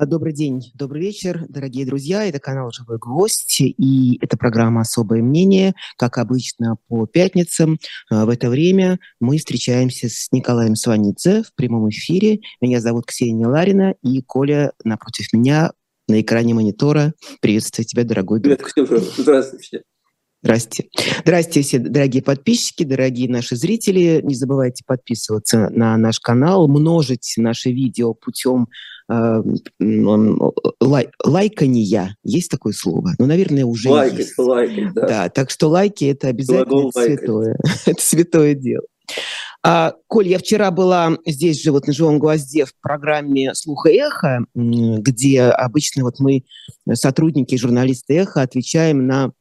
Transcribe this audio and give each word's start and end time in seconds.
А, 0.00 0.06
добрый 0.06 0.32
день, 0.32 0.70
добрый 0.74 1.02
вечер, 1.02 1.44
дорогие 1.48 1.84
друзья. 1.84 2.24
Это 2.24 2.38
канал 2.38 2.70
«Живой 2.70 2.98
гвоздь» 2.98 3.60
и 3.60 4.16
это 4.22 4.36
программа 4.36 4.82
«Особое 4.82 5.22
мнение». 5.22 5.74
Как 5.96 6.18
обычно, 6.18 6.76
по 6.86 7.06
пятницам 7.06 7.80
а, 8.08 8.24
в 8.24 8.28
это 8.28 8.48
время 8.48 9.00
мы 9.18 9.38
встречаемся 9.38 10.08
с 10.08 10.28
Николаем 10.30 10.76
Сванидзе 10.76 11.42
в 11.42 11.52
прямом 11.56 11.88
эфире. 11.88 12.38
Меня 12.60 12.80
зовут 12.80 13.06
Ксения 13.06 13.48
Ларина 13.48 13.96
и 14.00 14.22
Коля 14.22 14.70
напротив 14.84 15.32
меня 15.32 15.72
на 16.06 16.20
экране 16.20 16.54
монитора. 16.54 17.14
Приветствую 17.40 17.84
тебя, 17.84 18.04
дорогой 18.04 18.38
друг. 18.38 18.72
Привет. 18.72 19.02
Здравствуйте. 19.16 19.82
Здрасте. 20.40 20.88
Здрасте 21.24 21.62
все 21.62 21.80
дорогие 21.80 22.22
подписчики, 22.22 22.84
дорогие 22.84 23.28
наши 23.28 23.56
зрители. 23.56 24.20
Не 24.22 24.36
забывайте 24.36 24.84
подписываться 24.86 25.68
на 25.70 25.96
наш 25.96 26.20
канал, 26.20 26.68
множить 26.68 27.34
наши 27.36 27.72
видео 27.72 28.14
путем 28.14 28.68
лай, 29.08 31.08
лайкания. 31.24 32.16
Есть 32.22 32.50
такое 32.50 32.72
слово? 32.72 33.12
Ну, 33.18 33.26
наверное, 33.26 33.64
уже 33.64 33.88
лайкать, 33.88 34.18
есть. 34.18 34.38
Лайкать, 34.38 34.92
да. 34.94 35.06
да. 35.06 35.28
Так 35.28 35.50
что 35.50 35.68
лайки— 35.68 36.04
это 36.06 36.28
обязательно 36.28 36.90
святое. 36.92 37.58
это 37.86 38.02
святое 38.02 38.54
дело. 38.54 38.84
А, 39.64 39.94
Коль, 40.06 40.28
я 40.28 40.38
вчера 40.38 40.70
была 40.70 41.18
здесь 41.26 41.62
же, 41.62 41.72
вот 41.72 41.86
на 41.86 41.92
«Живом 41.92 42.18
гвозде» 42.18 42.64
в 42.64 42.72
программе 42.80 43.54
«Слух 43.54 43.86
и 43.86 43.98
эхо», 43.98 44.44
где 44.54 45.42
обычно 45.42 46.04
вот 46.04 46.20
мы, 46.20 46.44
сотрудники, 46.92 47.56
журналисты 47.56 48.18
«Эхо», 48.18 48.42
отвечаем 48.42 49.06
на 49.06 49.32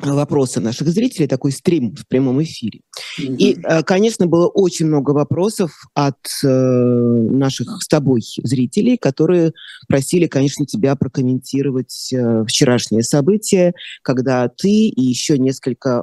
вопросы 0.00 0.60
наших 0.60 0.88
зрителей, 0.88 1.26
такой 1.26 1.52
стрим 1.52 1.94
в 1.94 2.06
прямом 2.06 2.42
эфире. 2.42 2.80
Mm-hmm. 3.18 3.36
И, 3.36 3.58
э, 3.62 3.82
конечно, 3.82 4.26
было 4.26 4.48
очень 4.48 4.86
много 4.86 5.10
вопросов 5.10 5.72
от 5.94 6.18
э, 6.44 6.48
наших 6.48 7.82
с 7.82 7.88
тобой 7.88 8.22
зрителей, 8.42 8.96
которые 8.96 9.52
просили, 9.88 10.26
конечно, 10.26 10.66
тебя 10.66 10.96
прокомментировать 10.96 12.12
э, 12.12 12.44
вчерашнее 12.46 13.02
событие, 13.02 13.74
когда 14.02 14.48
ты 14.48 14.88
и 14.88 15.02
еще 15.02 15.38
несколько 15.38 16.02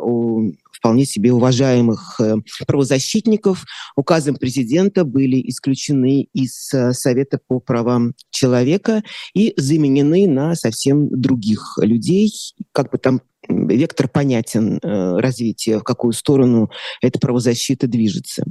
вполне 0.84 1.06
себе 1.06 1.32
уважаемых 1.32 2.20
правозащитников 2.68 3.64
указом 3.96 4.36
президента 4.36 5.06
были 5.06 5.42
исключены 5.50 6.28
из 6.34 6.72
Совета 6.92 7.40
по 7.48 7.62
правам 7.62 8.16
человека 8.32 9.02
и 9.34 9.54
заменены 9.56 10.28
на 10.28 10.56
совсем 10.56 11.08
других 11.10 11.78
людей, 11.82 12.34
как 12.74 12.92
бы 12.92 12.98
там 12.98 13.22
вектор 13.48 14.08
понятен 14.08 14.80
э, 14.82 15.20
развития, 15.20 15.80
в 15.80 15.84
какую 15.84 16.14
сторону 16.14 16.70
эта 17.02 17.20
правозащита 17.20 17.88
движется. 17.88 18.46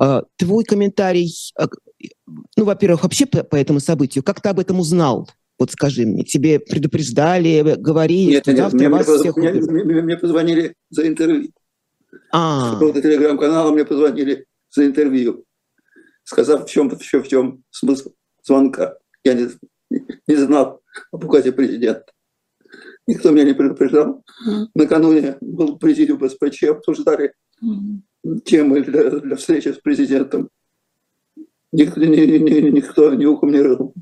Э, 0.00 0.22
твой 0.36 0.64
комментарий, 0.64 1.34
э, 1.58 1.66
ну, 2.56 2.64
во-первых, 2.64 3.02
вообще 3.02 3.26
по, 3.26 3.42
по 3.42 3.56
этому 3.56 3.80
событию, 3.80 4.22
как 4.24 4.40
ты 4.40 4.48
об 4.48 4.60
этом 4.60 4.80
узнал? 4.80 5.28
Вот 5.58 5.72
скажи 5.72 6.06
мне, 6.06 6.22
тебе 6.22 6.60
предупреждали, 6.60 7.74
говорили, 7.76 8.32
нет, 8.32 8.44
что 8.44 8.52
нет, 8.52 8.58
завтра 8.60 8.78
мне, 8.78 8.88
вас 8.88 9.08
мне, 9.08 9.18
всех 9.18 9.36
мне, 9.36 9.52
мне, 9.52 10.02
мне 10.02 10.16
позвонили 10.16 10.74
за 10.90 11.08
интервью. 11.08 11.50
А. 12.30 12.68
С 12.68 12.72
какого-то 12.74 13.02
телеграм-канала 13.02 13.72
мне 13.72 13.84
позвонили 13.84 14.46
за 14.70 14.86
интервью, 14.86 15.44
сказав, 16.24 16.64
в 16.64 16.70
чем, 16.70 16.90
в 16.90 17.02
чем, 17.02 17.22
в 17.22 17.28
чем 17.28 17.64
смысл 17.70 18.10
звонка. 18.42 18.96
Я 19.24 19.34
не, 19.34 19.48
не 20.26 20.36
знал 20.36 20.80
об 21.12 21.24
указе 21.24 21.52
президента. 21.52 22.12
Никто 23.06 23.30
меня 23.30 23.44
не 23.44 23.54
предупреждал. 23.54 24.22
Накануне 24.74 25.38
был 25.40 25.78
президиум 25.78 26.28
СПЧ, 26.28 26.64
обсуждали 26.64 27.32
темы 28.44 28.82
для, 28.82 29.10
для 29.10 29.36
встречи 29.36 29.68
с 29.68 29.78
президентом. 29.78 30.50
Никто, 31.72 32.00
ни, 32.00 32.06
ни, 32.06 32.70
никто 32.70 33.14
ни 33.14 33.24
ухом 33.24 33.50
не 33.50 33.60
рыл. 33.60 33.94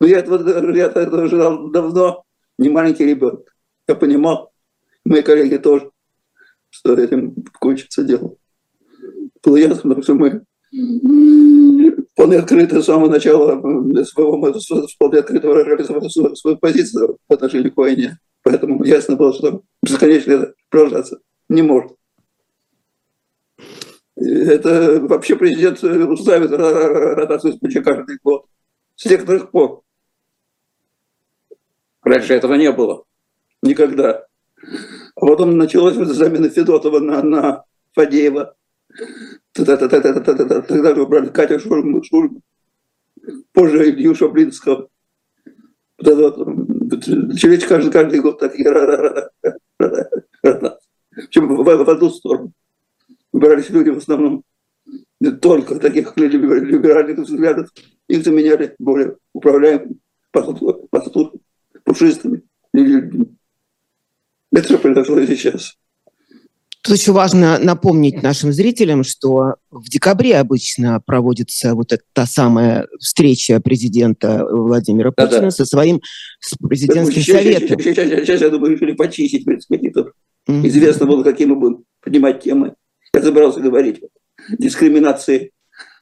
Но 0.00 0.06
я 0.06 0.18
этого, 0.18 0.74
я 0.74 0.86
этого 0.86 1.22
ожидал 1.22 1.70
давно, 1.70 2.24
не 2.58 2.68
маленький 2.68 3.04
ребенок. 3.04 3.54
Я 3.88 3.94
понимал, 3.94 4.52
мои 5.04 5.22
коллеги 5.22 5.56
тоже, 5.56 5.90
что 6.78 6.94
этим 6.94 7.34
кончится 7.58 8.04
дело. 8.04 8.36
Было 9.42 9.56
ясно, 9.56 10.02
что 10.02 10.14
мы 10.14 10.42
вполне 12.12 12.38
открыто 12.38 12.82
с 12.82 12.86
самого 12.86 13.08
начала 13.08 13.60
своего, 14.04 14.52
вполне 14.88 15.18
открыто 15.18 15.48
реализовал 15.48 16.10
свою, 16.10 16.36
свою 16.36 16.56
позицию 16.58 17.18
по 17.26 17.34
отношению 17.34 17.72
к 17.72 17.76
войне. 17.76 18.18
Поэтому 18.42 18.84
ясно 18.84 19.16
было, 19.16 19.32
что 19.32 19.62
бесконечно 19.82 20.32
это 20.32 20.54
продолжаться 20.68 21.18
не 21.48 21.62
может. 21.62 21.92
Это 24.16 25.00
вообще 25.00 25.36
президент 25.36 25.78
ставит 25.78 26.50
ротацию 26.50 27.52
СПЧ 27.52 27.84
каждый 27.84 28.18
год. 28.22 28.46
С 28.94 29.04
некоторых 29.04 29.50
пор. 29.50 29.82
Раньше 32.02 32.34
этого 32.34 32.54
не 32.54 32.72
было. 32.72 33.04
Никогда. 33.62 34.26
Потом 35.16 35.56
началась 35.56 35.96
замена 35.96 36.50
Федотова 36.50 37.00
на, 37.00 37.22
на 37.22 37.64
Фадеева. 37.94 38.54
Тогда 39.54 40.94
мы 40.94 41.06
брали 41.06 41.28
Катя 41.28 41.58
Шурму, 41.58 42.02
Шурму. 42.04 42.42
Позже 43.52 43.90
Илью 43.90 44.14
Шаблинского. 44.14 44.88
Через 45.98 47.64
каждый, 47.64 47.90
каждый 47.90 48.20
год 48.20 48.38
такие 48.38 48.70
Причем 51.08 51.48
в, 51.48 51.64
в 51.64 51.90
одну 51.90 52.10
сторону. 52.10 52.52
Выбирались 53.32 53.70
люди 53.70 53.88
в 53.88 53.98
основном 53.98 54.44
не 55.20 55.30
только 55.30 55.78
таких 55.78 56.14
либеральных 56.16 57.18
взглядов. 57.20 57.70
Их 58.06 58.22
заменяли 58.22 58.74
более 58.78 59.16
управляемыми, 59.32 59.96
пушистыми 61.84 62.42
людьми. 62.74 63.36
Это 64.52 64.78
произошло 64.78 65.24
сейчас. 65.26 65.76
Тут 66.86 66.98
еще 66.98 67.10
важно 67.10 67.58
напомнить 67.58 68.22
нашим 68.22 68.52
зрителям, 68.52 69.02
что 69.02 69.56
в 69.70 69.88
декабре 69.88 70.36
обычно 70.36 71.00
проводится 71.04 71.74
вот 71.74 71.92
эта 71.92 72.04
та 72.12 72.26
самая 72.26 72.86
встреча 73.00 73.60
президента 73.60 74.46
Владимира 74.48 75.10
Путина 75.10 75.30
Да-да. 75.30 75.50
со 75.50 75.64
своим 75.66 76.00
президентским 76.62 77.22
сейчас, 77.22 77.42
советом. 77.42 77.80
Сейчас, 77.80 78.06
сейчас, 78.06 78.20
сейчас, 78.20 78.40
я 78.40 78.50
думаю, 78.50 78.74
решили 78.74 78.92
почистить 78.92 79.44
предспектитов. 79.44 80.12
Mm-hmm. 80.48 80.68
Известно 80.68 81.06
было, 81.06 81.24
какие 81.24 81.48
мы 81.48 81.56
будем 81.56 81.84
поднимать 82.00 82.40
темы. 82.40 82.76
Я 83.12 83.20
собирался 83.20 83.58
говорить 83.58 84.00
о 84.04 84.56
дискриминации 84.56 85.50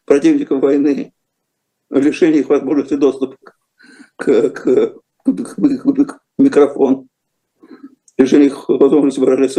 противников 0.04 0.60
войны, 0.60 1.14
о 1.90 1.98
лишении 1.98 2.40
их 2.40 2.50
возможности 2.50 2.94
доступа 2.94 3.38
к, 4.16 4.50
к, 4.50 4.50
к, 4.50 4.94
к, 5.24 5.34
к, 5.34 6.04
к 6.04 6.20
микрофону 6.36 7.08
решили 8.18 8.46
их 8.46 8.68
возможности 8.68 9.20
выражать 9.20 9.52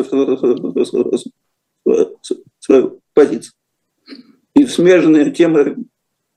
свою 2.59 3.01
позицию. 3.13 3.53
И 4.53 4.65
смежные 4.65 5.31
темы 5.31 5.77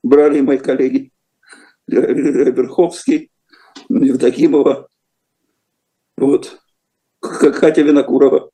брали 0.03 0.41
мои 0.41 0.57
коллеги 0.57 1.11
Верховский, 1.87 3.31
Евдокимова, 3.89 4.87
вот, 6.17 6.59
Катя 7.19 7.81
Винокурова. 7.81 8.49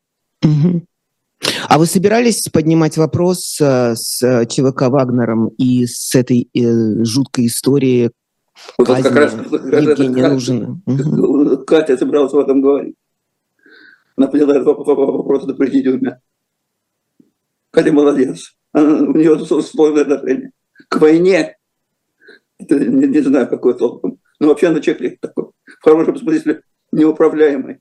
А 1.68 1.78
вы 1.78 1.86
собирались 1.86 2.48
поднимать 2.50 2.98
вопрос 2.98 3.60
э, 3.60 3.96
с 3.96 4.46
ЧВК 4.48 4.84
Вагнером 4.84 5.50
и 5.58 5.86
с 5.86 6.16
этой 6.16 6.50
э, 6.54 7.04
жуткой 7.04 7.48
историей 7.48 8.12
вот 8.78 8.88
как 8.88 9.12
раз, 9.12 9.34
Евгения 9.34 10.30
Лужина? 10.30 10.82
Катя 11.66 11.98
собиралась 11.98 12.32
в 12.32 12.40
этом 12.40 12.62
говорить. 12.62 12.96
Она 14.18 14.28
подняла 14.28 14.56
этот 14.56 14.66
вопрос 14.68 15.46
на 15.46 15.54
президиуме. 15.54 16.22
Катя 17.72 17.92
молодец. 17.92 18.56
Она, 18.72 19.10
у 19.10 19.14
нее 19.14 19.38
сложное 19.62 20.04
отношение 20.04 20.52
к 20.90 21.00
войне. 21.00 21.58
Это, 22.58 22.80
не, 22.80 23.08
не 23.08 23.22
знаю, 23.22 23.48
какой 23.48 23.78
толком. 23.78 24.20
Но 24.40 24.48
вообще 24.48 24.68
она 24.68 24.80
человек 24.80 25.20
такой. 25.20 25.46
В 25.66 25.84
хорошем 25.84 26.18
смысле 26.18 26.62
неуправляемый, 26.92 27.80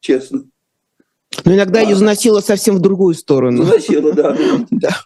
честно. 0.00 0.44
Но 1.44 1.54
иногда 1.54 1.80
а, 1.80 1.82
ее 1.82 1.94
заносило 1.94 2.40
совсем 2.40 2.76
в 2.76 2.80
другую 2.80 3.14
сторону. 3.14 3.64
Заносило, 3.64 4.12
да. 4.12 4.36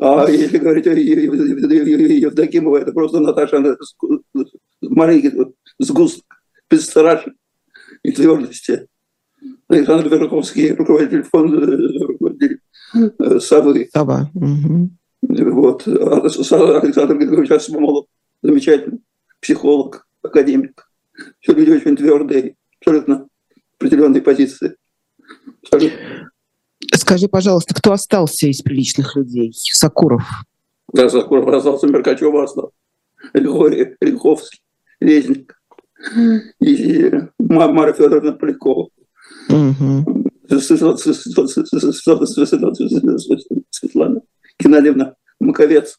А 0.00 0.30
если 0.30 0.58
говорить 0.58 0.86
о 0.86 0.92
Евдокимовой, 0.92 2.82
это 2.82 2.92
просто 2.92 3.20
Наташа, 3.20 3.56
она 3.56 3.74
маленький 4.82 5.32
сгусток 5.78 6.24
бесстрашен 6.70 7.36
и 8.02 8.12
твердости. 8.12 8.86
Александр 9.68 10.08
Верховский, 10.08 10.72
руководитель 10.72 11.22
фонда, 11.22 11.66
руководитель 12.06 12.60
э, 12.94 13.40
Совы. 13.40 13.88
Сова. 13.92 14.30
Угу. 14.34 14.90
Вот. 15.22 15.86
Александр 15.86 17.16
Григорьевич 17.16 17.50
Асмолов, 17.50 18.06
замечательный 18.42 19.00
психолог, 19.40 20.06
академик. 20.22 20.88
Все 21.40 21.52
люди 21.52 21.70
очень 21.70 21.96
твердые, 21.96 22.54
абсолютно 22.80 23.26
определенные 23.78 24.22
позиции. 24.22 24.76
Абсолютно. 25.62 26.30
Скажи, 26.94 27.28
пожалуйста, 27.28 27.74
кто 27.74 27.92
остался 27.92 28.46
из 28.46 28.62
приличных 28.62 29.16
людей? 29.16 29.52
Сакуров. 29.54 30.22
Да, 30.92 31.08
Сакуров 31.08 31.48
остался, 31.48 31.86
Меркачев 31.86 32.34
остался, 32.34 32.72
Лиховский, 33.34 34.60
Резник 35.00 35.58
и 36.60 37.10
Мара 37.38 37.92
Федоровна 37.92 38.32
Полякова. 38.32 38.88
Светлана 43.70 44.20
Геннадьевна 44.58 45.14
Маковец. 45.40 45.98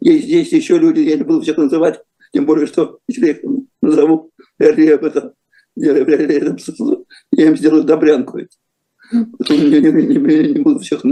Есть 0.00 0.24
здесь 0.24 0.52
еще 0.52 0.78
люди, 0.78 1.00
я 1.00 1.16
не 1.16 1.22
буду 1.22 1.42
всех 1.42 1.58
называть, 1.58 2.00
тем 2.32 2.46
более, 2.46 2.66
что 2.66 2.98
если 3.06 3.26
я 3.26 3.32
их 3.32 3.40
назову, 3.82 4.30
я, 4.58 4.68
это, 4.68 5.34
я, 5.76 5.96
я, 5.96 7.46
им 7.46 7.56
сделаю 7.56 7.84
добрянку. 7.84 8.38
Я 8.38 8.46
не, 9.12 9.80
не, 9.80 10.16
не, 10.16 10.52
не 10.52 10.60
буду 10.60 10.78
всех 10.80 11.02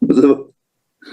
называть. 0.00 0.46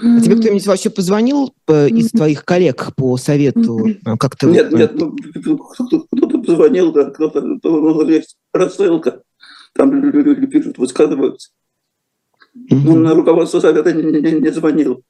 А 0.00 0.20
тебе 0.20 0.36
кто-нибудь 0.36 0.66
вообще 0.66 0.88
позвонил 0.88 1.54
э, 1.68 1.88
из 1.88 2.10
твоих 2.10 2.44
коллег 2.44 2.94
по 2.96 3.16
совету? 3.18 3.86
Э, 3.86 4.16
как 4.18 4.36
то 4.36 4.48
Нет, 4.48 4.72
нет, 4.72 4.92
ну, 4.94 5.14
кто-то 5.58 6.38
позвонил, 6.38 6.92
да, 6.92 7.10
кто-то, 7.10 7.42
ну, 7.42 8.08
есть 8.08 8.38
рассылка, 8.54 9.22
там 9.72 9.94
люди 9.94 10.46
пишут, 10.46 10.78
высказываются. 10.78 11.50
Ну, 12.54 12.96
на 12.96 13.14
руководство 13.14 13.60
совета 13.60 13.92
не, 13.92 14.02
не, 14.02 14.32
не 14.40 14.50
звонил. 14.50 15.02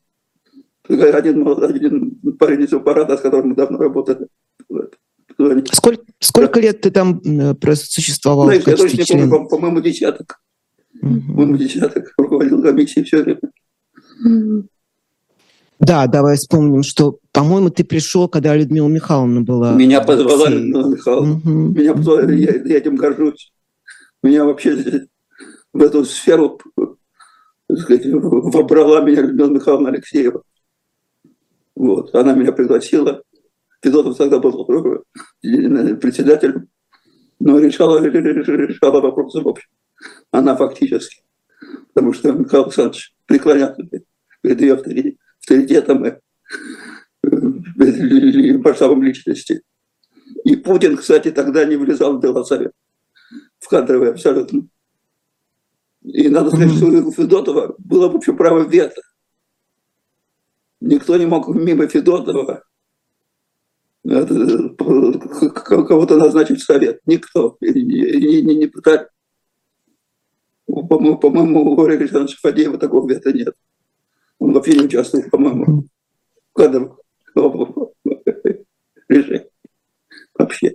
Один, 0.89 1.47
один 1.49 2.17
парень 2.39 2.63
из 2.63 2.73
аппарата, 2.73 3.17
с 3.17 3.21
которым 3.21 3.51
мы 3.51 3.55
давно 3.55 3.79
работали. 3.79 4.29
Сколько, 5.73 6.05
сколько 6.21 6.61
лет 6.61 6.81
ты 6.83 6.91
там 6.91 7.21
э, 7.25 7.55
существовал? 7.75 8.47
Знаешь, 8.47 8.65
я 8.67 8.77
точно 8.77 9.15
не 9.15 9.29
помню, 9.29 9.49
по-моему, 9.49 9.81
десяток. 9.81 10.41
По-моему, 11.01 11.57
десяток 11.57 12.13
руководил 12.17 12.63
комиссией 12.63 13.05
все 13.05 13.23
время. 13.23 13.41
Да, 15.81 16.07
давай 16.07 16.37
вспомним, 16.37 16.85
что, 16.85 17.19
по-моему, 17.33 17.71
ты 17.71 17.83
пришел, 17.83 18.29
когда 18.29 18.55
Людмила 18.55 18.87
Михайловна 18.87 19.41
была. 19.41 19.73
Меня 19.73 20.01
позвала 20.01 20.49
Людмила 20.49 20.89
Михайловна. 20.89 21.35
Угу. 21.35 21.51
Меня 21.51 21.95
позвала, 21.95 22.23
я, 22.31 22.55
я 22.65 22.77
этим 22.77 22.95
горжусь. 22.95 23.52
Меня 24.23 24.45
вообще 24.45 24.77
в 25.73 25.83
эту 25.83 26.05
сферу 26.05 26.61
сказать, 27.77 28.07
вобрала 28.07 29.01
меня 29.01 29.23
Людмила 29.23 29.51
Михайловна 29.51 29.89
Алексеева. 29.91 30.43
Вот. 31.75 32.15
Она 32.15 32.35
меня 32.35 32.53
пригласила. 32.53 33.23
Федотов 33.83 34.17
тогда 34.17 34.39
был 34.39 34.65
председателем, 35.41 36.69
но 37.41 37.59
решала, 37.59 37.99
решала 37.99 39.01
вопросы 39.01 39.41
в 39.41 39.49
общем. 39.49 39.69
Она 40.31 40.55
фактически. 40.55 41.25
Потому 41.93 42.13
что 42.13 42.33
Михаил 42.33 42.65
Александрович 42.65 43.15
преклонялся 43.27 43.83
перед 44.41 44.61
ее 44.61 44.75
авторитетом 44.75 45.19
авторитетом 45.43 46.07
и 47.25 48.53
масштабом 48.59 49.03
личности. 49.03 49.63
И 50.45 50.57
Путин, 50.57 50.97
кстати, 50.97 51.31
тогда 51.31 51.65
не 51.65 51.77
влезал 51.77 52.17
в 52.17 52.21
Белосовет. 52.21 52.73
В 53.63 53.69
кадровый 53.69 54.11
абсолютно. 54.11 54.67
И 56.03 56.29
надо 56.29 56.51
сказать, 56.51 56.75
что 56.75 56.87
у 56.87 57.13
Федотова 57.13 57.77
было, 57.79 58.09
в 58.09 58.17
общем, 58.17 58.37
право 58.37 58.65
вето. 58.65 59.01
Никто 60.81 61.17
не 61.17 61.27
мог 61.27 61.47
мимо 61.49 61.87
Федотова 61.87 62.65
кого-то 64.03 66.17
назначить 66.17 66.61
в 66.61 66.65
совет. 66.65 66.99
Никто. 67.07 67.57
И 67.61 67.73
не, 67.73 68.43
не, 68.43 68.57
не 68.57 68.67
пытались. 68.67 69.07
По-моему, 70.67 71.19
по-моему, 71.19 71.61
у 71.61 71.77
Григория 71.77 71.99
Александровича 71.99 72.39
Фадеева 72.41 72.79
такого 72.79 73.09
вета 73.09 73.33
нет. 73.33 73.55
Он 74.41 74.53
вообще 74.53 74.73
не 74.73 74.87
участвовал, 74.87 75.31
по-моему, 75.31 75.87
в 76.51 76.53
кадровых 76.53 76.99
решениях. 79.09 79.45
Вообще. 80.35 80.75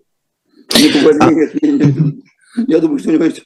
Я 2.67 2.79
думаю, 2.79 2.99
что 2.99 3.09
у 3.09 3.13
него 3.13 3.25
есть 3.25 3.43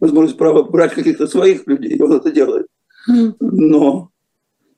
возможность 0.00 0.36
права 0.36 0.62
брать 0.62 0.94
каких-то 0.94 1.26
своих 1.26 1.66
людей, 1.66 1.96
и 1.96 2.02
он 2.02 2.12
это 2.12 2.30
делает. 2.30 2.66
Но 3.40 4.10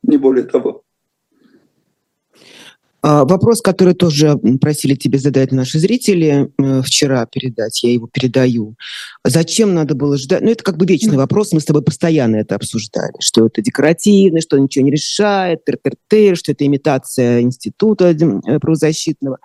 не 0.02 0.16
более 0.16 0.44
того. 0.44 0.82
А, 3.02 3.24
вопрос, 3.24 3.60
который 3.60 3.94
тоже 3.94 4.36
просили 4.60 4.96
тебе 4.96 5.18
задать 5.18 5.52
наши 5.52 5.78
зрители 5.78 6.50
э, 6.58 6.82
вчера 6.82 7.24
передать, 7.26 7.82
я 7.84 7.92
его 7.92 8.08
передаю. 8.12 8.74
Зачем 9.24 9.74
надо 9.74 9.94
было 9.94 10.16
ждать? 10.16 10.42
Ну, 10.42 10.50
это 10.50 10.64
как 10.64 10.76
бы 10.76 10.86
вечный 10.86 11.16
вопрос, 11.16 11.52
мы 11.52 11.60
с 11.60 11.64
тобой 11.64 11.82
постоянно 11.82 12.34
это 12.34 12.56
обсуждали, 12.56 13.14
что 13.20 13.46
это 13.46 13.62
декоративно, 13.62 14.40
что 14.40 14.58
ничего 14.58 14.84
не 14.84 14.90
решает, 14.90 15.64
тыр 15.64 15.76
-тыр 15.76 15.94
-тыр, 16.10 16.34
что 16.34 16.50
это 16.50 16.66
имитация 16.66 17.42
института 17.42 18.06
э, 18.10 18.58
правозащитного. 18.58 19.38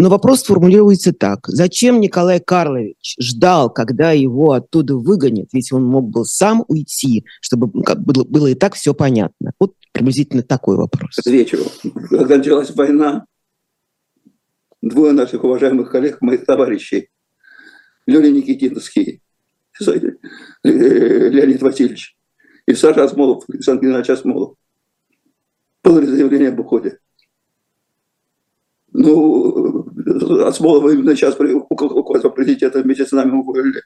Но 0.00 0.10
вопрос 0.10 0.44
формулируется 0.44 1.12
так. 1.12 1.48
Зачем 1.48 1.98
Николай 1.98 2.38
Карлович 2.38 3.16
ждал, 3.18 3.68
когда 3.68 4.12
его 4.12 4.52
оттуда 4.52 4.94
выгонят? 4.96 5.48
Ведь 5.52 5.72
он 5.72 5.82
мог 5.84 6.08
был 6.08 6.24
сам 6.24 6.64
уйти, 6.68 7.24
чтобы 7.40 7.82
как 7.82 8.00
было, 8.04 8.22
было 8.22 8.46
и 8.46 8.54
так 8.54 8.74
все 8.74 8.94
понятно. 8.94 9.50
Вот 9.58 9.74
приблизительно 9.90 10.44
такой 10.44 10.76
вопрос. 10.76 11.18
Отвечу. 11.18 11.58
Когда 12.10 12.36
началась 12.36 12.70
война, 12.70 13.26
двое 14.80 15.12
наших 15.12 15.42
уважаемых 15.42 15.90
коллег, 15.90 16.22
моих 16.22 16.44
товарищей, 16.46 17.08
Леня 18.06 18.30
Никитинский, 18.30 19.20
Леонид 20.62 21.60
Васильевич 21.60 22.16
и 22.66 22.74
Саша 22.74 23.02
Осмолов, 23.02 23.42
Александр 23.48 23.82
Геннадьевич 23.82 24.10
Осмолов, 24.10 24.54
подали 25.82 26.06
заявление 26.06 26.50
об 26.50 26.60
уходе. 26.60 27.00
Ну, 28.90 29.77
Осмолова 30.46 30.90
именно 30.90 31.14
сейчас 31.14 31.38
около 31.38 32.28
президента 32.30 32.80
вместе 32.80 33.06
с 33.06 33.12
нами 33.12 33.32
уволили. 33.32 33.82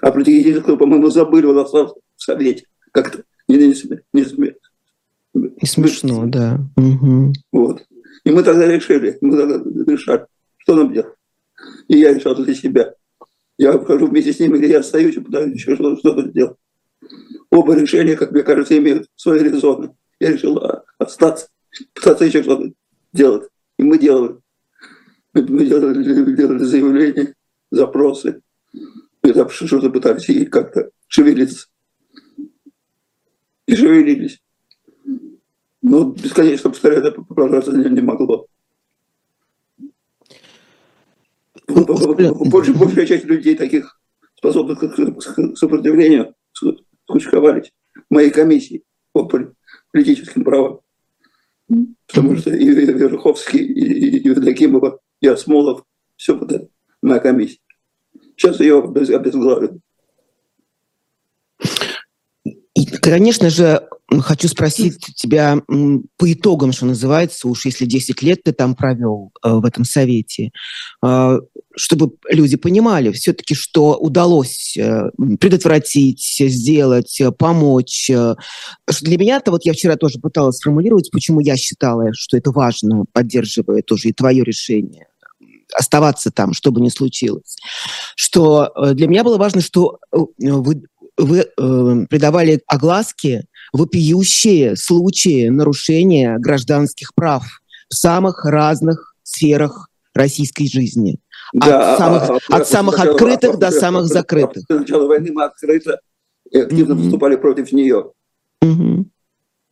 А 0.00 0.10
президент, 0.10 0.66
по-моему, 0.66 1.10
забыли, 1.10 1.46
он 1.46 1.58
остался 1.58 1.94
в 2.16 2.22
Совете. 2.22 2.66
Как-то 2.90 3.22
не, 3.48 3.56
не, 3.56 3.74
не, 4.12 4.24
не, 4.38 4.54
и 5.34 5.66
смешно, 5.66 6.26
да. 6.26 6.60
Угу. 6.76 7.32
Вот. 7.52 7.82
И 8.24 8.30
мы 8.30 8.42
тогда 8.42 8.66
решили, 8.66 9.18
мы 9.20 9.36
тогда 9.36 9.92
решали, 9.92 10.26
что 10.58 10.74
нам 10.74 10.92
делать. 10.92 11.14
И 11.88 11.98
я 11.98 12.12
решал 12.12 12.34
для 12.34 12.54
себя. 12.54 12.94
Я 13.58 13.72
обхожу 13.72 14.06
вместе 14.06 14.32
с 14.32 14.40
ними, 14.40 14.58
где 14.58 14.70
я 14.70 14.80
остаюсь 14.80 15.16
и 15.16 15.20
пытаюсь 15.20 15.54
еще 15.54 15.74
что-то, 15.74 15.98
что 15.98 16.22
делать. 16.22 16.56
Оба 17.50 17.74
решения, 17.74 18.16
как 18.16 18.32
мне 18.32 18.42
кажется, 18.42 18.76
имеют 18.78 19.08
свои 19.16 19.40
резоны. 19.40 19.94
Я 20.20 20.32
решил 20.32 20.58
а, 20.58 20.84
остаться, 20.98 21.48
пытаться 21.94 22.24
еще 22.24 22.42
что-то 22.42 22.72
делать. 23.12 23.48
И 23.78 23.82
мы 23.82 23.98
делали. 23.98 24.36
Мы, 25.34 25.42
мы 25.42 25.66
делали, 25.66 26.34
делали 26.34 26.64
заявления, 26.64 27.34
запросы. 27.70 28.42
И 29.22 29.32
там 29.32 29.48
что-то 29.48 29.90
пытались 29.90 30.28
и 30.28 30.44
как-то 30.44 30.90
шевелиться. 31.06 31.68
И 33.66 33.76
шевелились. 33.76 34.42
Ну, 35.80 36.12
бесконечно 36.12 36.70
повторять 36.70 37.04
это 37.04 37.22
продолжаться 37.22 37.72
не, 37.72 37.88
не 37.90 38.00
могло. 38.00 38.46
Больше, 41.66 42.74
большая 42.74 43.06
часть 43.06 43.24
людей 43.24 43.56
таких 43.56 43.98
способных 44.36 44.80
к 44.80 45.56
сопротивлению 45.56 46.34
скучковались 47.04 47.72
в 47.94 48.14
моей 48.14 48.30
комиссии 48.30 48.82
по 49.12 49.28
политическим 49.92 50.44
правам. 50.44 50.80
Потому 52.06 52.36
что 52.36 52.50
и 52.50 52.66
Верховский, 52.66 53.64
и 53.64 54.28
Евдокимова, 54.28 55.00
и 55.22 55.28
Осмолов, 55.28 55.84
все 56.16 56.36
вот 56.36 56.52
это, 56.52 56.68
моя 57.00 57.20
комиссия. 57.20 57.60
Сейчас 58.36 58.60
ее 58.60 58.80
обезглавят. 58.80 59.72
И, 62.74 62.86
конечно 62.86 63.48
же, 63.48 63.86
хочу 64.20 64.48
спросить 64.48 64.98
тебя 65.14 65.62
по 66.16 66.32
итогам, 66.32 66.72
что 66.72 66.86
называется, 66.86 67.46
уж 67.46 67.66
если 67.66 67.84
10 67.86 68.20
лет 68.22 68.42
ты 68.42 68.52
там 68.52 68.74
провел 68.74 69.30
э, 69.44 69.50
в 69.50 69.64
этом 69.64 69.84
совете, 69.84 70.50
э, 71.04 71.38
чтобы 71.76 72.16
люди 72.28 72.56
понимали 72.56 73.12
все-таки, 73.12 73.54
что 73.54 73.96
удалось 73.96 74.76
э, 74.76 75.10
предотвратить, 75.38 76.36
сделать, 76.40 77.22
помочь. 77.38 78.10
Для 78.10 79.18
меня-то, 79.18 79.52
вот 79.52 79.64
я 79.64 79.72
вчера 79.72 79.96
тоже 79.96 80.18
пыталась 80.18 80.56
сформулировать, 80.56 81.10
почему 81.12 81.38
я 81.40 81.56
считала, 81.56 82.08
что 82.12 82.36
это 82.36 82.50
важно, 82.50 83.04
поддерживая 83.12 83.82
тоже 83.82 84.08
и 84.08 84.12
твое 84.12 84.42
решение 84.42 85.06
оставаться 85.74 86.30
там, 86.30 86.52
что 86.52 86.70
бы 86.72 86.80
ни 86.80 86.88
случилось. 86.88 87.56
Что 88.16 88.72
для 88.92 89.06
меня 89.08 89.24
было 89.24 89.38
важно, 89.38 89.60
что 89.60 89.98
вы 90.38 90.82
вы 91.16 91.40
э, 91.40 92.06
придавали 92.08 92.62
огласке 92.66 93.44
вопиющие 93.72 94.76
случаи 94.76 95.48
нарушения 95.48 96.38
гражданских 96.38 97.14
прав 97.14 97.44
в 97.88 97.94
самых 97.94 98.44
разных 98.44 99.14
сферах 99.22 99.88
российской 100.14 100.68
жизни. 100.68 101.18
Да, 101.52 101.92
от 101.92 101.98
самых, 101.98 102.22
а, 102.48 102.56
от 102.56 102.68
самых 102.68 102.98
начала, 102.98 103.12
открытых 103.12 103.58
до 103.58 103.70
самых 103.70 104.06
закрытых. 104.06 104.64
С 104.64 104.68
начала 104.68 105.06
войны 105.06 105.32
мы 105.32 105.44
открыто 105.44 106.00
и 106.50 106.58
активно 106.58 106.92
mm-hmm. 106.92 106.96
выступали 106.96 107.36
против 107.36 107.72
нее. 107.72 108.12
Mm-hmm. 108.64 109.04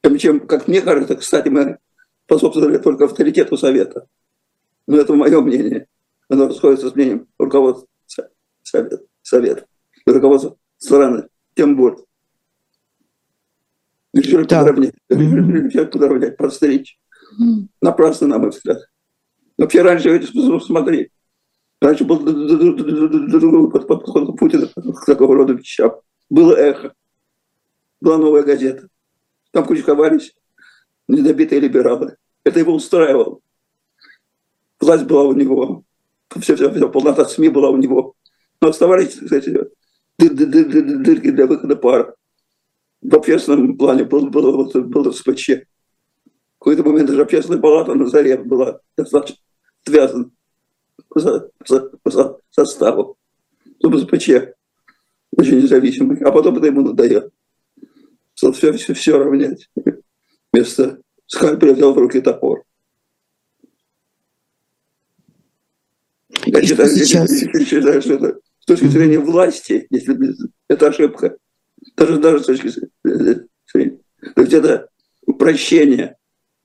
Чем, 0.04 0.18
чем, 0.18 0.40
как 0.40 0.68
мне 0.68 0.80
кажется, 0.80 1.16
кстати, 1.16 1.48
мы 1.48 1.78
способствовали 2.26 2.78
только 2.78 3.04
авторитету 3.04 3.56
Совета. 3.56 4.06
Но 4.90 4.96
это 4.96 5.14
мое 5.14 5.40
мнение. 5.40 5.86
Оно 6.28 6.48
расходится 6.48 6.90
с 6.90 6.94
мнением 6.96 7.28
руководства 7.38 7.88
совета, 8.64 9.04
совета 9.22 9.66
руководства 10.04 10.56
страны, 10.78 11.28
тем 11.54 11.76
более. 11.76 12.04
Решили 14.12 14.42
так. 14.42 14.66
подровнять, 14.66 14.94
решили 15.08 15.84
подровнять, 15.84 16.36
подстричь. 16.36 16.98
Напрасно, 17.80 18.26
на 18.26 18.38
мой 18.38 18.50
взгляд. 18.50 18.78
Вообще 19.56 19.82
раньше, 19.82 20.26
смотри, 20.60 21.12
раньше 21.80 22.04
был 22.04 22.18
другой 22.18 23.70
подход 23.70 24.36
Путина 24.36 24.66
к 24.66 25.06
такого 25.06 25.36
рода 25.36 25.52
вещам. 25.52 26.00
Было 26.28 26.54
эхо, 26.56 26.94
была 28.00 28.18
новая 28.18 28.42
газета. 28.42 28.88
Там 29.52 29.64
кучковались 29.64 30.34
недобитые 31.06 31.60
либералы. 31.60 32.16
Это 32.42 32.58
его 32.58 32.74
устраивало. 32.74 33.39
Власть 34.90 35.04
была 35.04 35.22
у 35.22 35.34
него, 35.34 35.84
все, 36.40 36.56
все, 36.56 36.68
все, 36.68 36.90
полнота 36.90 37.24
СМИ 37.24 37.48
была 37.50 37.70
у 37.70 37.76
него. 37.76 38.16
Но 38.60 38.70
оставались, 38.70 39.14
кстати, 39.14 39.56
дырки 40.18 41.30
для 41.30 41.46
выхода 41.46 41.76
пара. 41.76 42.16
В 43.00 43.14
общественном 43.14 43.78
плане 43.78 44.02
был, 44.02 44.30
был, 44.30 44.66
был, 44.66 44.82
был 44.82 45.12
СПЧ. 45.12 45.48
В 45.48 46.58
какой-то 46.58 46.82
момент 46.82 47.08
даже 47.08 47.22
общественная 47.22 47.60
палата 47.60 47.94
на 47.94 48.08
заре 48.08 48.36
была 48.38 48.80
достаточно 48.96 49.36
связана 49.86 50.28
за, 51.14 51.48
за, 51.68 51.92
за 52.04 52.38
составом. 52.50 53.14
Чтобы 53.78 54.00
СПЧ 54.00 54.28
очень 55.36 55.60
независимый. 55.60 56.18
А 56.18 56.32
потом 56.32 56.56
это 56.56 56.66
ему 56.66 56.80
надоело. 56.80 57.30
Стал 58.34 58.54
все, 58.54 58.72
все, 58.72 58.94
все 58.94 59.18
равнять. 59.18 59.70
Вместо 60.52 61.00
скальпеля 61.28 61.74
взял 61.74 61.94
в 61.94 61.98
руки 61.98 62.20
топор. 62.20 62.64
Я 66.46 66.62
считаю, 66.62 66.90
сейчас? 66.90 67.30
считаю, 67.30 68.02
что 68.02 68.14
это 68.14 68.40
с 68.60 68.66
точки 68.66 68.86
зрения 68.86 69.18
власти, 69.18 69.86
если 69.90 70.16
это 70.68 70.88
ошибка, 70.88 71.36
даже, 71.96 72.18
даже 72.18 72.42
с 72.42 72.46
точки 72.46 72.72
зрения, 73.72 73.98
то 74.34 74.42
есть 74.42 74.52
это 74.52 74.88
упрощение 75.26 76.16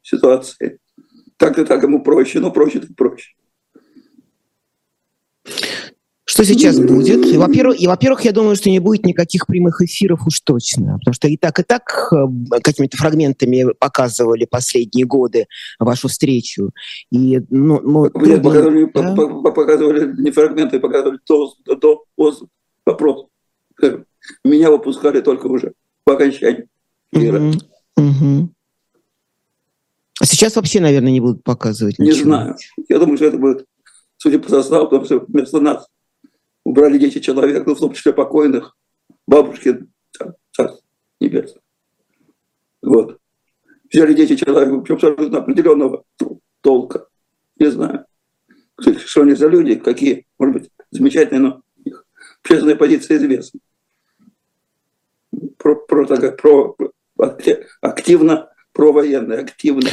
ситуации. 0.01 0.79
Так 1.37 1.57
и 1.59 1.65
так 1.65 1.83
ему 1.83 2.03
проще, 2.03 2.39
но 2.39 2.51
проще 2.51 2.79
так 2.79 2.95
проще. 2.95 3.33
Что 6.35 6.43
сейчас 6.43 6.77
будет? 6.77 7.25
И, 7.25 7.37
во-первых, 7.37 7.79
и, 7.79 7.87
во-первых, 7.87 8.25
я 8.25 8.33
думаю, 8.33 8.57
что 8.57 8.69
не 8.69 8.79
будет 8.79 9.05
никаких 9.05 9.47
прямых 9.47 9.79
эфиров 9.79 10.27
уж 10.27 10.41
точно, 10.41 10.97
потому 10.99 11.13
что 11.13 11.29
и 11.29 11.37
так, 11.37 11.57
и 11.61 11.63
так 11.63 12.11
э, 12.11 12.59
какими-то 12.61 12.97
фрагментами 12.97 13.67
показывали 13.79 14.43
последние 14.43 15.05
годы 15.05 15.47
вашу 15.79 16.09
встречу. 16.09 16.71
И, 17.09 17.39
ну, 17.49 17.79
ну, 17.79 18.09
трудно, 18.09 18.41
показывали, 18.41 18.91
да? 18.93 19.51
показывали 19.51 20.21
не 20.21 20.31
фрагменты, 20.31 20.81
показывали 20.81 21.19
то, 21.23 21.53
то, 21.63 21.75
то 21.75 22.03
вопрос. 22.85 23.27
Меня 24.43 24.71
выпускали 24.71 25.21
только 25.21 25.47
уже 25.47 25.71
по 26.03 26.15
окончании. 26.15 26.67
А 30.19 30.25
сейчас 30.25 30.57
вообще, 30.57 30.81
наверное, 30.81 31.13
не 31.13 31.21
будут 31.21 31.45
показывать 31.45 31.97
ничего. 31.97 32.13
Не 32.13 32.23
знаю. 32.23 32.55
Я 32.89 32.99
думаю, 32.99 33.15
что 33.15 33.27
это 33.27 33.37
будет, 33.37 33.65
судя 34.17 34.39
по 34.39 34.49
составу, 34.49 34.87
потому 34.87 35.05
что 35.05 35.23
вместо 35.29 35.61
нас 35.61 35.87
убрали 36.65 36.97
10 36.97 37.23
человек, 37.23 37.65
ну, 37.65 37.75
в 37.75 37.79
том 37.79 37.93
числе 37.93 38.11
покойных, 38.11 38.75
бабушки, 39.27 39.85
царство 40.51 40.81
небесное. 41.21 41.61
Вот. 42.81 43.19
Взяли 43.91 44.13
10 44.13 44.39
человек, 44.39 44.83
причем 44.83 44.95
абсолютно 44.95 45.37
определенного 45.37 46.03
толка. 46.61 47.07
Не 47.57 47.67
знаю, 47.67 48.05
что 48.77 49.21
они 49.21 49.33
за 49.33 49.47
люди, 49.47 49.75
какие, 49.75 50.25
может 50.37 50.53
быть, 50.55 50.71
замечательные, 50.91 51.39
но 51.39 51.61
их 51.85 52.05
общественная 52.41 52.75
позиция 52.75 53.17
известна. 53.17 53.59
Про, 55.57 55.75
про, 55.75 56.05
про, 56.05 56.75
про, 57.15 57.37
активно 57.81 58.49
провоенная, 58.73 59.41
активно. 59.41 59.89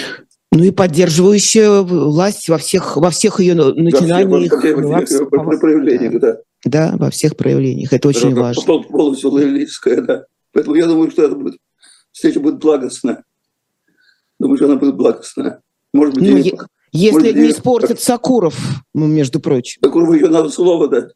Ну 0.51 0.65
и 0.65 0.71
поддерживающая 0.71 1.83
власть 1.83 2.49
во 2.49 2.59
всех, 2.59 2.97
во 2.97 3.11
всех 3.11 3.41
ее 3.41 3.55
начинаниях. 3.55 4.53
Во 4.53 4.59
всех, 4.59 4.79
во 4.79 5.05
всех 5.05 5.61
проявлениях, 5.61 6.19
да. 6.21 6.39
Да, 6.65 6.95
во 6.97 7.11
всех 7.11 7.37
проявлениях. 7.37 7.93
Это 7.93 8.09
очень 8.09 8.33
это 8.33 8.41
важно. 8.41 8.83
Полностью 8.83 9.31
логическое, 9.31 10.01
да. 10.01 10.27
Поэтому 10.53 10.77
я 10.77 10.87
думаю, 10.87 11.11
что 11.11 11.25
это 11.25 11.35
будет, 11.35 11.57
встреча 12.13 12.41
будет 12.41 12.59
благостная. 12.59 13.25
Думаю, 14.39 14.57
что 14.57 14.67
она 14.67 14.77
будет 14.77 14.97
благостная. 14.97 15.61
Может 15.93 16.15
быть, 16.15 16.23
ну, 16.25 16.37
и, 16.37 16.53
если 16.93 17.19
может, 17.19 17.37
не 17.37 17.51
испортит 17.51 18.01
Сакуров, 18.01 18.57
ну, 18.95 19.07
между 19.07 19.41
прочим. 19.41 19.81
Сакурову 19.83 20.13
еще 20.13 20.29
надо 20.29 20.51
слово 20.51 20.89
дать. 20.89 21.13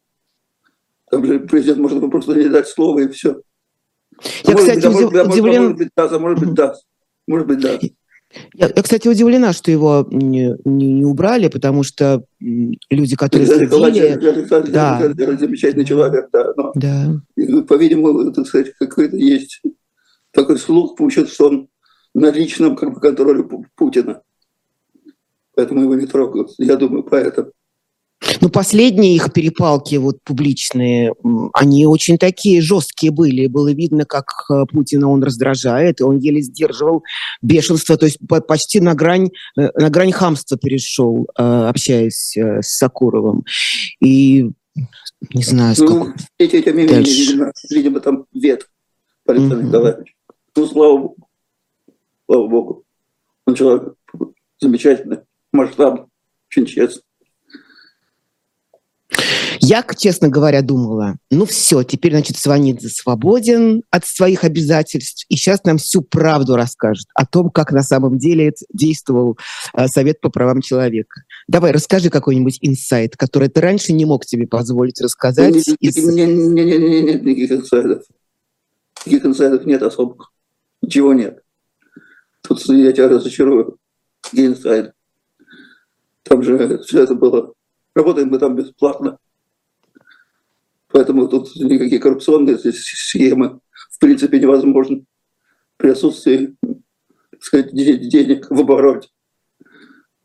Там 1.09 1.25
же 1.25 1.39
президент 1.39 1.79
может 1.79 1.99
просто 2.11 2.33
не 2.33 2.49
дать 2.49 2.67
слово 2.67 2.99
и 2.99 3.07
все. 3.07 3.41
Я, 4.43 4.53
а 4.53 4.57
кстати, 4.57 4.87
быть, 4.87 4.95
удив... 4.95 5.27
удивлен... 5.27 5.61
Может 5.63 5.77
быть, 5.77 5.89
даст, 5.95 6.13
а 6.13 6.19
может 6.19 6.39
быть, 6.39 6.53
даст. 6.53 6.85
Может 7.27 7.47
быть, 7.47 7.59
даст. 7.59 7.83
Я, 8.53 8.71
я, 8.75 8.83
кстати, 8.83 9.07
удивлена, 9.07 9.53
что 9.53 9.71
его 9.71 10.07
не, 10.11 10.55
не, 10.65 10.93
не 10.93 11.05
убрали, 11.05 11.47
потому 11.47 11.83
что 11.83 12.23
люди, 12.39 13.15
которые 13.15 13.47
следили... 13.47 14.17
Да. 14.71 14.99
Замечательный 15.37 15.85
человек, 15.85 16.29
да. 16.31 16.53
Но, 16.55 16.71
да. 16.75 17.21
По-видимому, 17.67 18.31
так 18.31 18.47
сказать, 18.47 18.73
какой-то 18.79 19.17
есть 19.17 19.61
такой 20.31 20.57
слух 20.57 20.95
получит, 20.95 21.29
что 21.29 21.47
он 21.47 21.69
на 22.13 22.31
личном 22.31 22.75
контроле 22.75 23.47
Путина. 23.75 24.21
Поэтому 25.55 25.81
его 25.81 25.95
не 25.95 26.05
трогают. 26.05 26.51
Я 26.57 26.75
думаю, 26.75 27.03
поэтому. 27.03 27.51
Ну, 28.41 28.49
последние 28.49 29.15
их 29.15 29.31
перепалки 29.31 29.95
вот 29.95 30.17
публичные, 30.23 31.13
они 31.53 31.85
очень 31.85 32.17
такие 32.17 32.61
жесткие 32.61 33.11
были. 33.11 33.47
Было 33.47 33.71
видно, 33.71 34.05
как 34.05 34.25
э, 34.49 34.65
Путина 34.71 35.09
он 35.09 35.23
раздражает, 35.23 35.99
и 35.99 36.03
он 36.03 36.17
еле 36.17 36.41
сдерживал 36.41 37.03
бешенство, 37.41 37.95
то 37.95 38.05
есть 38.05 38.17
почти 38.47 38.79
на 38.79 38.95
грань, 38.95 39.29
э, 39.57 39.69
на 39.75 39.89
грань 39.89 40.11
хамства 40.11 40.57
перешел, 40.57 41.27
э, 41.37 41.43
общаясь 41.43 42.35
с 42.35 42.77
Сакуровым. 42.77 43.45
И 44.01 44.49
не 45.33 45.43
знаю, 45.43 45.75
сколько... 45.75 45.93
Ну, 45.93 46.13
эти, 46.39 46.55
эти 46.55 46.69
видимо, 46.69 47.51
видимо, 47.69 47.99
там 47.99 48.25
вет 48.33 48.67
Александр 49.25 49.57
mm-hmm. 49.57 49.67
Николаевич. 49.67 50.15
Ну, 50.55 50.67
слава 50.67 50.97
богу. 50.97 51.15
Слава 52.25 52.47
богу. 52.47 52.83
Он 53.45 53.55
человек 53.55 53.93
замечательный, 54.59 55.19
масштабный, 55.51 56.05
очень 56.49 56.65
честный. 56.65 57.03
Я, 59.59 59.85
честно 59.97 60.29
говоря, 60.29 60.61
думала, 60.61 61.15
ну 61.31 61.45
все, 61.45 61.83
теперь, 61.83 62.11
значит, 62.11 62.37
Сванидзе 62.37 62.89
свободен 62.89 63.83
от 63.89 64.05
своих 64.05 64.43
обязательств, 64.43 65.25
и 65.29 65.35
сейчас 65.35 65.63
нам 65.63 65.77
всю 65.77 66.01
правду 66.01 66.55
расскажет 66.55 67.07
о 67.13 67.25
том, 67.25 67.49
как 67.49 67.71
на 67.71 67.83
самом 67.83 68.17
деле 68.17 68.53
действовал 68.73 69.37
э, 69.73 69.87
Совет 69.87 70.19
по 70.19 70.29
правам 70.29 70.61
человека. 70.61 71.21
Давай, 71.47 71.71
расскажи 71.71 72.09
какой-нибудь 72.09 72.59
инсайт, 72.61 73.15
который 73.15 73.47
ты 73.47 73.61
раньше 73.61 73.93
не 73.93 74.05
мог 74.05 74.25
себе 74.25 74.45
позволить 74.45 75.01
рассказать. 75.01 75.55
Нет, 75.55 75.67
из... 75.79 75.95
нет, 75.95 76.29
нет, 76.29 76.67
нет, 76.67 76.79
нет, 76.79 77.03
нет 77.05 77.23
никаких 77.23 77.51
инсайдов. 77.51 78.03
Никаких 79.05 79.25
инсайдов 79.25 79.65
нет 79.65 79.81
особых. 79.83 80.31
Ничего 80.81 81.13
нет. 81.13 81.41
Тут 82.41 82.61
я 82.67 82.91
тебя 82.91 83.07
разочарую. 83.07 83.77
Какие 84.21 84.47
инсайды? 84.47 84.93
Там 86.23 86.43
же 86.43 86.79
все 86.83 87.03
это 87.03 87.15
было. 87.15 87.53
Работаем 87.97 88.29
мы 88.29 88.37
там 88.37 88.55
бесплатно. 88.55 89.17
Поэтому 90.89 91.27
тут 91.27 91.55
никакие 91.55 91.99
коррупционные 91.99 92.59
схемы 92.59 93.59
в 93.89 93.97
принципе 93.97 94.39
невозможны 94.39 95.05
при 95.77 95.89
отсутствии 95.89 96.55
так 97.31 97.41
сказать, 97.41 97.73
денег 97.73 98.51
в 98.51 98.59
обороте. 98.59 99.09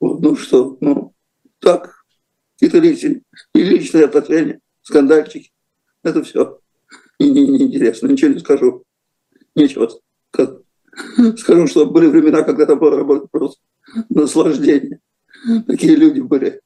Вот, 0.00 0.20
ну 0.20 0.36
что, 0.36 0.76
ну 0.82 1.14
так, 1.60 2.04
какие-то 2.52 2.78
личные, 2.78 3.22
и 3.54 3.62
личные 3.62 4.04
отношения, 4.04 4.60
скандальчики. 4.82 5.50
Это 6.02 6.22
все. 6.22 6.60
И 7.16 7.30
не, 7.30 7.46
не 7.46 7.62
интересно, 7.62 8.08
ничего 8.08 8.34
не 8.34 8.40
скажу. 8.40 8.84
Нечего. 9.54 9.88
Скажу, 11.38 11.66
что 11.68 11.86
были 11.86 12.06
времена, 12.08 12.42
когда 12.42 12.64
это 12.64 12.76
было 12.76 13.26
просто 13.32 13.62
наслаждение. 14.10 15.00
Такие 15.66 15.96
люди 15.96 16.20
были 16.20 16.60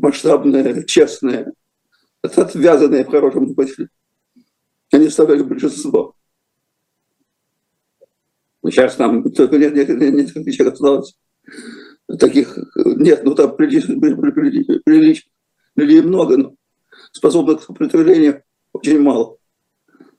масштабные, 0.00 0.84
честные, 0.84 1.52
отвязанные 2.22 3.04
в 3.04 3.10
хорошем 3.10 3.52
смысле. 3.52 3.88
Они 4.92 5.06
составляли 5.06 5.42
большинство. 5.42 6.14
Сейчас 8.64 8.96
там 8.96 9.22
только 9.32 9.58
нет, 9.58 9.74
нет, 9.74 9.88
нет, 9.88 10.14
несколько 10.14 10.50
человек 10.50 10.74
осталось. 10.74 11.16
Таких 12.18 12.58
нет, 12.76 13.24
ну 13.24 13.34
там 13.34 13.56
прилично, 13.56 13.98
прилично, 13.98 14.80
прилично, 14.84 15.30
людей 15.76 16.02
много, 16.02 16.36
но 16.36 16.54
способных 17.12 17.60
к 17.60 17.62
сопротивлению 17.64 18.42
очень 18.72 19.00
мало. 19.00 19.36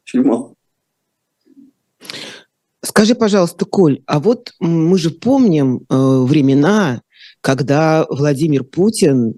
Очень 0.03 0.23
мало. 0.23 0.55
Скажи, 2.81 3.13
пожалуйста, 3.13 3.65
Коль, 3.65 4.01
а 4.05 4.19
вот 4.19 4.53
мы 4.59 4.97
же 4.97 5.09
помним 5.09 5.85
э, 5.89 5.95
времена, 5.95 7.01
когда 7.41 8.05
Владимир 8.09 8.63
Путин 8.63 9.35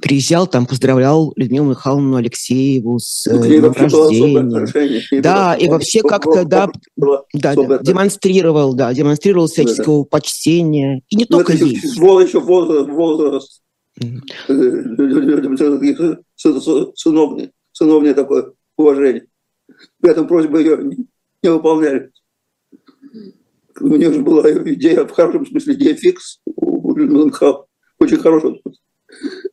приезжал, 0.00 0.46
там 0.46 0.66
поздравлял 0.66 1.32
Людмилу 1.36 1.70
Михайловну 1.70 2.16
Алексееву 2.16 2.98
с 2.98 3.26
ну, 3.30 3.44
днем 3.44 3.72
рождения. 3.72 5.20
Да, 5.20 5.54
и 5.54 5.68
вообще 5.68 6.02
как-то, 6.02 6.44
да, 6.44 6.68
да, 6.96 7.22
да, 7.32 7.78
демонстрировал, 7.78 8.74
да, 8.74 8.92
демонстрировал 8.92 9.46
всяческого 9.46 10.04
да, 10.04 10.08
почтения. 10.10 11.02
И 11.10 11.16
не 11.16 11.26
ну, 11.28 11.38
только 11.38 11.54
здесь. 11.54 11.84
Еще 11.84 12.40
возраст, 12.40 12.88
возраст. 12.88 13.62
Сыновнее, 16.34 17.52
сыновнее 17.72 18.14
такое 18.14 18.52
уважение. 18.76 19.26
При 20.00 20.10
этом 20.10 20.26
просьбы 20.26 20.60
ее 20.60 20.76
не, 20.78 21.06
не 21.42 21.50
выполняли. 21.50 22.10
У 23.82 23.96
нее 23.96 24.12
же 24.12 24.20
была 24.20 24.48
идея, 24.50 25.04
в 25.04 25.10
хорошем 25.10 25.44
смысле, 25.44 25.74
идея 25.74 25.94
фикс 25.96 26.40
у 26.46 26.94
Людмилы 26.94 27.32
Очень 27.98 28.18
хорошая. 28.18 28.60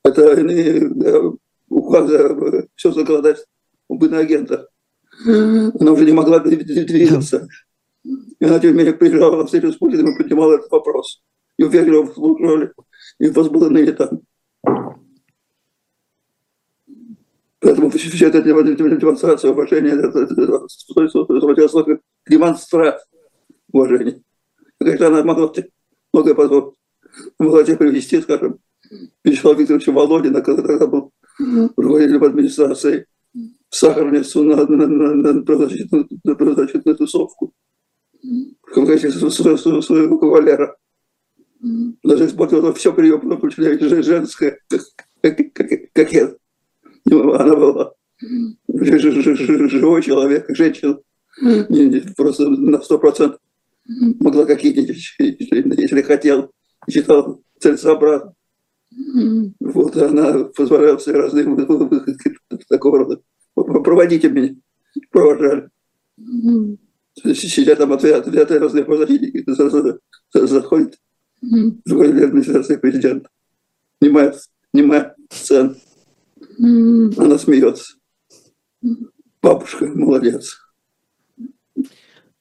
Это 0.03 1.33
указ 1.67 2.11
все 2.75 2.91
законодательство 2.91 3.51
об 3.89 4.03
иноагентах. 4.03 4.69
Она 5.25 5.91
уже 5.91 6.05
не 6.05 6.11
могла 6.11 6.39
двигаться. 6.39 7.47
И 8.03 8.45
она, 8.45 8.59
тем 8.59 8.71
не 8.71 8.77
менее, 8.77 8.93
приезжала 8.93 9.37
на 9.37 9.45
встречу 9.45 9.73
с 9.73 9.77
Путиным 9.77 10.13
и 10.13 10.17
поднимала 10.17 10.53
этот 10.53 10.71
вопрос. 10.71 11.23
И 11.57 11.63
уверенно 11.63 12.05
слушали, 12.13 12.71
и 13.19 13.29
возбудили 13.29 13.91
там. 13.91 14.21
Поэтому 17.59 17.89
вся 17.89 18.27
эта 18.27 18.41
демонстрация 18.41 19.51
уважения, 19.51 19.91
это 19.91 20.27
демонстрация 22.27 23.09
уважения. 23.71 24.21
Конечно, 24.79 25.07
она 25.07 25.23
могла 25.23 25.51
многое 26.13 26.35
позволить. 26.35 26.75
Могла 27.39 27.63
тебе 27.63 27.77
привести, 27.77 28.21
скажем, 28.21 28.59
Вячеслава 29.23 29.57
Викторовича 29.57 29.91
Володина, 29.91 30.41
когда 30.41 30.61
тогда 30.63 30.87
был 30.87 31.11
руководителем 31.75 32.23
администрации, 32.23 33.05
в 33.69 33.75
Сахарницу 33.75 34.43
на, 34.43 34.65
на, 34.65 34.87
на, 34.87 35.13
на, 35.13 35.43
правозащитную, 35.43 36.07
на 36.23 36.35
правозащитную 36.35 36.97
тусовку 36.97 37.53
в 38.23 38.85
качестве 38.85 39.29
своего, 39.29 40.17
кавалера. 40.17 40.75
Даже 42.03 42.25
использовала 42.25 42.73
все 42.73 42.93
приемы, 42.93 43.37
включая 43.37 43.77
женское, 44.01 44.59
как, 45.21 45.37
как, 45.53 45.69
как 45.93 46.13
я. 46.13 46.33
Она 47.11 47.55
была 47.55 47.93
живой 48.19 50.01
человек, 50.01 50.45
женщина. 50.49 50.99
Просто 52.17 52.49
на 52.49 52.81
сто 52.81 52.97
процентов 52.97 53.39
могла 54.19 54.45
какие-нибудь, 54.45 55.15
если 55.17 56.01
хотел, 56.01 56.51
считал 56.89 57.41
целесообразно. 57.59 58.33
Вот 59.59 59.97
она 59.97 60.45
позволяла 60.45 60.97
все 60.97 61.11
разные 61.11 61.45
такого 62.67 62.99
рода. 62.99 63.21
Проводите 63.55 64.29
меня. 64.29 64.55
Провожали. 65.11 65.69
Сидят 67.15 67.77
там 67.79 67.93
ответ, 67.93 68.27
ответы 68.27 68.59
разные 68.59 68.85
правозащитники, 68.85 69.43
заходит 70.33 70.97
руководитель 71.85 72.25
администрации 72.25 72.77
президента. 72.77 73.29
Снимает, 74.01 74.35
снимает 74.73 75.13
сцену. 75.29 75.75
Она 76.57 77.37
смеется. 77.37 77.95
Бабушка 79.41 79.85
молодец. 79.87 80.57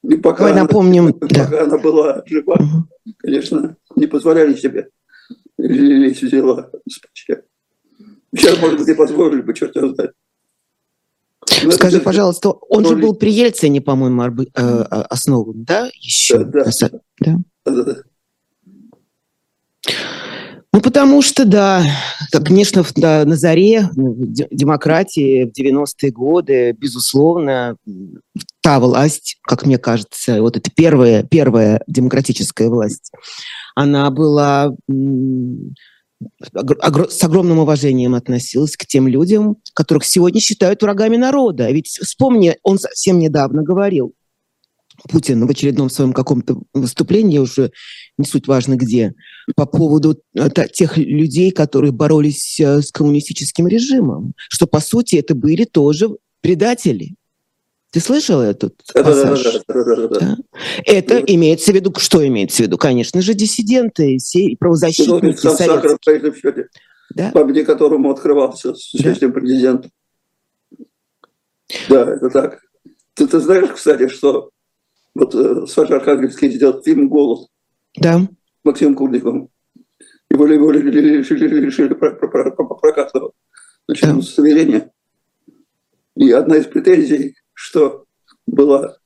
И 0.08 0.16
пока, 0.16 0.48
Давай 0.48 0.62
напомним, 0.62 1.06
она, 1.20 1.28
да. 1.28 1.44
пока 1.44 1.64
она 1.64 1.78
была 1.78 2.22
жива, 2.26 2.54
угу. 2.54 3.14
конечно, 3.18 3.76
не 3.94 4.06
позволяли 4.06 4.54
себе 4.54 4.88
лезть 5.58 6.22
в 6.22 6.30
дела. 6.30 6.70
Сейчас, 8.34 8.58
может 8.60 8.78
быть, 8.78 8.88
и 8.88 8.94
позволили 8.94 9.42
бы, 9.42 9.52
черт 9.52 9.76
его 9.76 9.94
знает. 9.94 10.12
Но 11.62 11.70
Скажи, 11.72 11.96
это, 11.96 12.04
пожалуйста, 12.04 12.50
он 12.50 12.86
же 12.86 12.96
был 12.96 13.14
при 13.14 13.30
Ельцине, 13.30 13.80
по-моему, 13.80 14.22
э, 14.22 14.60
основан, 14.60 15.64
да? 15.64 15.90
Еще? 15.94 16.44
Да, 16.44 16.64
да. 16.64 16.90
да. 17.20 17.36
да, 17.64 17.84
да. 17.84 17.96
Ну, 20.72 20.80
потому 20.82 21.22
что, 21.22 21.44
да, 21.44 21.82
конечно, 22.30 22.84
да, 22.94 23.24
на 23.24 23.36
заре 23.36 23.88
ну, 23.96 24.14
демократии 24.18 25.44
в 25.44 25.58
90-е 25.58 26.12
годы, 26.12 26.72
безусловно, 26.72 27.76
та 28.68 28.80
власть, 28.80 29.38
как 29.44 29.64
мне 29.64 29.78
кажется, 29.78 30.42
вот 30.42 30.58
эта 30.58 30.70
первая, 30.70 31.22
первая 31.22 31.82
демократическая 31.86 32.68
власть, 32.68 33.10
она 33.74 34.10
была 34.10 34.76
с 36.20 37.24
огромным 37.24 37.60
уважением 37.60 38.14
относилась 38.14 38.76
к 38.76 38.84
тем 38.84 39.08
людям, 39.08 39.56
которых 39.72 40.04
сегодня 40.04 40.42
считают 40.42 40.82
врагами 40.82 41.16
народа. 41.16 41.64
А 41.64 41.72
ведь 41.72 41.86
вспомни, 41.86 42.58
он 42.62 42.78
совсем 42.78 43.18
недавно 43.18 43.62
говорил, 43.62 44.12
Путин 45.08 45.46
в 45.46 45.50
очередном 45.50 45.88
своем 45.88 46.12
каком-то 46.12 46.60
выступлении, 46.74 47.38
уже 47.38 47.72
не 48.18 48.26
суть 48.26 48.48
важно 48.48 48.76
где, 48.76 49.14
по 49.56 49.64
поводу 49.64 50.20
э, 50.34 50.50
тех 50.74 50.98
людей, 50.98 51.52
которые 51.52 51.92
боролись 51.92 52.60
э, 52.60 52.82
с 52.82 52.92
коммунистическим 52.92 53.66
режимом, 53.66 54.34
что, 54.50 54.66
по 54.66 54.80
сути, 54.80 55.16
это 55.16 55.34
были 55.34 55.64
тоже 55.64 56.10
предатели. 56.42 57.14
Ты 57.90 58.00
слышал 58.00 58.40
этот 58.40 58.74
пассаж? 58.92 59.42
Да, 59.42 59.62
да, 59.68 59.84
да, 59.84 59.96
да, 59.96 60.08
да. 60.08 60.36
Это 60.84 61.18
имеется 61.20 61.72
в 61.72 61.74
виду, 61.74 61.92
что 61.96 62.26
имеется 62.26 62.58
в 62.58 62.66
виду? 62.66 62.76
Конечно 62.76 63.22
же, 63.22 63.32
диссиденты, 63.32 64.18
все 64.18 64.56
правозащитники. 64.58 65.38
Ну, 65.42 65.50
Сахаров, 65.54 65.98
да? 67.14 67.30
памяти 67.32 67.64
которому 67.64 68.10
открывался 68.10 68.74
с 68.74 68.92
участием 68.92 69.32
да. 69.32 69.40
президента. 69.40 69.90
Да, 71.88 72.14
это 72.14 72.28
так. 72.30 72.60
Ты, 73.14 73.26
ты 73.26 73.40
знаешь, 73.40 73.70
кстати, 73.70 74.08
что 74.08 74.50
вот 75.14 75.34
э, 75.34 75.66
Саша 75.66 75.96
Архангельский 75.96 76.50
сделал 76.50 76.82
фильм 76.82 77.08
«Голос». 77.08 77.48
Да. 77.96 78.20
Максим 78.64 78.94
Курником. 78.94 79.48
Его, 80.30 80.46
его 80.46 80.70
решили, 80.70 81.64
решили 81.64 81.94
прокатного 81.94 83.32
значит, 83.86 84.08
да. 84.08 84.14
удостоверение. 84.14 84.90
И 86.16 86.30
одна 86.30 86.56
из 86.56 86.66
претензий, 86.66 87.34
что 87.58 88.04
была, 88.46 88.98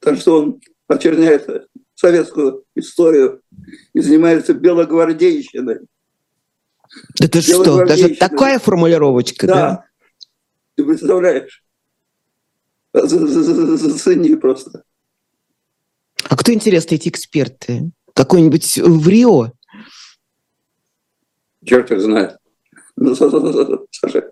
так 0.00 0.18
что 0.18 0.40
он 0.40 0.60
очерняет 0.88 1.68
советскую 1.94 2.64
историю 2.74 3.40
и 3.92 4.00
занимается 4.00 4.52
белогвардейщиной. 4.52 5.78
Это 7.20 7.40
что, 7.40 7.86
даже 7.86 8.16
такая 8.16 8.58
формулировочка, 8.58 9.46
да? 9.46 9.54
да? 9.54 9.84
Ты 10.74 10.84
представляешь? 10.84 11.62
Зацени 12.92 14.34
просто. 14.34 14.82
А 16.28 16.36
кто, 16.36 16.52
интересно, 16.52 16.96
эти 16.96 17.08
эксперты? 17.08 17.92
Какой-нибудь 18.12 18.78
в 18.78 19.08
Рио? 19.08 19.52
Черт 21.64 21.92
их 21.92 22.00
знает. 22.00 22.38
Ну, 22.96 23.14
Саша, 23.14 23.40
Саша, 23.92 24.30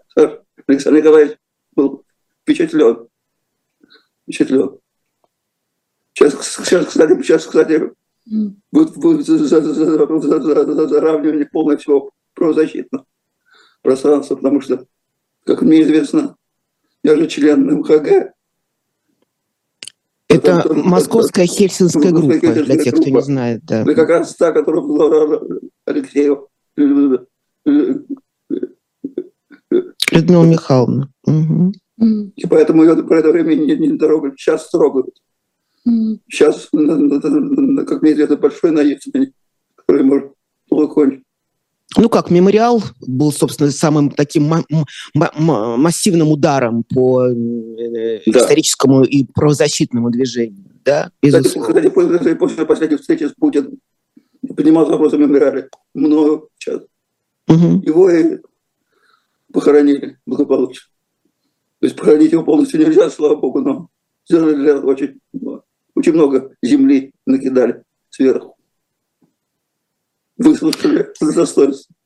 Александр 0.67 0.99
Николаевич 0.99 1.39
был 1.77 2.05
впечатлен. 2.43 3.09
Впечатлен. 4.33 4.79
Сейчас, 6.15 6.33
сейчас, 6.65 6.87
кстати, 6.87 7.23
сейчас, 7.23 7.47
кстати, 7.47 7.93
будет, 8.71 8.97
будет 8.97 9.27
заравнивание 9.27 11.47
полное 11.47 11.77
всего 11.77 12.13
правозащитного 12.35 13.05
пространства, 13.83 14.37
потому 14.37 14.63
что, 14.63 14.87
как 15.45 15.63
мне 15.63 15.83
известно, 15.83 16.37
я 17.03 17.17
же 17.17 17.27
член 17.27 17.79
МХГ, 17.79 18.33
это 20.29 20.73
московская 20.73 21.47
хельсинская 21.47 22.11
группа, 22.11 22.39
для 22.39 22.79
тех, 22.79 22.95
кто 22.95 23.11
не 23.11 23.21
знает. 23.21 23.63
Да. 23.65 23.83
Это 23.83 23.95
как 23.95 24.09
раз 24.09 24.35
та, 24.35 24.53
которая 24.53 24.81
была 24.81 25.41
Алексеев. 25.85 26.47
Людмила 30.11 30.45
Михайловна. 30.45 31.13
Угу. 31.25 31.73
И 31.99 32.47
поэтому 32.49 32.83
ее 32.83 33.03
про 33.03 33.19
это 33.19 33.31
время 33.31 33.55
не, 33.55 33.77
не 33.77 33.99
трогают. 33.99 34.39
Сейчас 34.39 34.69
трогают. 34.71 35.15
Сейчас, 35.85 36.69
как 36.71 38.03
мне 38.03 38.13
известно, 38.13 38.37
большой 38.37 38.71
наивный, 38.71 39.33
который 39.75 40.05
может 40.05 40.33
плохо 40.69 40.95
кончить. 40.95 41.23
Ну 41.97 42.09
как, 42.09 42.31
мемориал 42.31 42.83
был, 43.07 43.33
собственно, 43.33 43.71
самым 43.71 44.11
таким 44.11 44.51
массивным 45.15 46.31
ударом 46.31 46.85
по 46.85 47.27
э, 47.27 47.35
да. 47.35 48.41
историческому 48.41 49.03
и 49.03 49.25
правозащитному 49.25 50.11
движению. 50.11 50.65
Да, 50.85 51.11
безусловно. 51.21 51.69
Кстати, 51.69 51.93
после, 51.93 52.37
после 52.37 52.65
последней 52.65 52.97
встречи 52.97 53.25
с 53.25 53.33
Путиным 53.33 53.79
поднимал 54.57 54.87
вопрос 54.87 55.13
о 55.13 55.19
мемориале 55.19 55.69
мною 55.93 56.49
час. 56.59 56.81
Угу. 57.49 57.83
Его 57.85 58.11
и 58.11 58.39
похоронили 59.53 60.19
благополучно. 60.25 60.89
То 61.83 61.87
есть 61.87 61.97
похоронить 61.97 62.31
его 62.31 62.45
полностью 62.45 62.79
нельзя, 62.79 63.11
слава 63.11 63.35
богу, 63.35 63.61
но 63.61 63.89
сделали 64.29 64.71
очень, 64.71 65.19
очень 65.97 66.13
много 66.13 66.53
земли 66.63 67.13
накидали 67.27 67.83
сверху. 68.09 68.57
выслушали 70.37 71.09
с 71.19 71.35
достоинством. 71.35 71.97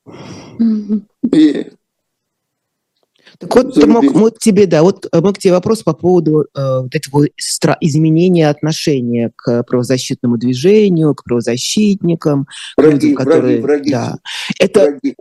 И 1.31 1.67
так 3.37 3.53
вот, 3.53 3.85
мог, 3.85 4.03
мы 4.15 4.31
к 4.31 4.39
тебе, 4.39 4.65
да, 4.65 4.81
вот 4.81 5.07
мы 5.13 5.31
к 5.31 5.37
тебе 5.37 5.53
вопрос 5.53 5.83
по 5.83 5.93
поводу 5.93 6.41
э, 6.41 6.79
вот 6.81 6.95
этого 6.95 7.27
стра- 7.39 7.77
изменения 7.79 8.49
отношения 8.49 9.31
к 9.35 9.61
правозащитному 9.61 10.37
движению, 10.37 11.13
к 11.13 11.23
правозащитникам, 11.23 12.47
враги, 12.75 12.97
к 12.97 13.03
людям, 13.03 13.15
которые, 13.15 13.61
враги, 13.61 13.91
да, 13.91 14.17
это 14.57 14.85
враги. 14.85 15.15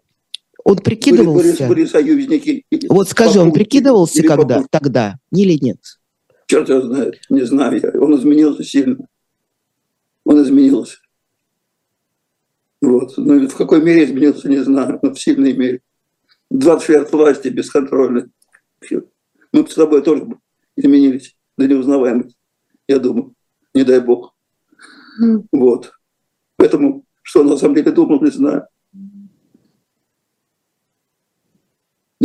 Он 0.66 0.78
прикидывался. 0.78 1.44
Были, 1.44 1.56
были, 1.58 1.68
были 1.68 1.84
союзники. 1.84 2.64
Вот 2.88 3.08
скажи, 3.08 3.38
он 3.38 3.52
прикидывался 3.52 4.20
когда, 4.24 4.64
тогда, 4.68 5.16
или 5.30 5.56
нет? 5.62 5.78
Черт 6.48 6.68
его 6.68 6.80
знает, 6.80 7.20
не 7.30 7.42
знаю 7.42 7.80
я. 7.80 8.00
Он 8.00 8.16
изменился 8.16 8.64
сильно. 8.64 9.06
Он 10.24 10.42
изменился. 10.42 10.98
Вот. 12.80 13.16
Ну, 13.16 13.48
в 13.48 13.54
какой 13.54 13.80
мере 13.80 14.06
изменился, 14.06 14.48
не 14.48 14.58
знаю, 14.58 14.98
но 15.02 15.14
в 15.14 15.20
сильной 15.20 15.52
мере. 15.52 15.82
20 16.50 16.88
лет 16.88 17.12
власти 17.12 17.46
бесконтрольной. 17.46 18.24
Мы 19.52 19.68
с 19.68 19.74
тобой 19.74 20.02
тоже 20.02 20.26
изменились 20.74 21.36
до 21.56 21.68
неузнаваемости, 21.68 22.34
я 22.88 22.98
думаю. 22.98 23.34
Не 23.72 23.84
дай 23.84 24.00
бог. 24.00 24.34
Mm. 25.22 25.44
Вот. 25.52 25.92
Поэтому, 26.56 27.04
что 27.22 27.42
он 27.42 27.46
на 27.46 27.56
самом 27.56 27.76
деле 27.76 27.92
думал, 27.92 28.20
не 28.20 28.32
знаю. 28.32 28.66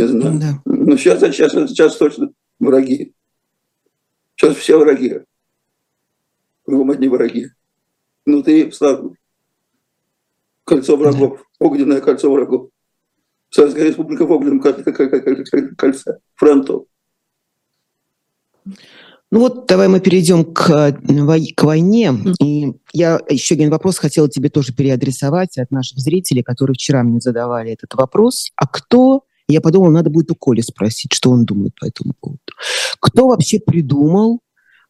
Не 0.01 0.07
знаю. 0.07 0.39
Да. 0.39 0.61
Но 0.65 0.97
сейчас, 0.97 1.19
сейчас, 1.19 1.51
сейчас 1.51 1.97
точно 1.97 2.31
враги. 2.59 3.13
Сейчас 4.35 4.55
все 4.55 4.79
враги. 4.79 5.19
Кругом 6.65 6.91
одни 6.91 7.07
враги. 7.07 7.47
Внутри 8.25 8.71
сразу 8.71 9.15
кольцо 10.63 10.95
врагов, 10.95 11.43
огненное 11.59 12.01
кольцо 12.01 12.31
врагов. 12.31 12.69
Советская 13.49 13.85
республика 13.85 14.25
в 14.25 14.31
огненном 14.31 14.61
кольце, 14.61 16.19
фронтов. 16.35 16.85
Ну 19.33 19.39
вот 19.39 19.65
давай 19.65 19.87
мы 19.87 19.99
перейдем 20.01 20.43
к, 20.43 20.99
к 21.55 21.63
войне. 21.63 22.13
И 22.41 22.73
я 22.93 23.19
еще 23.29 23.55
один 23.55 23.69
вопрос 23.69 23.97
хотела 23.97 24.29
тебе 24.29 24.49
тоже 24.49 24.73
переадресовать 24.73 25.57
от 25.57 25.71
наших 25.71 25.99
зрителей, 25.99 26.43
которые 26.43 26.73
вчера 26.73 27.03
мне 27.03 27.19
задавали 27.19 27.71
этот 27.71 27.93
вопрос. 27.93 28.51
А 28.55 28.67
кто, 28.67 29.23
я 29.51 29.61
подумала, 29.61 29.91
надо 29.91 30.09
будет 30.09 30.31
у 30.31 30.35
Коли 30.35 30.61
спросить, 30.61 31.13
что 31.13 31.31
он 31.31 31.45
думает 31.45 31.73
по 31.79 31.85
этому 31.85 32.13
поводу. 32.19 32.39
Кто 32.99 33.27
вообще 33.27 33.59
придумал 33.59 34.39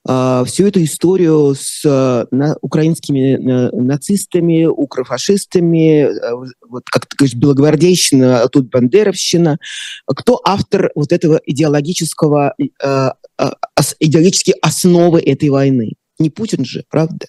а, 0.07 0.43
всю 0.45 0.65
эту 0.65 0.83
историю 0.83 1.53
с 1.55 1.83
а, 1.85 2.25
на, 2.31 2.57
украинскими 2.61 3.35
на, 3.35 3.71
нацистами, 3.71 4.65
укрофашистами, 4.65 6.03
а, 6.03 6.35
вот 6.67 6.83
как 6.85 7.05
ты 7.05 7.15
говоришь, 7.17 7.35
белогвардейщина, 7.35 8.41
а 8.41 8.47
тут 8.47 8.69
бандеровщина. 8.69 9.59
Кто 10.07 10.41
автор 10.43 10.91
вот 10.95 11.11
этого 11.11 11.39
идеологического, 11.45 12.55
а, 12.83 13.13
а, 13.37 13.53
идеологические 13.99 14.55
основы 14.61 15.19
этой 15.19 15.49
войны? 15.49 15.93
Не 16.17 16.29
Путин 16.29 16.65
же, 16.65 16.83
правда? 16.89 17.27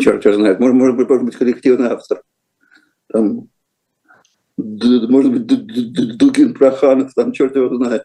Черт, 0.00 0.22
черт 0.22 0.36
знает. 0.36 0.60
Может, 0.60 0.74
может, 0.76 0.96
быть, 0.96 1.08
может 1.08 1.24
быть, 1.24 1.36
коллективный 1.36 1.88
автор. 1.88 2.22
Там, 3.12 3.48
может 4.56 5.32
быть, 5.32 5.46
Дугин 6.16 6.54
Проханов, 6.54 7.12
там 7.14 7.32
черт 7.32 7.54
его 7.56 7.74
знает 7.76 8.04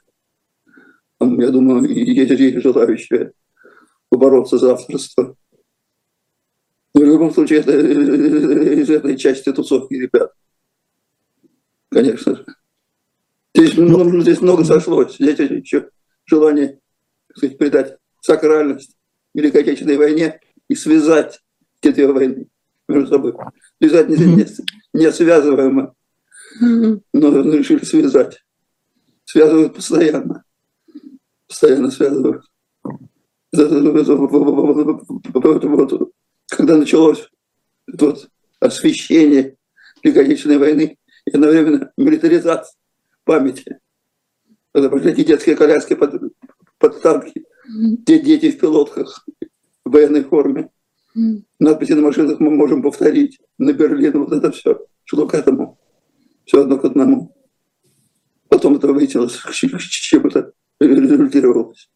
я 1.22 1.50
думаю, 1.52 1.84
есть, 1.86 2.32
есть 2.32 2.62
желающие 2.62 3.34
побороться 4.10 4.58
за 4.58 4.74
авторство. 4.74 5.36
Но 6.94 7.02
в 7.02 7.06
любом 7.06 7.32
случае, 7.34 7.60
это 7.60 7.80
из 7.80 8.90
этой 8.90 9.18
части 9.18 9.52
тусовки 9.52 9.94
ребят. 9.94 10.32
Конечно 11.90 12.36
же. 12.36 12.46
Здесь, 13.54 13.78
ну, 13.78 14.04
ну, 14.04 14.22
здесь 14.22 14.42
много 14.42 14.64
сошлось. 14.64 15.16
Здесь 15.16 15.40
еще 15.40 15.90
желание 16.26 16.80
так 17.28 17.38
сказать, 17.38 17.58
придать 17.58 17.98
сакральность 18.22 18.98
Великой 19.34 19.62
Отечественной 19.62 19.98
войне 19.98 20.40
и 20.68 20.76
связать 20.76 21.42
эти 21.82 21.94
две 21.94 22.12
войны 22.12 22.48
между 22.88 23.08
собой. 23.08 23.34
Связать 23.82 24.10
не, 24.10 24.18
не, 24.18 24.46
не 24.94 25.12
связываемо, 25.12 25.94
но 27.14 27.42
решили 27.42 27.84
связать. 27.86 28.44
Связывают 29.26 29.76
постоянно. 29.76 30.44
Постоянно 31.48 31.92
связывают. 31.92 32.44
Когда 36.50 36.78
началось 36.78 37.30
вот 37.88 38.30
освещение 38.60 39.58
Великой 40.04 40.58
войны 40.58 40.98
и 41.26 41.32
одновременно 41.32 41.92
милитаризация 41.98 42.76
памяти, 43.24 43.80
когда 44.74 44.90
пошли 44.90 45.14
детские 45.24 45.56
коляски 45.56 45.96
под, 45.96 46.34
под 46.78 47.02
танки, 47.02 47.46
те 48.06 48.20
дети 48.20 48.52
в 48.52 48.60
пилотках 48.60 49.26
в 49.86 49.92
военной 49.92 50.24
форме, 50.24 50.70
надписи 51.60 51.94
на 51.94 52.02
машинах 52.02 52.40
мы 52.40 52.52
можем 52.52 52.82
повторить, 52.82 53.40
на 53.58 53.74
Берлин, 53.74 54.24
вот 54.24 54.32
это 54.32 54.52
все 54.52 54.86
шло 55.04 55.28
к 55.28 55.34
этому, 55.34 55.78
все 56.46 56.62
одно 56.62 56.78
к 56.78 56.86
одному. 56.86 57.36
Потом 58.50 58.76
это 58.76 58.92
вытянулось 58.92 59.38
к 59.38 59.52
чему-то 59.52 60.54
результировалась. 60.80 61.90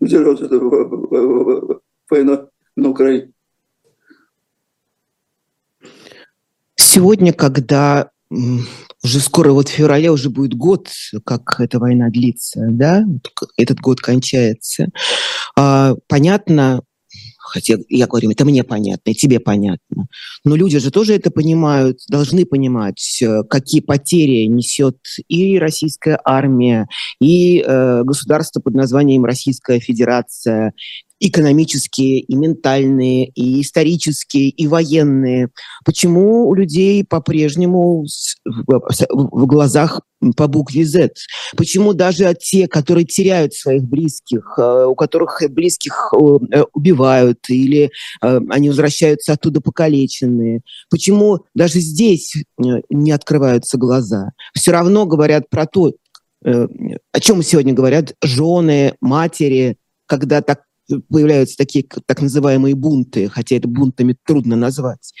Результировалась 0.00 0.40
эта 0.42 1.80
война 2.08 2.46
на 2.76 2.88
Украине. 2.90 3.32
Сегодня, 6.76 7.32
когда 7.32 8.10
уже 8.30 9.20
скоро, 9.20 9.52
вот 9.52 9.68
в 9.68 9.72
феврале 9.72 10.10
уже 10.10 10.30
будет 10.30 10.54
год, 10.54 10.88
как 11.24 11.60
эта 11.60 11.78
война 11.78 12.08
длится, 12.08 12.66
да, 12.70 13.04
этот 13.56 13.80
год 13.80 14.00
кончается. 14.00 14.88
А, 15.56 15.94
понятно, 16.08 16.82
хотя 17.46 17.76
я 17.88 18.06
говорю, 18.06 18.30
это 18.30 18.44
мне 18.44 18.64
понятно, 18.64 19.10
и 19.10 19.14
тебе 19.14 19.40
понятно. 19.40 20.06
Но 20.44 20.56
люди 20.56 20.78
же 20.78 20.90
тоже 20.90 21.14
это 21.14 21.30
понимают, 21.30 21.98
должны 22.08 22.44
понимать, 22.44 23.20
э, 23.22 23.42
какие 23.44 23.80
потери 23.80 24.46
несет 24.46 24.98
и 25.28 25.58
российская 25.58 26.20
армия, 26.24 26.86
и 27.20 27.60
э, 27.60 28.02
государство 28.04 28.60
под 28.60 28.74
названием 28.74 29.24
Российская 29.24 29.80
Федерация, 29.80 30.72
экономические, 31.18 32.20
и 32.20 32.34
ментальные, 32.34 33.28
и 33.28 33.62
исторические, 33.62 34.50
и 34.50 34.66
военные. 34.66 35.48
Почему 35.84 36.48
у 36.48 36.54
людей 36.54 37.04
по-прежнему 37.04 38.04
в 38.44 39.46
глазах 39.46 40.02
по 40.36 40.46
букве 40.46 40.84
Z? 40.84 41.10
Почему 41.56 41.94
даже 41.94 42.34
те, 42.38 42.68
которые 42.68 43.06
теряют 43.06 43.54
своих 43.54 43.82
близких, 43.84 44.58
э, 44.58 44.84
у 44.86 44.94
которых 44.94 45.42
близких 45.50 46.12
э, 46.12 46.64
убивают, 46.72 47.38
или 47.48 47.90
э, 48.22 48.40
они 48.50 48.68
возвращаются 48.68 49.32
оттуда 49.32 49.60
покалеченные, 49.60 50.60
почему 50.90 51.44
даже 51.54 51.80
здесь 51.80 52.34
не 52.58 53.10
открываются 53.10 53.78
глаза? 53.78 54.32
Все 54.54 54.72
равно 54.72 55.06
говорят 55.06 55.48
про 55.48 55.66
то, 55.66 55.92
о 56.44 57.20
чем 57.20 57.42
сегодня 57.42 57.72
говорят 57.72 58.14
жены, 58.22 58.94
матери, 59.00 59.78
когда 60.06 60.42
так 60.42 60.65
появляются 61.08 61.56
такие 61.56 61.84
так 62.06 62.20
называемые 62.22 62.74
бунты, 62.74 63.28
хотя 63.28 63.56
это 63.56 63.68
бунтами 63.68 64.16
трудно 64.24 64.56
назвать. 64.56 65.12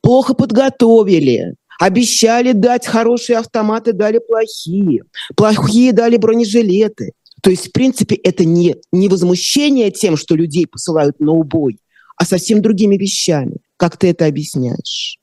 Плохо 0.00 0.34
подготовили, 0.34 1.56
обещали 1.78 2.52
дать 2.52 2.86
хорошие 2.86 3.38
автоматы, 3.38 3.92
дали 3.92 4.18
плохие, 4.18 5.04
плохие 5.36 5.92
дали 5.92 6.16
бронежилеты. 6.16 7.12
То 7.42 7.50
есть, 7.50 7.68
в 7.68 7.72
принципе, 7.72 8.14
это 8.14 8.44
не, 8.44 8.76
не 8.92 9.08
возмущение 9.08 9.90
тем, 9.90 10.16
что 10.16 10.36
людей 10.36 10.66
посылают 10.66 11.18
на 11.18 11.32
убой, 11.32 11.80
а 12.16 12.24
совсем 12.24 12.62
другими 12.62 12.96
вещами. 12.96 13.56
Как 13.76 13.96
ты 13.96 14.10
это 14.10 14.26
объясняешь? 14.26 15.18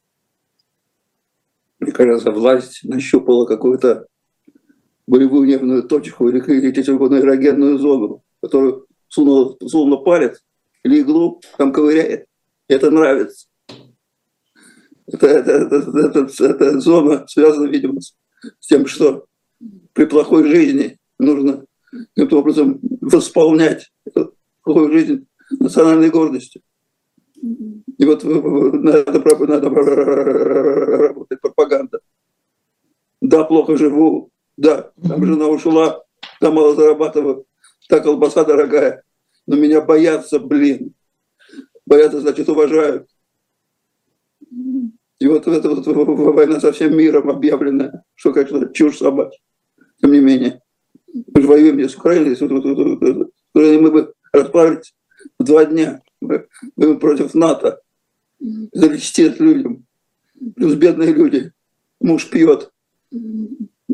Мне 1.79 1.93
кажется, 1.93 2.31
власть 2.31 2.81
нащупала 2.83 3.45
какую-то 3.45 4.05
болевую 5.07 5.47
нервную 5.47 5.83
точку 5.83 6.27
или, 6.29 6.39
или 6.39 6.71
эрогенную 6.71 7.79
зону, 7.79 8.21
которую 8.41 8.85
сунул 9.09 9.57
на 9.87 9.97
палец 9.97 10.43
или 10.83 11.01
иглу, 11.01 11.41
там 11.57 11.73
ковыряет. 11.73 12.25
Это 12.67 12.91
нравится. 12.91 13.47
Это, 15.07 15.27
это, 15.27 15.51
это, 15.51 16.19
это, 16.19 16.45
это 16.45 16.79
зона 16.79 17.25
связана, 17.27 17.67
видимо, 17.67 17.99
с 18.01 18.13
тем, 18.61 18.85
что 18.85 19.25
при 19.93 20.05
плохой 20.05 20.47
жизни 20.47 20.97
нужно 21.17 21.65
каким-то 22.15 22.39
образом 22.39 22.79
восполнять 23.01 23.91
плохую 24.63 24.91
жизнь 24.91 25.27
национальной 25.59 26.11
гордостью. 26.11 26.61
И 27.41 28.05
вот 28.05 28.23
надо, 28.23 29.47
надо 29.47 29.69
работать 29.69 31.41
пропаганда. 31.41 31.99
Да, 33.21 33.43
плохо 33.43 33.77
живу, 33.77 34.31
да, 34.57 34.91
там 35.05 35.25
жена 35.25 35.47
ушла, 35.47 36.03
там 36.39 36.53
мало 36.53 36.75
зарабатываю, 36.75 37.45
та 37.89 37.99
колбаса 38.01 38.45
дорогая, 38.45 39.03
но 39.47 39.55
меня 39.55 39.81
боятся, 39.81 40.39
блин. 40.39 40.93
Боятся, 41.87 42.21
значит, 42.21 42.47
уважают. 42.47 43.09
И 45.19 45.27
вот 45.27 45.47
эта 45.47 45.69
вот 45.69 45.85
война 45.87 46.59
со 46.59 46.71
всем 46.71 46.95
миром 46.95 47.29
объявленная, 47.29 48.03
что, 48.13 48.31
конечно, 48.31 48.71
чушь 48.71 48.99
собачья. 48.99 49.41
Тем 49.99 50.11
не 50.11 50.19
менее, 50.19 50.61
мы 51.07 51.41
же 51.41 51.47
воюем 51.47 51.77
не 51.77 51.89
с 51.89 51.95
Украиной, 51.95 52.35
с 52.35 52.41
Украиной 52.41 53.81
мы 53.81 53.91
бы 53.91 54.13
расправились 54.31 54.93
в 55.39 55.43
два 55.43 55.65
дня. 55.65 56.01
Мы, 56.21 56.47
мы 56.75 56.99
против 56.99 57.33
НАТО. 57.33 57.81
Это 58.39 59.43
людям. 59.43 59.87
Плюс 60.55 60.75
бедные 60.75 61.11
люди. 61.11 61.51
Муж 61.99 62.29
пьет. 62.29 62.71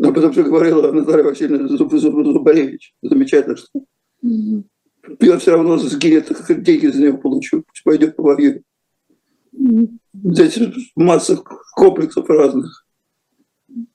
Об 0.05 0.17
этом 0.17 0.31
все 0.31 0.43
говорила 0.43 0.91
Наталья 0.91 1.23
Васильевна 1.23 1.67
Зубаревич. 1.67 2.93
Замечательно, 3.01 3.55
что 3.57 3.69
пьет 5.19 5.41
все 5.41 5.51
равно 5.51 5.77
сгинет, 5.77 6.27
как 6.27 6.61
деньги 6.61 6.87
за 6.87 7.01
него 7.01 7.17
получу. 7.17 7.63
Пойдет 7.83 8.15
повоюет. 8.15 8.61
Здесь 10.13 10.59
масса 10.95 11.41
комплексов 11.75 12.29
разных. 12.29 12.85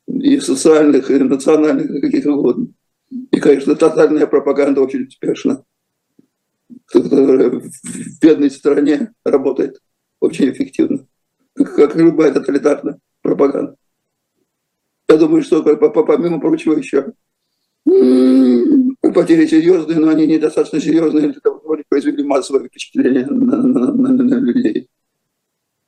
И 0.07 0.41
социальных, 0.41 1.11
и 1.11 1.19
национальных, 1.19 1.91
и 1.91 2.01
каких 2.01 2.27
угодно. 2.27 2.69
И, 3.11 3.41
конечно, 3.41 3.75
тотальная 3.75 4.27
пропаганда 4.27 4.81
очень 4.81 5.05
успешна, 5.05 5.65
которая 6.87 7.51
в 7.51 8.21
бедной 8.21 8.51
стране 8.51 9.13
работает 9.25 9.81
очень 10.21 10.51
эффективно, 10.51 11.07
как 11.55 11.97
любая 11.97 12.33
тоталитарная 12.33 12.99
пропаганда. 13.23 13.77
Я 15.11 15.17
думаю, 15.17 15.43
что 15.43 15.63
помимо 15.63 16.41
прочего 16.41 16.75
еще 16.75 17.13
потери 19.13 19.47
серьезные, 19.47 19.99
но 19.99 20.11
они 20.11 20.27
недостаточно 20.29 20.81
серьезные 20.81 21.33
для 21.33 21.41
того, 21.41 21.59
чтобы 21.59 21.83
произвели 21.89 22.23
массовое 22.23 22.69
впечатление 22.69 23.27
на, 23.27 23.57
на, 23.57 23.93
на, 23.93 24.13
на 24.13 24.35
людей. 24.35 24.89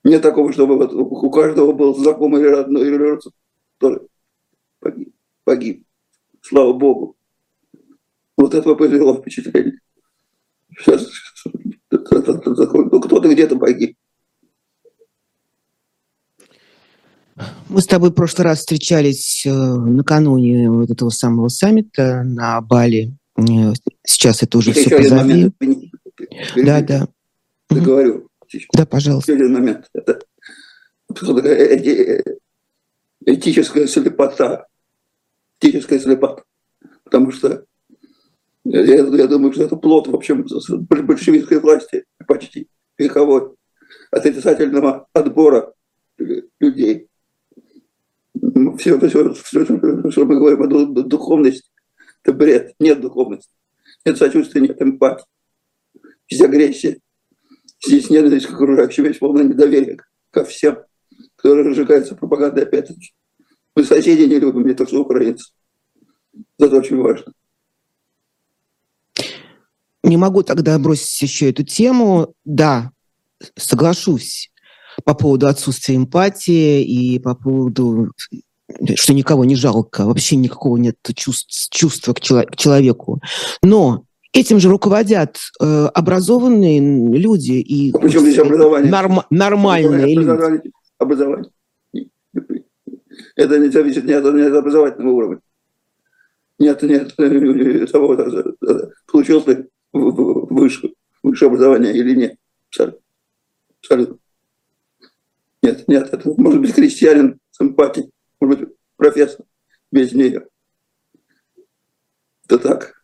Нет 0.03 0.23
такого, 0.23 0.53
чтобы 0.53 0.77
вот 0.77 0.93
у 0.93 1.31
каждого 1.31 1.73
был 1.73 1.95
знакомый 1.95 2.41
или 2.41 2.49
родной, 2.49 2.89
или 2.89 2.97
родственник, 2.97 3.37
который 3.79 4.09
погиб. 4.81 5.15
погиб. 5.45 5.87
Слава 6.41 6.73
Богу. 6.73 7.17
Вот 8.37 8.55
этого 8.55 8.75
произвело 8.75 9.15
впечатление. 9.15 9.79
Сейчас 10.77 11.09
ну, 11.91 13.01
кто-то 13.01 13.29
где-то 13.29 13.57
погиб. 13.57 13.97
Мы 17.69 17.81
с 17.81 17.87
тобой 17.87 18.11
в 18.11 18.15
прошлый 18.15 18.45
раз 18.45 18.59
встречались 18.59 19.45
э, 19.47 19.51
накануне 19.51 20.71
вот 20.71 20.91
этого 20.91 21.09
самого 21.09 21.49
саммита 21.49 22.23
на 22.25 22.61
Бали. 22.61 23.17
Э, 23.37 23.73
сейчас 24.05 24.43
это 24.43 24.59
уже 24.59 24.73
все 24.73 24.97
позади. 24.97 25.51
Да, 26.57 26.83
да. 26.83 27.09
Договорю. 27.71 28.29
Да, 28.75 28.85
пожалуйста. 28.85 29.33
Один 29.33 29.53
момент. 29.53 29.87
Это 29.95 30.21
этическая 33.25 33.87
слепота. 33.87 34.67
Этическая 35.61 35.99
слепота. 35.99 36.43
Потому 37.05 37.33
что 37.33 37.65
я, 38.65 38.81
я 38.83 39.27
думаю, 39.27 39.53
что 39.53 39.65
это 39.65 39.77
плод, 39.77 40.07
в 40.09 40.15
общем, 40.15 40.47
большевистской 40.79 41.61
власти 41.61 42.05
почти 42.27 42.69
вековой, 42.99 43.55
отрицательного 44.11 45.09
отбора 45.13 45.73
людей. 46.61 47.09
Все, 48.79 48.99
все, 48.99 49.35
все, 49.35 49.65
что 49.65 50.25
мы 50.25 50.39
говорим 50.39 50.63
о 50.63 51.03
духовности, 51.03 51.71
это 52.23 52.33
бред. 52.37 52.75
Нет 52.79 53.01
духовности. 53.01 53.51
Нет 54.05 54.19
сочувствия, 54.19 54.61
нет 54.61 54.81
эмпатии. 54.81 55.25
Здесь 56.29 56.43
агрессия. 56.43 56.99
Здесь 57.85 58.11
ненависть 58.11 58.47
к 58.47 58.53
окружающим, 58.53 59.05
есть 59.05 59.19
полное 59.19 59.45
недоверие 59.45 59.99
ко 60.31 60.45
всем, 60.45 60.79
которые 61.37 61.67
разжигаются 61.67 62.15
пропагандой 62.15 62.65
опять-таки. 62.65 63.13
Мы 63.75 63.85
соседей 63.85 64.29
не 64.29 64.39
любим, 64.39 64.67
не 64.67 64.75
то 64.75 64.87
что 64.87 65.03
украинцы. 65.03 65.53
Это 66.59 66.77
очень 66.77 66.97
важно. 66.97 67.33
Не 70.05 70.17
могу 70.17 70.43
тогда 70.43 70.79
бросить 70.79 71.23
еще 71.23 71.51
эту 71.51 71.65
тему. 71.65 72.35
Да, 72.45 72.93
соглашусь 73.57 74.52
по 75.05 75.15
поводу 75.15 75.47
отсутствия 75.47 75.97
эмпатии 75.97 76.83
и 76.83 77.19
по 77.19 77.35
поводу 77.35 78.13
что 78.95 79.13
никого 79.13 79.45
не 79.45 79.55
жалко, 79.55 80.07
вообще 80.07 80.37
никакого 80.37 80.77
нет 80.77 80.97
чувств, 81.15 81.71
чувства 81.71 82.15
к, 82.15 82.21
чело, 82.21 82.43
к 82.43 82.57
человеку. 82.57 83.21
Но 83.63 84.05
этим 84.33 84.59
же 84.59 84.71
руководят 84.71 85.39
э, 85.61 85.87
образованные 85.95 86.81
люди 86.81 87.53
и 87.53 87.93
а 87.95 87.99
Причем 87.99 88.21
здесь 88.21 88.39
образование? 88.39 88.91
Норм, 88.91 89.21
нормальные 89.31 90.15
образование, 90.17 90.61
люди. 90.63 90.73
Образование. 90.99 91.51
Это 93.37 93.59
не 93.59 93.69
зависит 93.69 94.05
не 94.05 94.13
от, 94.13 94.25
не 94.35 94.43
от 94.43 94.55
образовательного 94.55 95.15
уровня. 95.15 95.41
Нет, 96.59 96.83
нет, 96.83 97.17
того, 97.17 98.17
получил 99.11 99.43
ты 99.43 99.69
высшее, 99.93 100.95
высшее 101.23 101.49
образование 101.49 101.95
или 101.95 102.15
нет. 102.15 102.37
Абсолютно. 103.81 104.19
Нет, 105.63 105.87
нет, 105.87 106.13
это 106.13 106.29
может 106.37 106.61
быть 106.61 106.75
крестьянин 106.75 107.39
с 107.51 107.61
эмпатией, 107.61 108.11
может 108.41 108.61
быть 108.61 108.77
профессор 108.97 109.47
без 109.93 110.13
нее. 110.13 110.47
Это 112.47 112.59
так. 112.59 112.95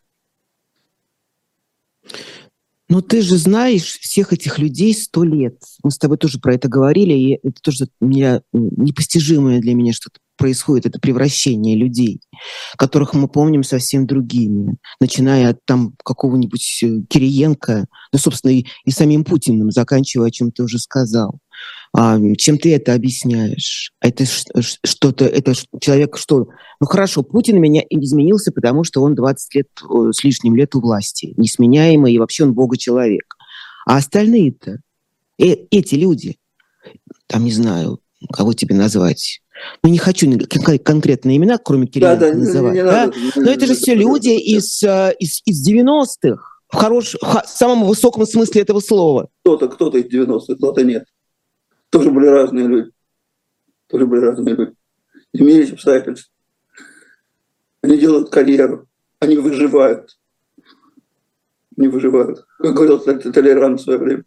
Но 2.89 3.03
ты 3.03 3.21
же 3.21 3.37
знаешь 3.37 3.99
всех 3.99 4.33
этих 4.33 4.59
людей 4.59 4.95
сто 4.95 5.23
лет. 5.23 5.63
Мы 5.83 5.91
с 5.91 5.99
тобой 5.99 6.17
тоже 6.17 6.41
про 6.41 6.55
это 6.55 6.69
говорили, 6.69 7.13
и 7.13 7.39
это 7.43 7.61
тоже 7.63 7.89
меня, 8.01 8.41
непостижимое 8.53 9.61
для 9.61 9.75
меня 9.75 9.93
что-то 9.93 10.21
происходит, 10.39 10.87
это 10.87 10.99
превращение 10.99 11.77
людей, 11.77 12.21
которых 12.79 13.13
мы 13.13 13.29
помним 13.29 13.63
совсем 13.63 14.07
другими, 14.07 14.77
начиная 15.01 15.51
от 15.51 15.59
там 15.67 15.95
какого-нибудь 16.03 16.81
э, 16.85 17.01
Кириенко, 17.11 17.87
ну, 18.13 18.19
собственно, 18.19 18.53
и, 18.53 18.65
и 18.85 18.91
самим 18.91 19.25
Путиным, 19.25 19.71
заканчивая, 19.71 20.29
о 20.29 20.31
чем 20.31 20.53
ты 20.53 20.63
уже 20.63 20.79
сказал. 20.79 21.41
А, 21.93 22.19
чем 22.37 22.59
ты 22.59 22.75
это 22.75 22.95
объясняешь? 22.95 23.93
Это 24.01 24.25
что-то, 24.25 25.25
это 25.25 25.55
человек 25.81 26.17
что? 26.17 26.49
Ну 26.81 26.87
хорошо, 26.87 27.23
Путин 27.23 27.61
меня 27.61 27.83
изменился, 27.89 28.53
потому 28.53 28.85
что 28.85 29.03
он 29.03 29.15
20 29.15 29.55
лет 29.55 29.69
с 30.13 30.23
лишним 30.23 30.57
лет 30.57 30.75
у 30.75 30.81
власти, 30.81 31.35
несменяемый, 31.37 32.13
и 32.13 32.19
вообще 32.19 32.45
он 32.45 32.53
бога-человек. 32.53 33.37
А 33.87 33.97
остальные-то, 33.97 34.81
э, 35.39 35.57
эти 35.71 35.95
люди, 35.95 36.37
там, 37.27 37.45
не 37.45 37.53
знаю, 37.53 38.01
кого 38.33 38.53
тебе 38.53 38.75
назвать, 38.75 39.41
ну, 39.83 39.91
не 39.91 39.99
хочу 39.99 40.31
конкретные 40.85 41.37
имена, 41.37 41.59
кроме 41.59 41.87
Кирилла 41.87 42.17
да, 42.17 42.31
да, 42.31 42.39
называть. 42.39 42.75
Не, 42.75 42.81
не 42.81 42.85
да? 42.85 43.07
Надо, 43.07 43.17
Но 43.37 43.51
это 43.51 43.67
же 43.67 43.75
все 43.75 43.95
люди 43.95 44.29
из, 44.29 44.83
э, 44.83 45.15
из, 45.19 45.43
из 45.45 45.69
90-х, 45.69 46.43
в, 46.69 46.77
хорош, 46.77 47.17
в 47.21 47.43
самом 47.47 47.85
высоком 47.85 48.27
смысле 48.27 48.63
этого 48.63 48.81
слова. 48.81 49.29
Кто-то, 49.43 49.69
кто-то 49.69 49.99
из 49.99 50.13
90-х, 50.13 50.55
кто-то 50.55 50.85
нет. 50.85 51.05
Тоже 51.91 52.11
были 52.11 52.27
разные 52.27 52.67
люди. 52.67 52.91
Тоже 53.87 54.07
были 54.07 54.21
разные 54.21 54.55
люди. 54.55 54.75
Имелись 55.33 55.73
обстоятельства. 55.73 56.33
Они 57.83 57.99
делают 57.99 58.31
карьеру. 58.31 58.89
Они 59.21 59.37
выживают. 59.37 60.19
Не 61.77 61.89
выживают. 61.89 62.47
Как 62.59 62.75
говорил 62.75 62.99
Толерант 63.01 63.81
в 63.81 63.85
свое 63.85 63.99
время. 63.99 64.25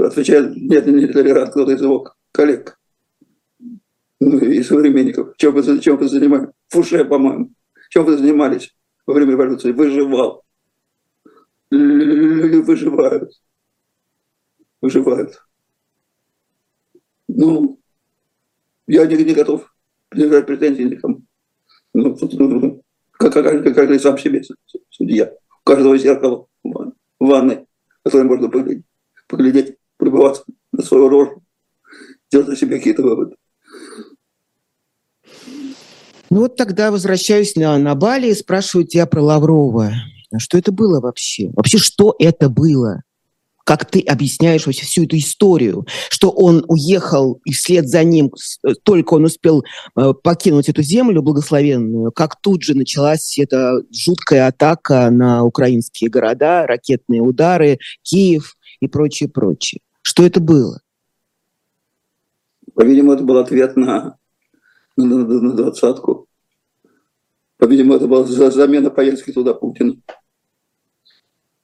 Отвечает, 0.00 0.56
нет, 0.56 0.86
не 0.86 1.06
Толерант, 1.06 1.50
кто-то 1.50 1.72
из 1.72 1.80
его 1.80 2.12
коллег. 2.32 2.78
Ну, 4.18 4.38
и 4.38 4.62
современников. 4.62 5.36
Чем 5.36 5.54
вы, 5.54 5.80
чем 5.80 5.96
вы 5.96 6.08
занимались? 6.08 6.48
Фуше, 6.68 7.04
по-моему. 7.04 7.52
Чем 7.90 8.04
вы 8.04 8.16
занимались 8.16 8.74
во 9.06 9.14
время 9.14 9.32
революции? 9.32 9.72
Выживал. 9.72 10.42
Выживают. 11.70 13.30
Выживают. 14.80 15.45
Ну, 17.38 17.78
я 18.86 19.04
не, 19.04 19.22
не 19.22 19.34
готов 19.34 19.70
держать 20.10 20.46
претензии 20.46 20.84
никому. 20.84 21.20
Ну, 21.92 22.16
ну 22.32 22.82
как, 23.12 23.34
как, 23.34 23.44
как, 23.62 23.74
как 23.74 24.00
сам 24.00 24.16
себе 24.16 24.42
судья. 24.88 25.34
У 25.60 25.64
каждого 25.64 25.98
зеркало 25.98 26.46
в 26.64 26.92
ванной, 27.20 27.66
которое 28.02 28.24
можно 28.24 28.48
поглядеть, 28.48 28.84
поглядеть, 29.28 29.76
пребываться 29.98 30.44
на 30.72 30.82
свою 30.82 31.10
рожу, 31.10 31.42
делать 32.32 32.48
о 32.48 32.56
себе 32.56 32.78
какие-то 32.78 33.02
выводы. 33.02 33.36
Ну 36.30 36.40
вот 36.40 36.56
тогда 36.56 36.90
возвращаюсь 36.90 37.54
на, 37.54 37.76
на 37.78 37.94
Бали 37.94 38.28
и 38.28 38.34
спрашиваю 38.34 38.86
тебя 38.86 39.04
про 39.04 39.20
Лаврова. 39.20 39.92
Что 40.38 40.56
это 40.56 40.72
было 40.72 41.00
вообще? 41.00 41.50
Вообще, 41.54 41.76
что 41.76 42.16
это 42.18 42.48
было? 42.48 43.02
Как 43.66 43.84
ты 43.84 44.00
объясняешь 44.00 44.64
вообще 44.64 44.86
всю 44.86 45.04
эту 45.04 45.18
историю, 45.18 45.86
что 46.08 46.30
он 46.30 46.64
уехал, 46.68 47.40
и 47.44 47.52
вслед 47.52 47.88
за 47.88 48.04
ним, 48.04 48.30
э, 48.62 48.74
только 48.84 49.14
он 49.14 49.24
успел 49.24 49.64
э, 49.96 50.12
покинуть 50.22 50.68
эту 50.68 50.82
землю 50.82 51.20
благословенную, 51.20 52.12
как 52.12 52.40
тут 52.40 52.62
же 52.62 52.76
началась 52.76 53.36
эта 53.38 53.82
жуткая 53.90 54.46
атака 54.46 55.10
на 55.10 55.42
украинские 55.42 56.10
города, 56.10 56.64
ракетные 56.64 57.20
удары, 57.20 57.78
Киев 58.02 58.56
и 58.78 58.86
прочее, 58.86 59.28
прочее. 59.28 59.80
Что 60.02 60.24
это 60.24 60.38
было? 60.38 60.80
По-видимому, 62.74 63.14
это 63.14 63.24
был 63.24 63.38
ответ 63.38 63.74
на, 63.74 64.16
на, 64.96 65.04
на, 65.04 65.40
на 65.40 65.52
двадцатку. 65.54 66.28
По-видимому, 67.56 67.96
это 67.96 68.06
была 68.06 68.24
замена 68.24 68.90
поездки 68.90 69.32
туда 69.32 69.54
Путина. 69.54 69.96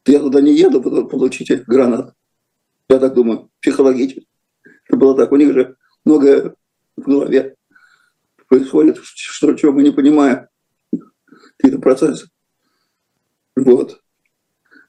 Я 0.07 0.19
туда 0.21 0.41
не 0.41 0.55
еду, 0.55 0.83
получите 1.09 1.65
гранат. 1.67 2.15
Я 2.89 2.99
так 2.99 3.15
думаю, 3.15 3.51
психологически. 3.61 4.27
Это 4.89 4.97
было 4.97 5.17
так. 5.17 5.33
У 5.33 5.37
них 5.37 5.53
же 5.53 5.77
многое 6.05 6.55
в 6.97 7.03
голове 7.03 7.57
происходит, 8.49 8.99
что, 9.03 9.55
чего 9.55 9.73
мы 9.73 9.83
не 9.83 9.93
понимаем. 9.93 10.47
Какие-то 11.57 11.81
процессы. 11.81 12.29
Вот. 13.57 14.01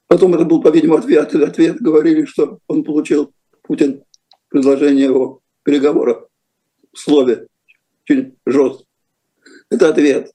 Потом 0.08 0.34
это 0.34 0.45
был, 0.45 0.62
по-видимому, 0.62 0.99
ответ. 0.99 1.34
Ответ 1.36 1.78
говорили, 1.82 2.26
что 2.26 2.60
он 2.67 2.84
получил, 2.84 3.34
Путин, 3.62 4.04
предложение 4.49 5.12
о 5.12 5.39
переговорах 5.63 6.28
в 6.91 6.99
слове. 6.99 7.47
Очень 8.04 8.36
жестко. 8.45 8.84
Это 9.69 9.89
ответ. 9.89 10.32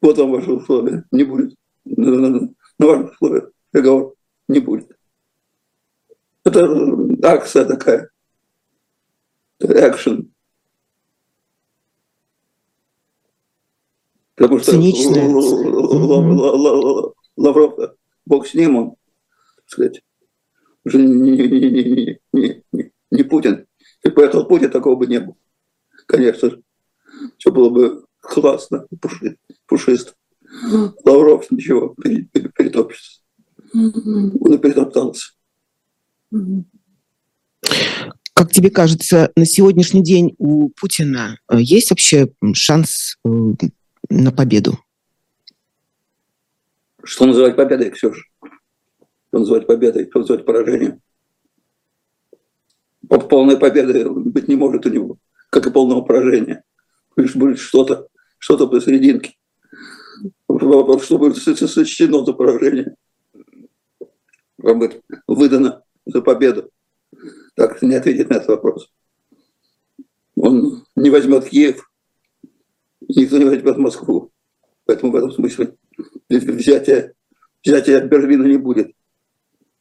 Вот 0.00 0.18
вам 0.18 0.32
ваше 0.32 0.52
условие. 0.52 1.04
Не 1.12 1.24
будет. 1.24 1.54
На 2.78 2.86
ваших 2.86 3.12
условиях 3.12 3.50
переговор 3.70 4.14
не 4.48 4.60
будет. 4.60 4.96
Это 6.44 6.66
акция 7.22 7.64
такая. 7.64 8.10
Экшен. 9.60 10.32
Потому 14.34 14.58
что 14.58 14.72
Лавров, 17.36 17.96
бог 18.26 18.46
с 18.46 18.54
ним, 18.54 18.76
он, 18.76 18.90
так 19.56 19.68
сказать, 19.68 20.02
уже 20.84 20.98
не, 20.98 21.30
не, 21.30 21.48
не, 21.48 22.20
не, 22.32 22.64
не, 22.72 22.92
не 23.10 23.22
Путин. 23.22 23.66
И 24.02 24.10
поехал 24.10 24.46
Путин, 24.46 24.70
такого 24.70 24.96
бы 24.96 25.06
не 25.06 25.20
было. 25.20 25.36
Конечно. 26.06 26.60
Все 27.38 27.52
было 27.52 27.70
бы 27.70 28.04
классно, 28.20 28.86
пушисто. 29.66 30.14
Лавров 31.04 31.50
ничего, 31.50 31.94
перетопчется. 31.96 33.20
Он 33.74 34.54
и 34.54 34.58
перетоптался. 34.58 35.32
Как 38.34 38.50
тебе 38.50 38.70
кажется, 38.70 39.30
на 39.36 39.44
сегодняшний 39.44 40.02
день 40.02 40.34
у 40.38 40.70
Путина 40.70 41.38
э, 41.48 41.56
есть 41.60 41.90
вообще 41.90 42.28
шанс 42.54 43.18
э, 43.24 43.28
на 44.08 44.32
победу? 44.32 44.78
Что 47.04 47.26
называть 47.26 47.56
победой, 47.56 47.90
Ксюша? 47.90 48.22
Что 49.28 49.38
называть 49.38 49.66
победой, 49.66 50.08
что 50.08 50.20
называть 50.20 50.44
поражением? 50.44 51.00
Полной 53.06 53.58
победы 53.58 54.08
быть 54.08 54.48
не 54.48 54.56
может 54.56 54.86
у 54.86 54.88
него, 54.88 55.18
как 55.50 55.66
и 55.66 55.70
полного 55.70 56.00
поражения. 56.00 56.64
Лишь 57.16 57.36
будет 57.36 57.58
что-то, 57.58 58.08
что-то 58.38 58.66
посерединке. 58.66 59.36
Что 60.58 61.18
будет 61.18 61.36
сочтено 61.36 62.24
за 62.24 62.32
поражение? 62.32 62.96
Будет 64.58 65.02
выдано 65.26 65.82
за 66.04 66.22
победу. 66.22 66.70
Так 67.54 67.82
не 67.82 67.94
ответит 67.94 68.30
на 68.30 68.34
этот 68.34 68.48
вопрос. 68.48 68.90
Он 70.36 70.84
не 70.96 71.10
возьмет 71.10 71.48
Киев, 71.48 71.90
никто 73.00 73.38
не 73.38 73.44
возьмет 73.44 73.76
Москву. 73.76 74.30
Поэтому 74.84 75.12
в 75.12 75.16
этом 75.16 75.32
смысле 75.32 75.76
взятия, 76.28 77.14
взятия 77.64 78.00
Берлина 78.00 78.46
не 78.46 78.56
будет. 78.56 78.92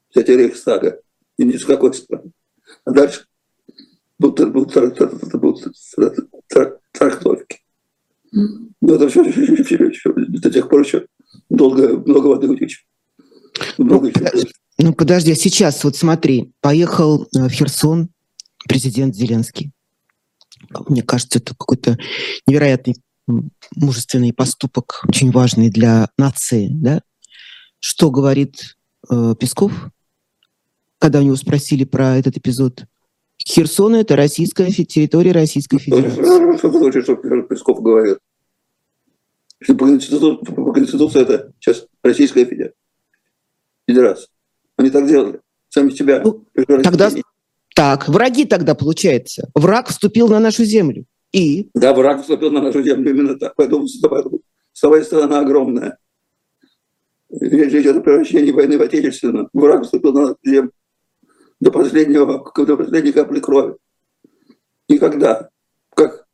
Взятия 0.10 0.38
Рейхстага. 0.38 1.02
И 1.38 1.44
ни 1.44 1.58
с 1.58 1.66
какой 1.66 1.94
стороны. 1.94 2.32
А 2.86 2.92
дальше 2.92 3.26
будут, 4.20 4.52
будут, 4.52 4.76
будут 5.34 5.76
трактовки. 6.92 7.61
Но 8.32 8.96
это 8.96 9.10
все, 9.10 9.24
до 9.24 10.50
тех 10.50 10.70
пор 10.70 10.82
еще 10.82 11.06
долго, 11.50 11.98
много 12.00 12.28
воды 12.28 12.48
утечет. 12.48 12.82
Много 13.78 14.08
еще. 14.08 14.48
Ну, 14.78 14.94
подожди, 14.94 15.32
а 15.32 15.36
сейчас 15.36 15.84
вот 15.84 15.96
смотри, 15.96 16.54
поехал 16.62 17.24
э, 17.36 17.48
в 17.48 17.50
Херсон 17.50 18.10
президент 18.68 19.16
Зеленский. 19.16 19.72
Мне 20.88 21.04
кажется, 21.04 21.40
это 21.40 21.54
какой-то 21.56 21.98
невероятный 22.48 22.96
мужественный 23.76 24.34
поступок, 24.34 25.04
очень 25.08 25.32
важный 25.32 25.70
для 25.70 26.10
нации, 26.18 26.70
да? 26.72 27.02
Что 27.80 28.12
говорит 28.12 28.78
э, 29.10 29.36
Песков, 29.40 29.72
когда 31.00 31.20
у 31.20 31.24
него 31.24 31.36
спросили 31.36 31.84
про 31.84 32.18
этот 32.18 32.38
эпизод? 32.38 32.86
Херсон– 33.48 33.96
это 33.98 34.16
российская 34.16 34.72
территория 34.72 35.32
Российской 35.32 35.80
Федерации. 35.80 36.58
Что 36.58 36.72
значит, 36.72 37.04
что 37.04 37.16
Песков 37.16 37.82
говорит? 37.82 38.18
По 39.68 39.86
Конституции, 39.86 40.46
по 40.46 40.74
Конституции 40.74 41.22
это 41.22 41.54
сейчас 41.60 41.86
Российская 42.04 42.46
Федерация. 43.88 44.28
Они 44.78 44.90
так 44.90 45.08
делали. 45.08 45.40
Сами 45.70 45.92
себя. 45.92 46.22
Ну, 46.24 46.46
тогда 46.84 47.12
так, 47.76 48.08
враги 48.08 48.46
тогда, 48.46 48.76
получается. 48.76 49.50
Враг 49.56 49.88
вступил 49.88 50.28
на 50.28 50.40
нашу 50.40 50.66
землю. 50.66 51.06
И? 51.32 51.70
Да, 51.74 51.94
враг 51.94 52.22
вступил 52.22 52.52
на 52.52 52.62
нашу 52.62 52.84
землю 52.84 53.12
именно 53.12 53.38
так. 53.38 53.54
Поэтому, 53.56 53.88
своя 54.74 55.04
страна 55.04 55.40
огромная. 55.40 55.98
Речь 57.30 57.74
идет 57.74 57.98
о 57.98 58.02
превращении 58.02 58.52
войны 58.52 58.78
в 58.78 58.82
отечественную. 58.82 59.50
Враг 59.54 59.84
вступил 59.84 60.12
на 60.12 60.22
нашу 60.22 60.38
землю 60.44 60.72
до 61.62 61.72
последнего, 61.72 62.52
до 62.54 62.76
последней 62.76 63.14
капли 63.14 63.40
крови. 63.40 63.78
Никогда. 64.90 65.50
Как 65.96 66.26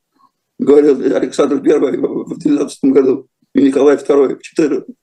говорил 0.57 0.99
Александр 1.15 1.61
I 1.63 1.97
в 1.97 2.39
12 2.39 2.79
году 2.85 3.27
и 3.53 3.61
Николай 3.61 3.97
II 3.97 4.35
в 4.35 4.41
14 4.41 4.95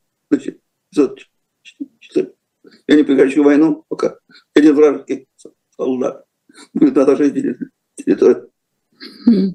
я 2.86 2.96
не 2.96 3.02
прекращу 3.02 3.42
войну, 3.44 3.84
пока 3.88 4.16
один 4.54 4.74
вражеский 4.74 5.28
солдат 5.76 6.24
будет 6.72 6.96
на 6.96 7.06
нашей 7.06 7.30
территории. 7.96 8.44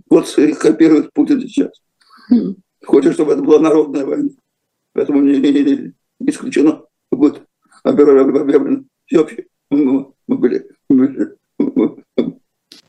Вот 0.10 0.38
их 0.38 0.60
копирует 0.60 1.12
Путин 1.13 1.41
сейчас. 1.41 1.71
Хочет, 2.86 3.13
чтобы 3.13 3.34
это 3.34 3.41
была 3.41 3.60
народная 3.60 4.05
война. 4.05 4.29
Поэтому 4.93 5.21
не, 5.21 5.39
не, 5.39 5.51
не, 5.51 5.93
не 6.19 6.29
исключено, 6.29 6.86
будет 7.12 7.41
объявлено 7.84 8.84
всеобщее 9.05 9.47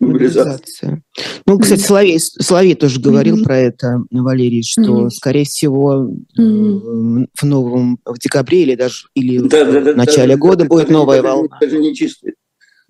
мобилизация. 0.01 1.03
Ну, 1.47 1.59
кстати, 1.59 1.81
Соловей, 1.81 2.19
Соловей 2.19 2.75
тоже 2.75 3.01
говорил 3.01 3.39
mm-hmm. 3.39 3.45
про 3.45 3.59
это, 3.59 4.03
Валерий, 4.11 4.63
что, 4.63 5.07
mm-hmm. 5.07 5.11
скорее 5.11 5.45
всего, 5.45 6.11
mm-hmm. 6.39 7.27
в 7.35 7.43
новом, 7.45 7.99
в 8.05 8.19
декабре 8.19 8.63
или 8.63 8.75
даже 8.75 9.07
или 9.15 9.39
да, 9.39 9.65
в 9.65 9.85
да, 9.85 9.95
начале 9.95 10.35
да, 10.35 10.41
года 10.41 10.65
да, 10.65 10.69
будет 10.69 10.91
новая 10.91 11.23
волна. 11.23 11.59
Это 11.61 11.71
же 11.71 11.79
не 11.79 11.95
чистый. 11.95 12.35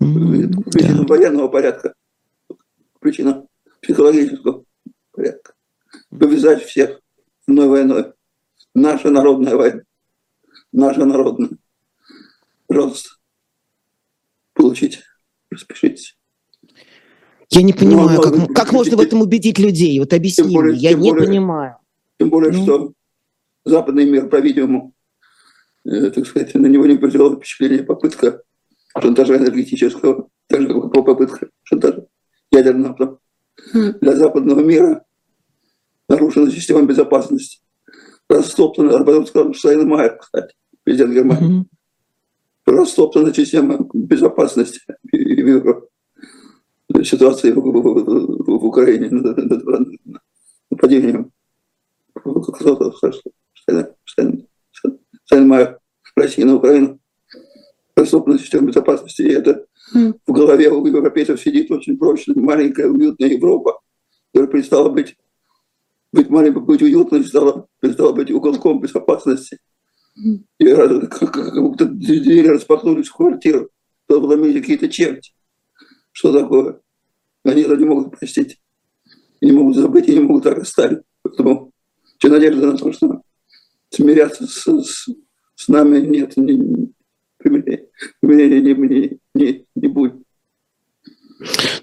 Mm-hmm. 0.01 0.69
Причина 0.71 0.99
да. 0.99 1.05
военного 1.07 1.47
порядка. 1.47 1.93
Причина 2.99 3.45
психологического 3.81 4.63
порядка. 5.11 5.53
Повязать 6.09 6.63
всех 6.63 6.99
одной 7.47 7.67
войной. 7.67 8.13
Наша 8.73 9.09
народная 9.09 9.55
война. 9.55 9.81
Наша 10.71 11.05
народная. 11.05 11.49
Пожалуйста, 12.67 13.09
получите, 14.61 14.99
распишитесь. 15.49 16.17
Я 17.49 17.63
не 17.63 17.73
понимаю, 17.73 18.17
ну, 18.17 18.21
как, 18.21 18.53
как 18.55 18.71
можно 18.71 18.95
в 18.95 19.01
этом 19.01 19.21
убедить 19.21 19.59
людей? 19.59 19.99
Вот 19.99 20.13
объясни 20.13 20.53
более, 20.53 20.73
мне, 20.73 20.81
я 20.81 20.93
не 20.93 21.11
более, 21.11 21.27
понимаю. 21.27 21.75
Тем 22.17 22.29
более, 22.29 22.53
ну. 22.53 22.63
что 22.63 22.93
западный 23.65 24.05
мир, 24.05 24.29
по-видимому, 24.29 24.93
э, 25.85 26.11
так 26.11 26.25
сказать, 26.25 26.55
на 26.55 26.67
него 26.67 26.85
не 26.85 26.97
произвела 26.97 27.35
впечатление 27.35 27.83
попытка 27.83 28.43
шантажа 28.97 29.35
энергетического, 29.35 30.29
так 30.47 30.61
же, 30.61 30.67
как 30.67 30.93
попытка 30.93 31.49
шантажа 31.63 32.05
ядерного. 32.51 33.19
Хм. 33.73 33.93
Для 33.99 34.15
западного 34.15 34.61
мира 34.61 35.03
нарушена 36.07 36.49
система 36.51 36.83
безопасности. 36.83 37.59
Растоптана, 38.29 38.97
об 38.97 39.09
этом 39.09 39.27
сказал 39.27 39.53
Штайнмайер, 39.53 40.17
кстати, 40.17 40.55
президент 40.83 41.13
Германии. 41.13 41.61
Mm-hmm. 41.61 41.65
Растоптана 42.65 43.33
система 43.33 43.87
безопасности 43.93 44.81
в 45.11 45.15
Европе 45.15 45.87
ситуации 47.03 47.51
в, 47.51 48.65
Украине, 48.65 49.09
нападением 50.69 51.31
Стальмая 55.25 55.79
России 56.15 56.43
на 56.43 56.55
Украину, 56.55 56.99
доступна 57.95 58.37
система 58.37 58.67
безопасности. 58.67 59.21
И 59.21 59.31
это 59.31 59.65
mm. 59.95 60.19
в 60.27 60.31
голове 60.31 60.69
у 60.69 60.85
европейцев 60.85 61.41
сидит 61.41 61.71
очень 61.71 61.97
прочно 61.97 62.33
маленькая 62.35 62.87
уютная 62.87 63.29
Европа, 63.29 63.79
которая 64.33 64.51
перестала 64.51 64.89
быть, 64.89 65.15
быть 66.11 66.29
маленькой, 66.29 66.61
быть 66.63 66.81
уютной, 66.81 67.23
стала, 67.23 67.67
перестала 67.79 68.11
быть 68.11 68.31
уголком 68.31 68.81
безопасности. 68.81 69.57
Mm. 70.17 70.43
И 70.59 71.07
как, 71.07 71.31
как 71.31 71.61
будто 71.61 71.85
двери 71.85 72.47
распахнулись 72.47 73.07
в 73.07 73.15
квартиру, 73.15 73.69
вломили 74.07 74.59
какие-то 74.59 74.89
черти. 74.89 75.33
Что 76.11 76.33
такое? 76.33 76.81
они 77.43 77.61
это 77.63 77.75
не 77.75 77.85
могут 77.85 78.17
простить. 78.17 78.59
Не 79.41 79.51
могут 79.51 79.75
забыть 79.75 80.07
и 80.07 80.13
не 80.13 80.19
могут 80.19 80.43
так 80.43 80.59
оставить. 80.59 80.99
Поэтому 81.23 81.71
все 82.17 82.29
надежда 82.29 82.71
на 82.71 82.77
то, 82.77 82.91
что 82.93 83.21
смиряться 83.89 84.45
с, 84.45 84.67
с, 84.67 85.09
с 85.55 85.67
нами 85.67 85.99
нет, 85.99 86.37
не, 86.37 86.93
примирения 87.37 88.61
не, 88.61 88.73
не, 88.73 89.19
не, 89.33 89.65
не 89.75 89.87
будет. 89.87 90.20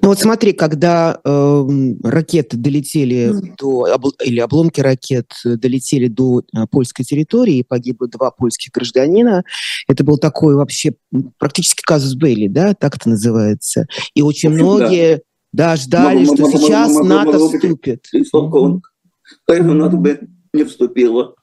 Ну 0.03 0.09
вот 0.09 0.19
смотри, 0.19 0.53
когда 0.53 1.21
э, 1.25 1.67
ракеты 2.05 2.57
долетели 2.57 3.31
mm. 3.31 3.55
до, 3.59 3.87
или 4.25 4.41
обломки 4.41 4.81
ракет 4.81 5.33
долетели 5.45 6.09
до 6.09 6.41
э, 6.41 6.67
польской 6.71 7.05
территории, 7.05 7.59
и 7.59 7.63
погибло 7.63 8.09
два 8.09 8.31
польских 8.31 8.73
гражданина, 8.73 9.45
это 9.89 10.05
был 10.05 10.19
такой 10.19 10.55
вообще 10.55 10.95
практически 11.39 11.83
казус 11.83 12.15
Бейли, 12.15 12.49
да, 12.49 12.75
так 12.75 12.97
это 12.97 13.09
называется. 13.09 13.87
И 14.15 14.23
очень 14.23 14.51
общем, 14.51 14.65
многие 14.65 15.23
да. 15.53 15.71
да 15.71 15.77
ждали, 15.77 16.25
что 16.25 16.51
сейчас 16.51 16.95
НАТО 16.95 17.39
вступит. 17.39 18.07
Поэтому 19.45 19.75
НАТО 19.75 19.97
бы 19.97 20.21
не 20.53 20.65
вступила. 20.65 21.35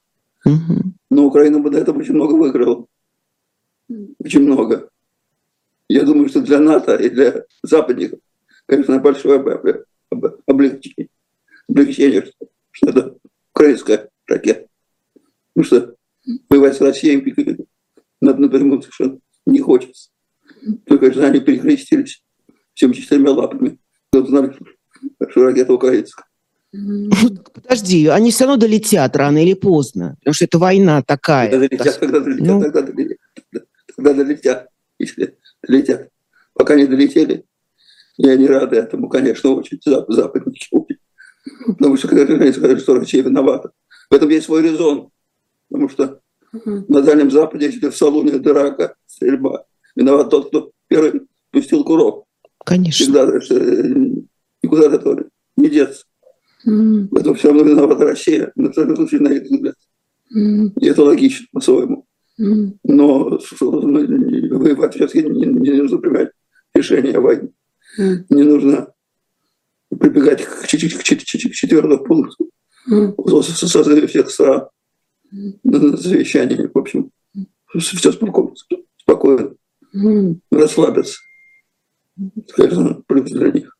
Но 1.09 1.25
Украина 1.25 1.59
бы 1.59 1.69
до 1.69 1.79
этого 1.79 1.99
очень 1.99 2.13
много 2.13 2.33
выиграла. 2.33 2.85
Очень 4.19 4.41
много. 4.41 4.89
Я 5.87 6.03
думаю, 6.03 6.29
что 6.29 6.41
для 6.41 6.59
НАТО 6.59 6.95
и 6.95 7.09
для 7.09 7.43
западников, 7.63 8.19
конечно, 8.65 8.99
большое 8.99 9.39
облегчение, 10.47 11.09
облегчение 11.69 12.25
что 12.71 12.89
это 12.89 13.15
украинская 13.53 14.09
ракета. 14.27 14.67
Потому 15.53 15.65
что 15.65 15.95
воевать 16.49 16.75
с 16.75 16.81
Россией 16.81 17.65
напрямую 18.19 18.81
совершенно 18.81 19.19
не 19.45 19.59
хочется. 19.59 20.09
Только 20.85 21.11
что 21.11 21.27
они 21.27 21.39
перекрестились 21.39 22.23
всеми 22.73 22.93
четырьмя 22.93 23.31
лапами. 23.31 23.79
Кто 24.09 24.25
знали, 24.25 24.57
что 25.29 25.43
ракета 25.45 25.73
украинская. 25.73 26.25
Подожди, 27.53 28.07
они 28.07 28.31
все 28.31 28.45
равно 28.45 28.57
долетят 28.57 29.15
рано 29.15 29.41
или 29.41 29.53
поздно, 29.53 30.15
потому 30.19 30.33
что 30.33 30.45
это 30.45 30.57
война 30.57 31.01
такая. 31.01 31.49
Когда 31.49 31.67
долетят, 31.67 31.97
когда 31.97 32.19
долетят, 32.19 32.47
ну... 32.47 32.61
тогда 32.61 32.81
долетят. 32.81 33.17
Когда 33.95 34.13
долетят, 34.13 34.69
если 35.05 35.37
летят. 35.67 36.09
Пока 36.53 36.75
не 36.75 36.85
долетели, 36.85 37.45
и 38.17 38.27
они 38.27 38.47
рады 38.47 38.77
этому, 38.77 39.09
конечно, 39.09 39.51
очень 39.51 39.79
западники. 39.83 40.69
Потому 41.67 41.97
что 41.97 42.07
когда 42.07 42.33
они 42.35 42.51
сказали, 42.51 42.79
что 42.79 42.95
Россия 42.95 43.23
виновата. 43.23 43.71
В 44.09 44.13
этом 44.13 44.29
есть 44.29 44.45
свой 44.45 44.61
резон. 44.61 45.09
Потому 45.69 45.89
что 45.89 46.21
на 46.53 47.01
Дальнем 47.01 47.31
Западе, 47.31 47.65
если 47.65 47.89
в 47.89 47.97
салоне 47.97 48.39
драка, 48.39 48.95
стрельба, 49.05 49.65
виноват 49.95 50.29
тот, 50.29 50.47
кто 50.47 50.71
первый 50.87 51.23
пустил 51.51 51.83
курок. 51.83 52.25
Конечно. 52.65 53.03
Всегда, 53.03 53.41
что 53.41 53.55
никуда 54.63 54.87
от 54.87 54.93
этого 54.93 55.25
не 55.57 55.69
деться. 55.69 56.05
Mm. 56.65 57.09
В 57.11 57.15
этом 57.15 57.35
все 57.35 57.49
равно 57.49 57.63
виновата 57.63 58.05
Россия. 58.05 58.51
На 58.55 58.71
всяком 58.71 58.95
случае, 58.95 59.21
на 59.21 59.29
их 59.29 59.43
взгляд. 59.43 59.75
Mm. 60.35 60.71
И 60.79 60.87
это 60.87 61.03
логично 61.03 61.45
по-своему. 61.51 62.05
Но 62.37 63.39
воевать 63.39 64.95
все-таки 64.95 65.23
не, 65.23 65.45
не 65.45 65.71
нужно 65.71 65.97
принимать 65.99 66.31
решение 66.73 67.13
о 67.17 67.21
войне. 67.21 67.49
Не 67.97 68.43
нужно 68.43 68.93
прибегать 69.89 70.43
к, 70.43 70.67
к, 70.67 70.67
к, 70.67 71.03
к 71.03 71.53
четвертому 71.53 72.03
пункту 72.03 72.49
созыва 73.41 74.07
всех 74.07 74.29
стран. 74.29 74.67
На 75.63 75.97
совещании. 75.97 76.69
В 76.73 76.77
общем, 76.77 77.11
все 77.77 78.11
спокойно, 78.11 78.53
спокойно. 78.97 79.55
Расслабиться. 80.51 81.19
Конечно, 82.55 83.01
плюс 83.07 83.31
для 83.31 83.51
них. 83.51 83.77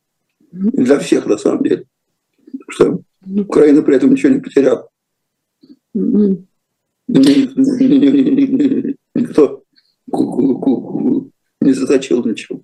И 0.52 0.82
для 0.82 0.98
всех, 0.98 1.26
на 1.26 1.38
самом 1.38 1.62
деле. 1.62 1.86
Потому 2.66 2.70
что 2.70 3.42
Украина 3.42 3.82
при 3.82 3.96
этом 3.96 4.10
ничего 4.10 4.32
не 4.34 4.40
потеряла 4.40 4.88
никто 7.08 7.62
не 11.60 11.72
заточил 11.72 12.24
ничего. 12.24 12.60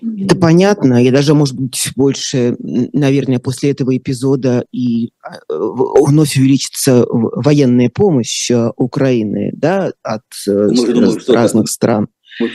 Это 0.00 0.36
понятно. 0.36 1.02
Я 1.02 1.10
даже, 1.10 1.34
может 1.34 1.58
быть, 1.58 1.90
больше, 1.96 2.54
наверное, 2.58 3.40
после 3.40 3.72
этого 3.72 3.96
эпизода 3.96 4.64
и 4.70 5.10
а, 5.20 5.38
вновь 5.48 6.36
увеличится 6.36 7.04
военная 7.08 7.90
помощь 7.90 8.48
э, 8.50 8.70
Украины 8.76 9.50
да, 9.54 9.92
от 10.02 10.22
э, 10.46 10.52
ну, 10.52 10.68
раз, 10.68 10.84
думаю, 10.84 11.18
разных 11.28 11.64
это? 11.64 11.72
стран. 11.72 12.08
Ну, 12.38 12.48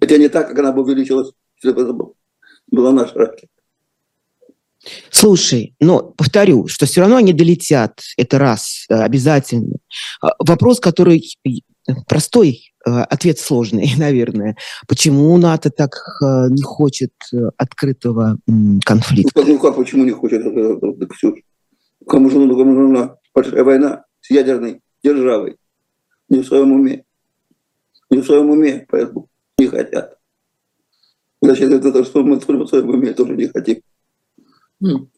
Хотя 0.00 0.16
не 0.16 0.28
так, 0.28 0.48
как 0.48 0.58
она 0.58 0.72
бы 0.72 0.82
увеличилась, 0.82 1.32
если 1.62 1.76
бы 1.76 1.82
это 1.82 1.94
была 2.70 2.92
наша 2.92 3.14
ракета. 3.14 3.52
Слушай, 5.10 5.74
но 5.80 6.02
повторю, 6.16 6.68
что 6.68 6.86
все 6.86 7.00
равно 7.00 7.16
они 7.16 7.32
долетят, 7.32 8.00
это 8.16 8.38
раз, 8.38 8.86
э, 8.88 8.94
обязательно. 8.94 9.76
А, 10.22 10.32
вопрос, 10.38 10.80
который 10.80 11.22
простой, 12.06 12.72
э, 12.86 12.90
ответ 12.90 13.38
сложный, 13.38 13.90
наверное. 13.98 14.56
Почему 14.86 15.36
НАТО 15.36 15.70
так 15.70 15.96
э, 16.22 16.48
не 16.50 16.62
хочет 16.62 17.12
открытого 17.56 18.38
конфликта? 18.84 19.44
Ну 19.44 19.58
как, 19.58 19.76
почему 19.76 20.04
не 20.04 20.12
хочет? 20.12 20.42
Кому 22.06 22.30
же 22.30 22.38
нужна 22.38 23.16
большая 23.34 23.64
война 23.64 24.04
с 24.20 24.30
ядерной 24.30 24.80
державой? 25.02 25.56
Не 26.28 26.40
в 26.40 26.46
своем 26.46 26.72
уме. 26.72 27.04
Не 28.10 28.18
в 28.18 28.26
своем 28.26 28.50
уме, 28.50 28.86
поэтому 28.88 29.28
не 29.58 29.66
хотят. 29.66 30.16
Значит, 31.40 31.70
это 31.70 31.92
то, 31.92 32.04
что 32.04 32.22
мы 32.22 32.38
в 32.38 32.66
своем 32.66 32.88
уме 32.88 33.12
тоже 33.12 33.36
не 33.36 33.46
хотим. 33.46 33.80
Ну, 34.80 35.08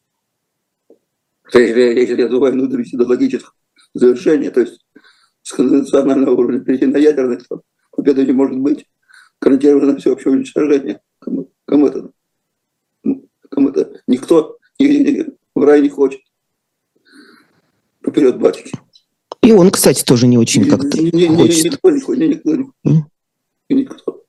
если 1.53 2.25
эту 2.25 2.41
войну 2.41 2.67
довести 2.67 2.97
до 2.97 3.07
логического 3.07 3.55
завершения, 3.95 4.51
то 4.51 4.61
есть 4.61 4.85
с 5.43 5.53
конвенционального 5.53 6.35
уровня 6.35 6.61
перейти 6.61 6.87
на 6.87 6.97
ядерный, 6.99 7.39
то 7.39 7.63
победа 7.91 8.25
не 8.25 8.33
может 8.33 8.59
быть 8.59 8.87
гарантировано 9.41 9.97
всеобщее 9.99 10.35
уничтожение. 10.35 11.01
Кому, 11.19 11.51
кому 11.65 11.87
это? 11.89 12.11
Ну, 13.03 13.29
кому 13.51 13.71
это? 13.71 14.03
Никто 14.07 14.59
нигде 14.79 15.33
в 15.55 15.65
рай 15.65 15.83
не 15.83 15.89
хочет. 15.89 16.21
Поперед 18.03 18.39
батики. 18.39 18.73
И 19.43 19.53
он, 19.53 19.71
кстати, 19.71 20.05
тоже 20.05 20.27
не 20.27 20.39
очень 20.39 20.69
как-то 20.69 20.99
не, 20.99 21.11
не, 21.11 21.29
хочет. 21.29 21.65
Никто 21.65 21.91
не 21.91 22.01
хочет, 22.01 22.29
никто 22.29 22.57
не 22.57 22.65
хочет. 22.65 23.05
Никто. 23.69 24.25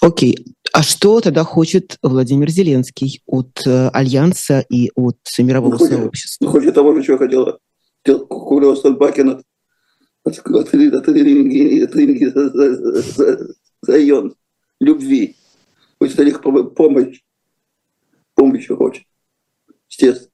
Окей. 0.00 0.55
А 0.72 0.82
что 0.82 1.20
тогда 1.20 1.44
хочет 1.44 1.98
Владимир 2.02 2.50
Зеленский 2.50 3.22
от 3.26 3.66
э, 3.66 3.88
Альянса 3.88 4.64
и 4.68 4.90
от 4.94 5.18
мирового 5.38 5.76
ну, 5.78 5.86
сообщества? 5.86 6.44
Ну, 6.44 6.50
хочет 6.50 6.74
того 6.74 6.94
же, 6.94 7.02
чего 7.02 7.18
хотела 7.18 7.58
Кулева 8.02 8.74
Стольбакин 8.74 9.28
от, 9.30 9.42
от, 10.24 10.38
от, 10.38 10.74
от, 10.74 10.74
от, 10.74 11.08
от 13.88 14.36
любви. 14.80 15.36
Хочет 15.98 16.20
от 16.20 16.26
них 16.26 16.40
помощь. 16.42 17.22
Помощь 18.34 18.68
хочет. 18.68 19.04
Естественно 19.88 20.30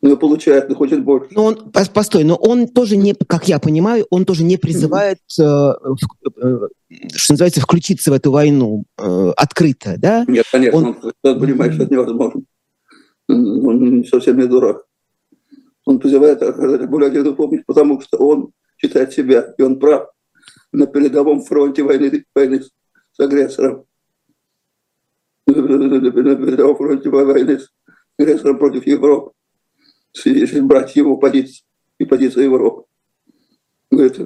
но 0.00 0.16
получает, 0.16 0.68
но 0.68 0.74
хочет 0.74 1.04
больше. 1.04 1.30
Но 1.32 1.44
он, 1.44 1.72
постой, 1.72 2.24
но 2.24 2.36
он 2.36 2.68
тоже 2.68 2.96
не, 2.96 3.14
как 3.14 3.48
я 3.48 3.58
понимаю, 3.58 4.06
он 4.10 4.24
тоже 4.24 4.44
не 4.44 4.56
призывает, 4.56 5.18
mm-hmm. 5.40 5.74
э, 6.36 6.68
что 7.14 7.32
называется, 7.32 7.60
включиться 7.60 8.10
в 8.10 8.14
эту 8.14 8.30
войну 8.30 8.84
э, 8.96 9.32
открыто, 9.36 9.96
да? 9.98 10.24
Нет, 10.28 10.46
конечно, 10.50 10.78
он, 10.78 10.96
он 11.22 11.40
понимает, 11.40 11.74
что 11.74 11.82
это 11.84 11.92
невозможно. 11.92 12.42
Он 13.28 14.04
совсем 14.04 14.38
не 14.38 14.46
дурак. 14.46 14.84
Он 15.84 15.98
призывает 15.98 16.42
оказать 16.42 16.88
более 16.88 17.08
активную 17.08 17.34
помощь, 17.34 17.62
потому 17.66 18.00
что 18.00 18.18
он 18.18 18.52
считает 18.76 19.12
себя, 19.12 19.54
и 19.58 19.62
он 19.62 19.78
прав, 19.78 20.08
на 20.72 20.86
передовом 20.86 21.42
фронте 21.42 21.82
войны, 21.82 22.24
войны 22.34 22.62
с 22.62 23.20
агрессором. 23.20 23.84
На 25.46 25.54
передовом 25.54 26.76
фронте 26.76 27.08
войны 27.10 27.58
с 27.58 27.68
агрессором 28.16 28.58
против 28.58 28.86
Европы 28.86 29.32
если 30.24 30.60
брать 30.60 30.96
его 30.96 31.16
позицию 31.16 31.66
и 31.98 32.04
позицию 32.04 32.44
Европы. 32.44 32.84
Говорит, 33.90 34.18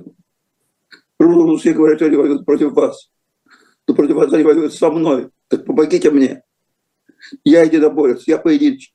русские 1.19 1.75
говорят, 1.75 1.99
что 1.99 2.07
они 2.07 2.17
воюют 2.17 2.45
против 2.45 2.73
вас. 2.73 3.11
Но 3.87 3.95
против 3.95 4.17
вас 4.17 4.33
они 4.33 4.43
воюют 4.45 4.75
со 4.75 4.91
мной. 4.91 5.31
Так 5.49 5.65
помогите 5.65 6.11
мне. 6.11 6.43
Я 7.45 7.63
единоборец, 7.63 8.25
я 8.27 8.39
поединчик. 8.39 8.95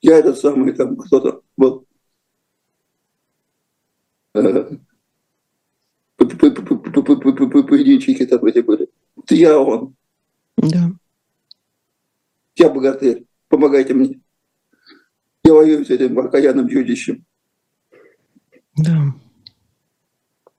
Я 0.00 0.18
этот 0.18 0.38
самый, 0.38 0.72
там 0.72 0.96
кто-то 0.96 1.42
был. 1.56 1.86
Поединчики 6.16 8.26
там 8.26 8.44
эти 8.44 8.60
были. 8.60 8.88
Это 9.16 9.34
я 9.34 9.58
он. 9.58 9.96
Да. 10.56 10.92
Я 12.56 12.70
богатырь. 12.70 13.26
Помогайте 13.48 13.94
мне. 13.94 14.20
Я 15.44 15.54
воюю 15.54 15.84
с 15.84 15.90
этим 15.90 16.18
окаянным 16.18 16.68
чудищем. 16.68 17.24
Да. 18.76 19.14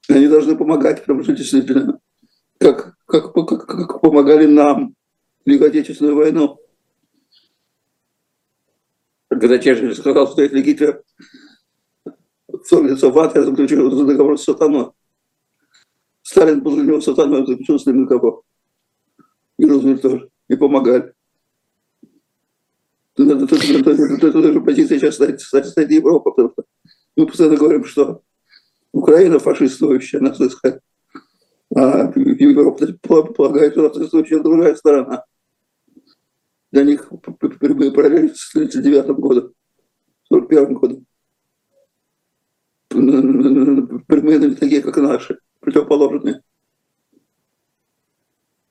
Они 0.10 0.28
должны 0.28 0.58
помогать, 0.58 1.04
что 1.04 1.14
действительно, 1.14 2.00
как 2.60 2.92
как, 3.12 3.34
как, 3.34 3.68
как 3.68 4.02
помогали 4.02 4.46
нам 4.46 4.96
Великую 5.46 5.70
Отечественную 5.70 6.16
войну. 6.16 6.60
Когда 9.28 9.60
Черчилль 9.60 9.96
сказал, 9.96 10.28
что 10.32 10.42
если 10.42 10.62
Гитлер 10.62 11.04
вторгнется 12.66 13.10
в 13.10 13.20
ад, 13.20 13.36
я 13.36 13.44
заключил 13.44 14.06
договор 14.06 14.38
с 14.38 14.44
сатаной. 14.44 14.92
Сталин 16.22 16.62
после 16.62 16.84
него 16.84 17.02
сатаной 17.02 17.46
заключил 17.46 17.80
с 17.80 17.86
ним 17.86 18.06
договор. 18.06 18.44
И 19.58 19.66
Рузвельт 19.66 20.02
тоже. 20.02 20.30
И 20.48 20.56
помогали. 20.56 21.14
Тоже 23.16 24.62
позиция 24.62 25.00
сейчас, 25.00 25.16
стоит 25.16 25.92
Европа, 25.92 26.32
потому 26.32 26.52
что 26.52 26.64
мы 27.16 27.28
постоянно 27.28 27.58
говорим, 27.58 27.84
что 27.84 28.22
Украина 28.94 29.40
фашистующая, 29.40 30.20
нацистская, 30.22 30.82
а 31.76 32.12
Европа 32.16 32.88
полагает, 33.34 33.74
что 33.74 33.84
нацистующая 33.84 34.40
другая 34.40 34.76
сторона. 34.76 35.26
Для 36.72 36.84
них 36.84 37.10
прямые 37.60 37.92
параллели 37.92 38.30
с 38.34 38.56
1939 38.56 39.18
годом, 39.20 39.54
1941 40.30 40.74
годом. 40.76 41.06
Прямые 44.08 44.56
такие, 44.56 44.82
как 44.82 44.98
наши, 44.98 45.40
противоположные. 45.60 46.42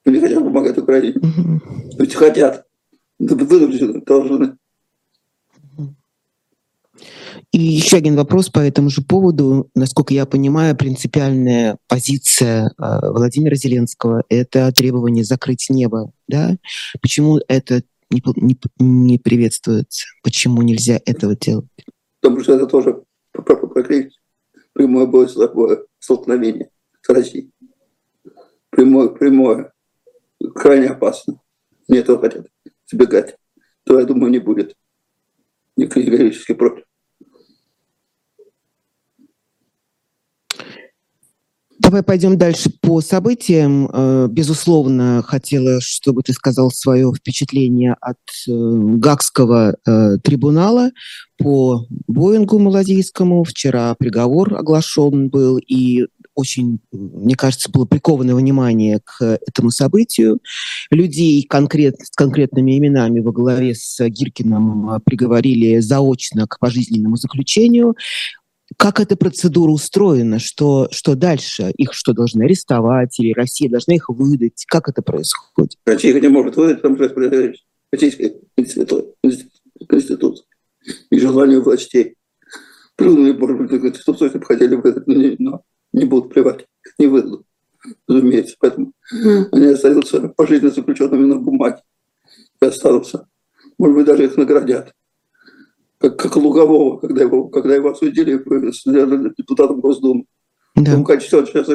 Они 0.04 0.18
хотят 0.18 0.38
помогать 0.38 0.78
Украине. 0.78 1.20
Ведь 1.98 2.14
хотят. 2.14 2.66
Вынуждены, 3.20 4.00
должны. 4.00 4.56
И 7.52 7.58
еще 7.58 7.98
один 7.98 8.16
вопрос 8.16 8.48
по 8.48 8.60
этому 8.60 8.88
же 8.88 9.02
поводу. 9.02 9.68
Насколько 9.74 10.14
я 10.14 10.24
понимаю, 10.24 10.76
принципиальная 10.76 11.76
позиция 11.86 12.72
э, 12.78 13.10
Владимира 13.10 13.56
Зеленского— 13.56 14.24
это 14.28 14.72
требование 14.72 15.24
закрыть 15.24 15.66
небо. 15.68 16.12
Да? 16.28 16.56
Почему 17.02 17.40
это 17.48 17.82
не, 18.10 18.22
не, 18.36 18.58
не 18.78 19.18
приветствуется? 19.18 20.06
Почему 20.22 20.62
нельзя 20.62 21.00
этого 21.04 21.36
делать? 21.36 21.66
Потому 22.20 22.40
что 22.40 22.54
это 22.54 22.66
тоже 22.66 23.02
прямое 24.72 25.06
бой 25.06 25.28
столкновение 25.98 26.70
с 27.02 27.08
Россией. 27.08 27.50
Прямое, 28.70 29.08
прямое. 29.08 29.72
Крайне 30.54 30.86
опасно. 30.86 31.40
Не 31.88 31.98
этого 31.98 32.20
хотят 32.20 32.46
избегать. 32.92 33.36
То, 33.84 33.98
я 33.98 34.06
думаю, 34.06 34.30
не 34.30 34.38
будет. 34.38 34.74
Не 35.76 35.86
категорически 35.86 36.54
против. 36.54 36.84
Давай 41.90 42.02
пойдем 42.02 42.38
дальше 42.38 42.70
по 42.82 43.00
событиям. 43.00 43.88
Э, 43.92 44.28
безусловно, 44.30 45.24
хотела, 45.26 45.80
чтобы 45.80 46.22
ты 46.22 46.32
сказал 46.32 46.70
свое 46.70 47.12
впечатление 47.12 47.96
от 48.00 48.18
э, 48.46 48.52
Гагского 48.52 49.74
э, 49.84 50.18
трибунала 50.22 50.90
по 51.36 51.86
Боингу 52.06 52.58
малазийскому. 52.58 53.42
Вчера 53.44 53.94
приговор 53.94 54.54
оглашен 54.54 55.30
был, 55.30 55.58
и 55.58 56.06
очень, 56.40 56.80
мне 56.90 57.36
кажется, 57.36 57.70
было 57.70 57.84
приковано 57.84 58.34
внимание 58.34 59.00
к 59.04 59.38
этому 59.46 59.70
событию. 59.70 60.40
Людей 60.90 61.44
конкрет, 61.44 61.96
с 62.00 62.10
конкретными 62.10 62.76
именами 62.76 63.20
во 63.20 63.32
главе 63.32 63.74
с 63.74 64.00
Гиркиным 64.08 65.00
приговорили 65.04 65.78
заочно 65.78 66.46
к 66.46 66.58
пожизненному 66.58 67.16
заключению. 67.16 67.94
Как 68.76 69.00
эта 69.00 69.16
процедура 69.16 69.70
устроена? 69.70 70.38
Что, 70.38 70.88
что 70.90 71.14
дальше? 71.14 71.72
Их 71.76 71.92
что, 71.92 72.12
должны 72.12 72.44
арестовать? 72.44 73.18
Или 73.18 73.32
Россия 73.32 73.68
должна 73.68 73.94
их 73.94 74.08
выдать? 74.08 74.64
Как 74.66 74.88
это 74.88 75.02
происходит? 75.02 75.76
Россия 75.84 76.14
их 76.14 76.22
не 76.22 76.28
может 76.28 76.56
выдать, 76.56 76.80
потому 76.80 76.96
что 76.96 77.06
это 77.06 77.52
Российская 77.92 78.34
Конституция 78.56 80.44
и 81.10 81.18
желание 81.18 81.60
властей. 81.60 82.14
Трудно, 82.96 83.32
может 83.34 83.58
быть, 83.58 83.70
Конституцию, 83.80 84.40
хотели 84.44 84.76
выдать, 84.76 85.06
но 85.40 85.62
не, 85.92 86.04
будут 86.04 86.32
плевать, 86.32 86.66
не 86.98 87.06
выдадут, 87.06 87.46
разумеется. 88.08 88.56
Поэтому 88.58 88.92
они 89.52 89.66
остаются 89.66 90.28
пожизненно 90.28 90.72
заключенными 90.72 91.26
на 91.26 91.36
бумаге 91.36 91.82
и 92.60 92.66
останутся. 92.66 93.28
Может 93.78 93.96
быть, 93.96 94.06
даже 94.06 94.24
их 94.24 94.36
наградят 94.36 94.94
как, 96.00 96.16
как 96.16 96.36
Лугового, 96.36 96.98
когда 96.98 97.22
его, 97.22 97.48
когда 97.48 97.74
его 97.74 97.90
осудили 97.90 98.42
депутатом 99.36 99.80
Госдумы. 99.80 100.24
Да. 100.74 100.96
В 100.96 101.04
качестве 101.04 101.40
он 101.40 101.46
сейчас 101.46 101.68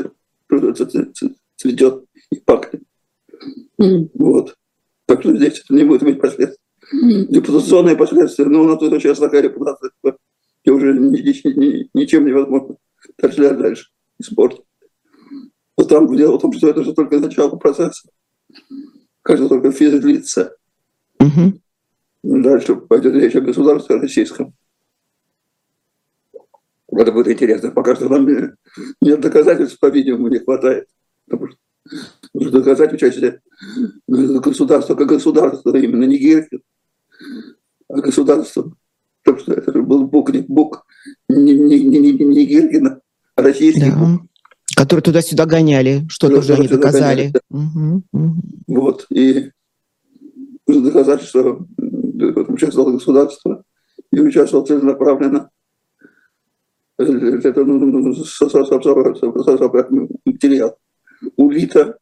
цветет 1.56 2.04
и 2.32 2.40
пахнет. 2.40 2.82
Mm. 3.80 4.10
Вот. 4.16 4.56
Так 5.06 5.22
что 5.22 5.36
здесь 5.36 5.60
это 5.60 5.76
не 5.76 5.84
будет 5.84 6.02
иметь 6.04 6.20
последствий. 6.20 6.58
Mm. 6.92 7.28
Репутационные 7.34 7.96
последствия. 7.96 8.46
Но 8.46 8.62
у 8.62 8.66
нас 8.66 8.80
тут 8.80 8.92
сейчас 8.94 9.20
такая 9.20 9.42
репутация, 9.42 9.92
и 10.64 10.70
уже 10.72 10.94
ни, 10.94 11.18
ни, 11.18 11.60
ни, 11.60 11.90
ничем 11.94 12.26
невозможно 12.26 12.78
дальше 13.20 13.56
дальше 13.56 13.86
испортить. 14.20 14.64
Но 15.78 15.84
там 15.84 16.16
дело 16.16 16.38
в 16.38 16.42
том, 16.42 16.54
что 16.54 16.70
это 16.70 16.84
же 16.84 16.94
только 16.94 17.20
начало 17.20 17.56
процесса. 17.58 18.10
Кажется, 19.22 19.50
только 19.50 19.72
физлица. 19.72 20.56
Mm-hmm. 21.20 21.60
Дальше 22.24 22.76
пойдет 22.76 23.14
речь 23.16 23.36
о 23.36 23.42
государстве 23.42 23.98
российском. 23.98 24.54
Это 26.88 27.12
будет 27.12 27.28
интересно. 27.28 27.72
Пока 27.72 27.96
что 27.96 28.08
нам 28.08 28.28
нет 29.02 29.20
доказательств, 29.20 29.80
по-видимому, 29.80 30.30
не 30.30 30.40
хватает. 30.40 30.88
Потому 31.26 31.50
что 31.50 31.58
нужно 32.34 32.52
доказать 32.52 32.94
участие 32.94 33.42
государства 34.08 34.96
как 34.96 35.08
государство, 35.08 35.76
именно 35.76 36.06
не 36.06 36.18
Геркин, 36.18 36.62
а 37.90 38.02
государство. 38.02 38.74
Потому 39.24 39.44
что 39.44 39.54
это 39.54 39.82
был 39.82 40.08
Бук, 40.08 40.32
не 40.32 40.42
Бук, 40.42 40.86
не, 41.28 41.54
не, 41.54 41.84
не, 41.84 42.00
не, 42.00 42.12
не 42.12 42.46
Геркина, 43.38 43.48
российский 43.48 43.92
да. 43.92 43.98
Бук. 43.98 44.22
Который 44.76 45.02
туда-сюда 45.02 45.46
гоняли, 45.46 46.06
что 46.10 46.28
тоже 46.30 46.54
они 46.54 46.68
доказали. 46.68 47.28
Гоняли, 47.28 47.34
да. 47.34 47.40
угу, 47.50 48.04
угу. 48.12 48.42
Вот, 48.68 49.06
и 49.10 49.52
доказать, 50.68 51.22
что 51.22 51.66
участвовало 52.48 52.92
государство 52.92 53.64
и 54.12 54.20
участвовал 54.20 54.66
целенаправленно. 54.66 55.50
Это 56.98 57.12
материал. 60.26 60.78
Улита 61.36 61.98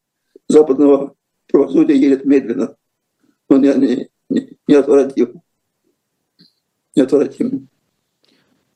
западного 0.47 1.15
правосудия 1.51 1.95
едет 1.95 2.25
медленно, 2.25 2.75
но 3.49 3.57
не, 3.57 3.73
не, 3.73 4.09
не, 4.29 4.57
неотвратимо. 4.67 5.41
Неотвратимо. 6.95 7.67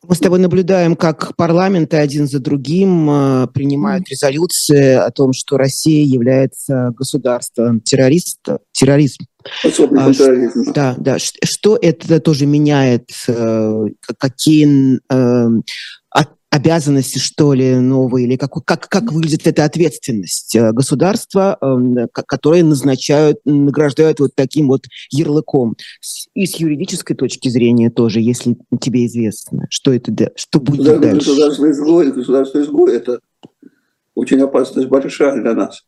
Мы 0.07 0.15
с 0.15 0.19
тобой 0.19 0.39
наблюдаем, 0.39 0.95
как 0.95 1.35
парламенты 1.35 1.97
один 1.97 2.27
за 2.27 2.39
другим 2.39 3.09
э, 3.09 3.47
принимают 3.53 4.07
резолюции 4.07 4.93
о 4.93 5.11
том, 5.11 5.33
что 5.33 5.57
Россия 5.57 6.05
является 6.05 6.93
государством 6.97 7.81
террориста, 7.81 8.59
терроризм. 8.71 9.25
А, 9.97 10.11
да, 10.73 10.95
да. 10.97 11.17
Что 11.19 11.77
это 11.81 12.21
тоже 12.21 12.45
меняет? 12.45 13.09
Э, 13.27 13.83
какие 14.17 14.99
э, 15.11 15.47
обязанности, 16.57 17.19
что 17.19 17.53
ли, 17.53 17.75
новые, 17.75 18.27
или 18.27 18.35
как, 18.35 18.51
как, 18.65 18.89
как 18.89 19.11
выглядит 19.11 19.45
эта 19.45 19.63
ответственность 19.63 20.55
э, 20.55 20.71
государства, 20.71 21.57
эм, 21.61 22.07
которое 22.11 22.63
назначают, 22.63 23.37
награждают 23.45 24.19
вот 24.19 24.31
таким 24.35 24.67
вот 24.67 24.85
ярлыком. 25.11 25.75
И 26.33 26.45
с 26.45 26.55
юридической 26.55 27.15
точки 27.15 27.49
зрения 27.49 27.89
тоже, 27.89 28.21
если 28.21 28.57
тебе 28.81 29.05
известно, 29.05 29.67
что 29.69 29.93
это, 29.93 30.31
что 30.35 30.59
будет 30.59 30.85
да, 30.85 30.97
дальше. 30.97 31.29
Государство 31.29 31.71
изгой, 31.71 32.11
государство 32.11 32.61
изгой– 32.61 32.95
это 32.97 33.19
очень 34.15 34.41
опасность 34.41 34.89
большая 34.89 35.39
для 35.39 35.53
нас. 35.53 35.83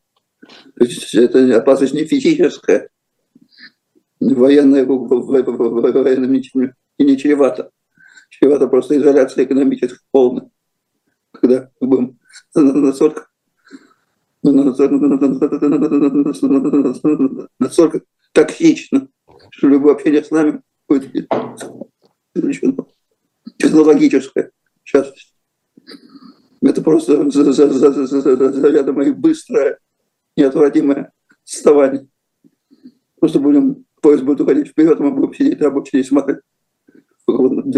То 0.77 0.85
есть 0.85 1.13
это 1.15 1.57
опасность 1.57 1.93
не 1.93 2.05
физическая, 2.05 2.89
военная, 4.19 4.85
военным 4.85 6.31
ничем 6.31 6.73
и 6.97 7.03
не 7.03 7.17
чревато. 7.17 7.71
Чревато 8.29 8.67
просто 8.67 8.95
изоляция 8.97 9.45
экономическая 9.45 9.97
полная 10.11 10.49
когда 11.31 11.71
будем 11.79 12.19
настолько, 12.53 13.27
настолько 17.59 18.01
токсично, 18.31 19.07
что 19.51 19.67
любое 19.67 19.93
общение 19.93 20.23
с 20.23 20.31
нами 20.31 20.61
будет. 20.87 21.27
Технологическое, 23.57 24.51
частности. 24.83 25.33
Это 26.61 26.81
просто 26.81 27.29
заведомое 27.31 29.13
быстрое, 29.13 29.79
неотвратимое 30.35 31.13
отставание. 31.43 32.07
Просто 33.19 33.39
будем, 33.39 33.85
поезд 34.01 34.23
будет 34.23 34.41
уходить 34.41 34.69
вперед, 34.69 34.99
мы 34.99 35.11
будем 35.11 35.33
сидеть 35.33 35.61
рабочие 35.61 36.01
и 36.01 36.05
смотреть, 36.05 36.39
как 37.25 37.39
он 37.39 37.71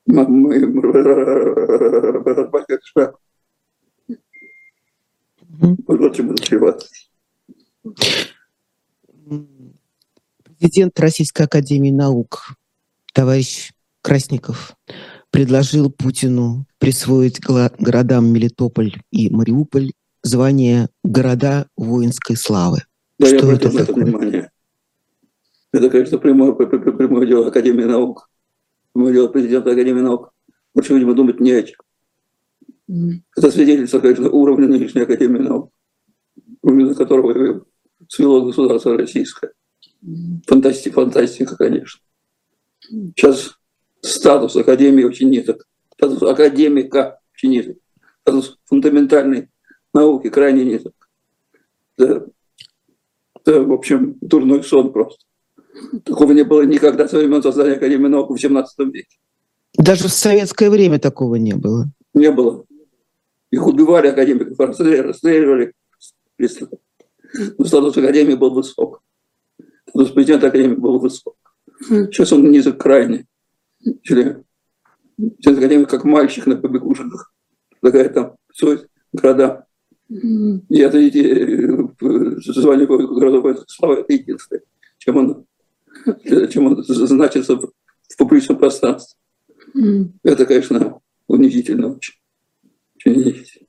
Президент 10.58 10.98
Российской 10.98 11.42
Академии 11.42 11.90
Наук, 11.90 12.54
товарищ 13.12 13.72
Красников, 14.00 14.72
предложил 15.30 15.90
Путину 15.90 16.64
присвоить 16.78 17.40
городам 17.40 18.32
Мелитополь 18.32 18.94
и 19.10 19.28
Мариуполь 19.28 19.92
звание 20.22 20.88
города 21.04 21.66
воинской 21.76 22.36
славы. 22.36 22.78
Да, 23.18 23.26
Что 23.26 23.46
я 23.46 23.52
это 23.56 23.70
такое? 23.86 24.04
внимание. 24.06 24.50
Это, 25.72 25.90
конечно, 25.90 26.16
прямое, 26.16 26.52
прямое 26.54 27.26
дело 27.26 27.48
Академии 27.48 27.84
наук. 27.84 28.30
Дело 28.98 29.28
президента 29.28 29.70
Академии 29.70 30.00
наук. 30.00 30.32
Больше, 30.74 30.94
видимо, 30.94 31.14
думать 31.14 31.40
не 31.40 31.52
о 31.52 31.62
чем. 31.62 31.80
Mm. 32.90 33.20
Это 33.36 33.50
свидетельство, 33.50 34.00
конечно, 34.00 34.28
уровня 34.30 34.66
нынешней 34.68 35.02
Академии 35.02 35.38
наук, 35.38 35.72
уровня 36.62 36.94
которого 36.94 37.64
свело 38.08 38.44
государство 38.44 38.96
российское. 38.96 39.52
Фантастика, 40.46 41.00
фантастика, 41.02 41.56
конечно. 41.56 42.00
Сейчас 43.16 43.58
статус 44.00 44.56
Академии 44.56 45.04
очень 45.04 45.30
низок. 45.30 45.66
Статус 45.98 46.22
академика 46.22 47.20
очень 47.34 47.50
низок. 47.50 47.76
Статус 48.22 48.58
фундаментальной 48.66 49.48
науки 49.92 50.30
крайне 50.30 50.64
низок. 50.64 50.94
Это, 51.96 52.28
это, 53.34 53.62
в 53.62 53.72
общем, 53.72 54.16
дурной 54.20 54.62
сон 54.62 54.92
просто. 54.92 55.24
Такого 56.04 56.32
не 56.32 56.44
было 56.44 56.62
никогда 56.62 57.08
со 57.08 57.18
времен 57.18 57.42
создания 57.42 57.74
Академии 57.74 58.08
наук 58.08 58.30
в 58.30 58.34
XVII 58.34 58.64
веке. 58.90 59.18
Даже 59.74 60.08
в 60.08 60.12
советское 60.12 60.70
время 60.70 60.98
такого 60.98 61.36
не 61.36 61.54
было. 61.54 61.86
Не 62.14 62.30
было. 62.30 62.64
Их 63.50 63.66
убивали 63.66 64.08
академиков, 64.08 64.58
расстреливали. 64.58 65.72
Но 67.58 67.64
статус 67.64 67.96
Академии 67.96 68.34
был 68.34 68.50
высок. 68.50 69.02
Статус 69.88 70.10
президента 70.10 70.48
Академии 70.48 70.74
был 70.74 70.98
высок. 70.98 71.36
Сейчас 71.80 72.32
он 72.32 72.50
низок 72.50 72.78
крайне. 72.78 73.26
Или 74.02 74.42
академик 75.44 75.88
как 75.88 76.04
мальчик 76.04 76.46
на 76.46 76.56
побегушках. 76.56 77.32
Такая 77.80 78.08
там 78.08 78.36
все 78.52 78.84
города. 79.12 79.66
И 80.08 80.78
это 80.78 80.98
э, 80.98 82.36
звание 82.40 82.86
городов 82.86 83.64
слава 83.68 84.00
это 84.00 84.12
единственное, 84.14 84.62
чем 84.96 85.16
он, 85.18 85.44
чем 86.50 86.66
он 86.66 86.84
значится 86.84 87.56
в 87.56 87.70
публичном 88.16 88.58
пространстве. 88.58 89.16
Это, 90.22 90.46
конечно, 90.46 91.00
унизительно 91.26 91.94
очень. 91.94 92.14
очень 92.96 93.12
унизительно. 93.12 93.68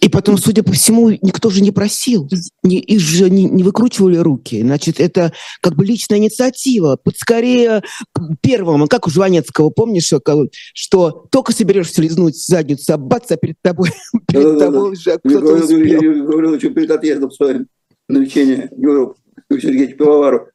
И 0.00 0.08
потом, 0.08 0.38
судя 0.38 0.62
по 0.62 0.72
всему, 0.72 1.10
никто 1.10 1.50
же 1.50 1.60
не 1.60 1.70
просил, 1.70 2.28
не, 2.62 2.78
их 2.78 3.00
же 3.00 3.28
не, 3.30 3.44
не 3.44 3.62
выкручивали 3.62 4.16
руки. 4.16 4.62
Значит, 4.62 5.00
это 5.00 5.32
как 5.60 5.74
бы 5.74 5.84
личная 5.84 6.18
инициатива. 6.18 6.98
Скорее 7.16 7.82
первому, 8.40 8.86
как 8.88 9.06
у 9.06 9.10
Жванецкого, 9.10 9.70
помнишь, 9.70 10.12
что 10.74 11.26
только 11.30 11.52
соберешься 11.52 12.02
лизнуть 12.02 12.36
задницу, 12.36 12.94
а 12.94 12.98
бац, 12.98 13.30
а 13.30 13.36
перед 13.36 13.56
тобой, 13.62 13.90
перед 14.28 14.58
да, 14.58 14.66
тобой 14.66 14.80
да, 14.80 14.88
уже 14.90 15.18
кто-то 15.18 15.64
успел. 15.64 16.02
Я 16.02 16.24
говорил 16.24 16.54
еще 16.54 16.70
перед 16.70 16.90
отъездом 16.90 17.30
своим 17.30 17.66
на 18.08 18.18
лечение 18.18 18.70
Европы, 18.76 19.16
Сергей 19.50 19.88
Пивоваров, 19.94 20.48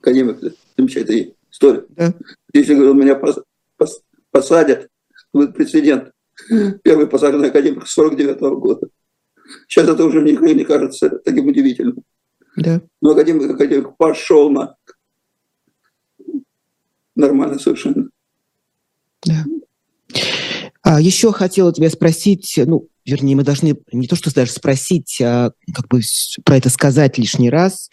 академик, 0.00 0.38
замечательная 0.76 1.32
история. 1.50 1.84
Да. 1.90 2.14
Если, 2.52 2.74
говорил, 2.74 2.94
меня 2.94 3.20
посадят, 4.30 4.88
будет 5.32 5.54
прецедент. 5.54 6.12
Первый 6.82 7.06
посаженный 7.06 7.48
академик 7.48 7.86
49 7.86 8.40
-го 8.40 8.56
года. 8.56 8.88
Сейчас 9.66 9.88
это 9.88 10.04
уже 10.04 10.22
никому 10.22 10.52
не 10.52 10.64
кажется 10.64 11.10
таким 11.24 11.48
удивительным. 11.48 12.02
Да. 12.56 12.80
Но 13.00 13.10
академик, 13.10 13.50
академик 13.50 13.96
пошел 13.96 14.50
на 14.50 14.76
нормально 17.14 17.58
совершенно. 17.58 18.08
Да. 19.24 19.44
А 20.82 21.00
еще 21.00 21.32
хотела 21.32 21.72
тебя 21.72 21.90
спросить, 21.90 22.54
ну, 22.64 22.88
вернее, 23.08 23.36
мы 23.36 23.42
должны 23.42 23.76
не 23.92 24.06
то 24.06 24.16
что 24.16 24.32
даже 24.32 24.52
спросить, 24.52 25.20
а 25.22 25.50
как 25.74 25.88
бы 25.88 26.00
про 26.44 26.56
это 26.56 26.68
сказать 26.68 27.18
лишний 27.18 27.50
раз. 27.50 27.90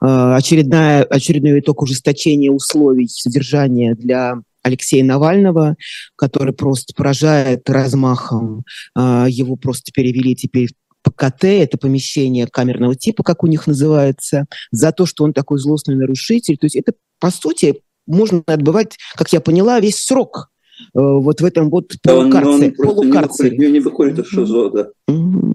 А, 0.00 0.36
очередная, 0.36 1.04
очередной 1.04 1.60
итог 1.60 1.82
ужесточения 1.82 2.50
условий 2.50 3.08
содержания 3.08 3.94
для 3.94 4.34
Алексея 4.62 5.04
Навального, 5.04 5.76
который 6.16 6.52
просто 6.52 6.92
поражает 6.94 7.68
размахом. 7.70 8.64
А, 8.94 9.26
его 9.28 9.56
просто 9.56 9.90
перевели 9.92 10.36
теперь 10.36 10.68
ПКТ, 11.02 11.44
это 11.44 11.78
помещение 11.78 12.46
камерного 12.46 12.94
типа, 12.94 13.22
как 13.22 13.42
у 13.42 13.46
них 13.46 13.66
называется, 13.66 14.46
за 14.70 14.92
то, 14.92 15.06
что 15.06 15.24
он 15.24 15.32
такой 15.32 15.58
злостный 15.58 15.96
нарушитель. 15.96 16.58
То 16.58 16.66
есть 16.66 16.76
это, 16.76 16.92
по 17.18 17.30
сути, 17.30 17.82
можно 18.06 18.42
отбывать, 18.46 18.96
как 19.14 19.32
я 19.32 19.40
поняла, 19.40 19.80
весь 19.80 20.04
срок 20.04 20.50
вот 20.94 21.40
в 21.40 21.44
этом 21.44 21.70
вот 21.70 21.94
полукарцере. 22.02 22.74
Да, 22.76 22.82
он, 22.82 22.88
он 22.88 22.96
полукарцере. 22.96 23.56
Не, 23.56 23.56
выходит, 23.56 23.72
не 23.72 23.80
выходит 23.80 24.18
из 24.18 24.26
ШИЗО, 24.26 24.70
да. 24.70 24.90
Угу. 25.08 25.52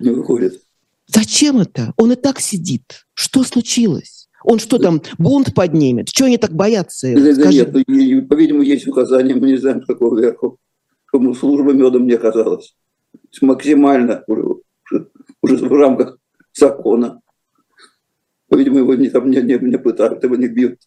Не 0.00 0.10
выходит. 0.10 0.62
Зачем 1.06 1.58
это? 1.58 1.92
Он 1.96 2.12
и 2.12 2.16
так 2.16 2.40
сидит. 2.40 3.06
Что 3.14 3.42
случилось? 3.42 4.28
Он 4.44 4.58
что 4.58 4.78
там, 4.78 5.02
бунт 5.18 5.54
поднимет? 5.54 6.08
Чего 6.08 6.26
они 6.26 6.38
так 6.38 6.54
боятся? 6.54 7.12
Да, 7.12 7.34
да 7.34 7.50
нет, 7.50 7.72
ну, 7.72 8.26
по-видимому, 8.26 8.62
есть 8.62 8.86
указания, 8.86 9.34
мы 9.34 9.48
не 9.48 9.56
знаем, 9.56 9.82
какого 9.82 10.18
верху. 10.18 10.58
Кому 11.06 11.34
служба 11.34 11.72
медом 11.72 12.04
мне 12.04 12.16
казалось. 12.16 12.74
Максимально 13.42 14.24
уже, 14.26 14.60
уже 15.42 15.56
в 15.56 15.72
рамках 15.72 16.18
закона. 16.54 17.20
По-видимому, 18.48 18.80
его 18.80 18.94
не, 18.94 19.10
там 19.10 19.30
не, 19.30 19.42
не, 19.42 19.58
не 19.58 19.78
пытают, 19.78 20.24
его 20.24 20.36
не 20.36 20.48
бьют, 20.48 20.78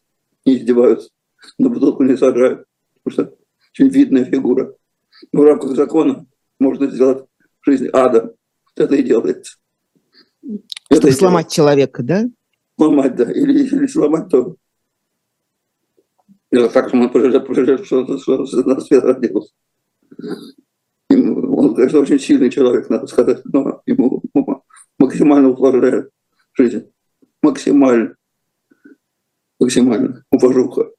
не 0.45 0.57
издеваются, 0.57 1.09
на 1.57 1.69
бутылку 1.69 2.03
не 2.03 2.17
сажают, 2.17 2.65
потому 3.03 3.13
что 3.13 3.35
очень 3.73 3.89
видная 3.89 4.25
фигура. 4.25 4.75
В 5.31 5.41
рамках 5.41 5.75
закона 5.75 6.25
можно 6.59 6.87
сделать 6.87 7.25
жизнь 7.61 7.87
ада. 7.91 8.33
Это 8.75 8.95
и 8.95 9.03
делается. 9.03 9.57
Чтобы 10.91 11.07
это 11.09 11.11
сломать 11.11 11.51
человека, 11.51 12.03
да? 12.03 12.25
сломать, 12.75 13.15
да, 13.15 13.31
или, 13.31 13.63
или 13.65 13.87
сломать, 13.87 14.29
то 14.29 14.55
это 16.49 16.69
так, 16.69 16.89
что 16.89 16.97
он 16.97 17.09
прожил, 17.09 17.83
что, 17.83 18.17
что, 18.17 18.45
что 18.45 18.63
на 18.63 18.79
свет 18.81 19.03
родился. 19.03 19.53
Он, 21.09 21.75
конечно, 21.75 21.99
очень 21.99 22.19
сильный 22.19 22.49
человек, 22.49 22.89
надо 22.89 23.07
сказать, 23.07 23.41
но 23.45 23.81
ему 23.85 24.21
максимально 24.99 25.49
усложняет 25.49 26.09
жизнь. 26.53 26.91
Максимально. 27.41 28.15
Максимально. 29.59 30.23
Уважуха 30.31 30.89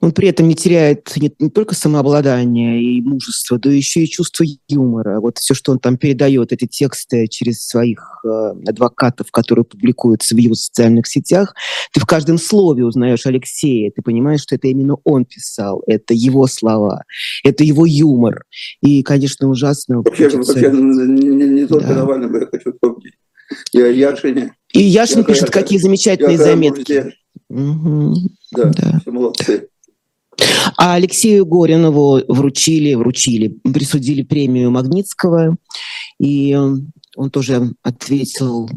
он 0.00 0.12
при 0.12 0.28
этом 0.28 0.48
не 0.48 0.54
теряет 0.54 1.14
не, 1.16 1.30
не 1.38 1.50
только 1.50 1.74
самообладание 1.74 2.82
и 2.82 3.02
мужество, 3.02 3.58
да 3.58 3.70
еще 3.70 4.02
и 4.02 4.08
чувство 4.08 4.44
юмора. 4.68 5.20
Вот 5.20 5.38
все, 5.38 5.54
что 5.54 5.72
он 5.72 5.78
там 5.78 5.98
передает, 5.98 6.52
эти 6.52 6.66
тексты 6.66 7.26
через 7.28 7.66
своих 7.66 8.24
э, 8.24 8.52
адвокатов, 8.66 9.30
которые 9.30 9.64
публикуются 9.64 10.34
в 10.34 10.38
его 10.38 10.54
социальных 10.54 11.06
сетях, 11.06 11.54
ты 11.92 12.00
в 12.00 12.06
каждом 12.06 12.38
слове 12.38 12.84
узнаешь 12.84 13.26
Алексея, 13.26 13.90
ты 13.94 14.00
понимаешь, 14.00 14.40
что 14.40 14.54
это 14.54 14.68
именно 14.68 14.96
он 15.04 15.26
писал, 15.26 15.82
это 15.86 16.14
его 16.14 16.46
слова, 16.46 17.04
это 17.44 17.62
его 17.62 17.84
юмор. 17.84 18.44
И, 18.80 19.02
конечно, 19.02 19.48
ужасно. 19.48 19.98
Вообще, 19.98 20.30
хочется... 20.30 20.54
вообще 20.54 20.70
не, 20.70 21.28
не, 21.28 21.48
не 21.48 21.66
только 21.66 21.88
да. 21.88 21.96
Навального 21.96 22.38
я 22.38 22.46
хочу 22.46 22.72
вспомнить. 22.72 23.14
Я 23.72 23.88
Яшине. 23.88 24.54
И 24.72 24.80
Яшин 24.80 25.18
я, 25.18 25.24
пишет, 25.24 25.46
я, 25.46 25.52
какие 25.52 25.78
замечательные 25.78 26.36
я, 26.36 26.42
заметки. 26.42 27.12
Угу. 27.50 28.14
Да, 28.52 28.64
да, 28.64 29.00
молодцы. 29.06 29.68
А 30.76 30.94
Алексею 30.94 31.46
Горинову 31.46 32.22
вручили, 32.28 32.94
вручили, 32.94 33.48
присудили 33.64 34.22
премию 34.22 34.70
Магнитского, 34.70 35.56
и 36.18 36.54
он 37.16 37.30
тоже 37.30 37.72
ответил 37.82 38.68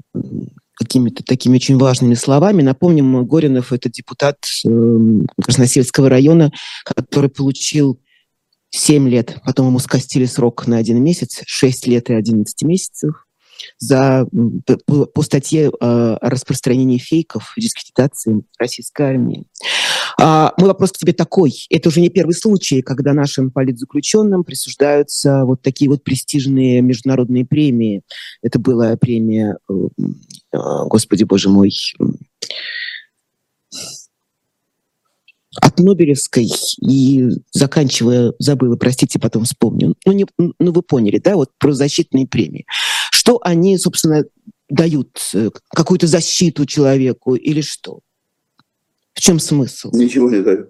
какими-то 0.76 1.24
такими 1.24 1.56
очень 1.56 1.78
важными 1.78 2.16
словами. 2.16 2.62
Напомним, 2.62 3.26
Горинов– 3.26 3.72
это 3.72 3.90
депутат 3.90 4.38
эм, 4.66 5.28
Красносельского 5.42 6.10
района, 6.10 6.52
который 6.84 7.30
получил 7.30 8.00
7 8.72 9.08
лет, 9.08 9.38
потом 9.46 9.68
ему 9.68 9.80
скостили 9.80 10.26
срок 10.26 10.66
на 10.66 10.78
один 10.78 11.02
месяц, 11.04 11.42
6 11.46 11.88
лет 11.88 12.10
и 12.10 12.14
11 12.14 12.64
месяцев 12.64 13.26
за, 13.78 14.28
по, 14.86 15.06
по 15.06 15.22
статье 15.22 15.70
о 15.80 16.18
распространении 16.22 16.98
фейков, 16.98 17.54
дискредитации 17.58 18.44
российской 18.58 19.04
армии. 19.04 19.46
А, 20.20 20.54
мой 20.58 20.68
вопрос 20.68 20.92
к 20.92 20.98
тебе 20.98 21.14
такой. 21.14 21.54
Это 21.70 21.90
уже 21.90 22.02
не 22.02 22.10
первый 22.10 22.34
случай, 22.34 22.82
когда 22.82 23.14
нашим 23.14 23.52
политзаключенным 23.52 24.44
присуждаются 24.44 25.44
вот 25.46 25.62
такие 25.62 25.90
вот 25.90 26.04
престижные 26.04 26.82
международные 26.82 27.46
премии. 27.46 28.04
Это 28.42 28.60
была 28.60 28.96
премия, 28.98 29.58
э, 29.70 29.74
э, 30.54 30.58
господи 30.86 31.24
боже 31.24 31.50
мой, 31.50 31.72
от 35.62 35.80
Нобелевской 35.80 36.50
и 36.82 37.30
заканчивая, 37.52 38.34
забыла, 38.40 38.76
простите, 38.76 39.20
потом 39.20 39.44
вспомню. 39.44 39.96
Ну, 40.06 40.12
не, 40.12 40.26
ну 40.38 40.72
вы 40.72 40.82
поняли, 40.82 41.20
да, 41.20 41.36
вот 41.36 41.52
про 41.60 41.74
защитные 41.74 42.28
премии. 42.28 42.66
Что 43.12 43.40
они, 43.42 43.78
собственно, 43.78 44.24
дают? 44.70 45.20
Э, 45.34 45.50
какую-то 45.70 46.08
защиту 46.08 46.66
человеку 46.66 47.36
или 47.36 47.62
что? 47.62 48.00
В 49.14 49.20
чем 49.20 49.40
смысл? 49.40 49.92
Ничего 49.94 50.30
не 50.30 50.42
дают. 50.42 50.70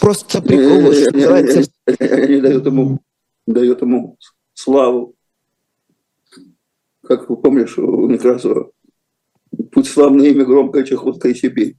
Просто 0.00 0.42
прикол, 0.42 0.92
что 0.92 1.10
называется... 1.12 1.70
Они 1.86 2.40
дают 2.40 2.66
ему, 2.66 3.00
дают 3.46 3.82
ему 3.82 4.16
славу. 4.54 5.14
Как 7.02 7.28
вы 7.28 7.36
помнишь 7.36 7.78
у 7.78 8.08
Некрасова? 8.08 8.70
Путь 9.70 9.86
славное 9.86 10.28
имя, 10.28 10.44
громкая 10.44 10.84
чехотка 10.84 11.28
и 11.28 11.34
Сибирь 11.34 11.76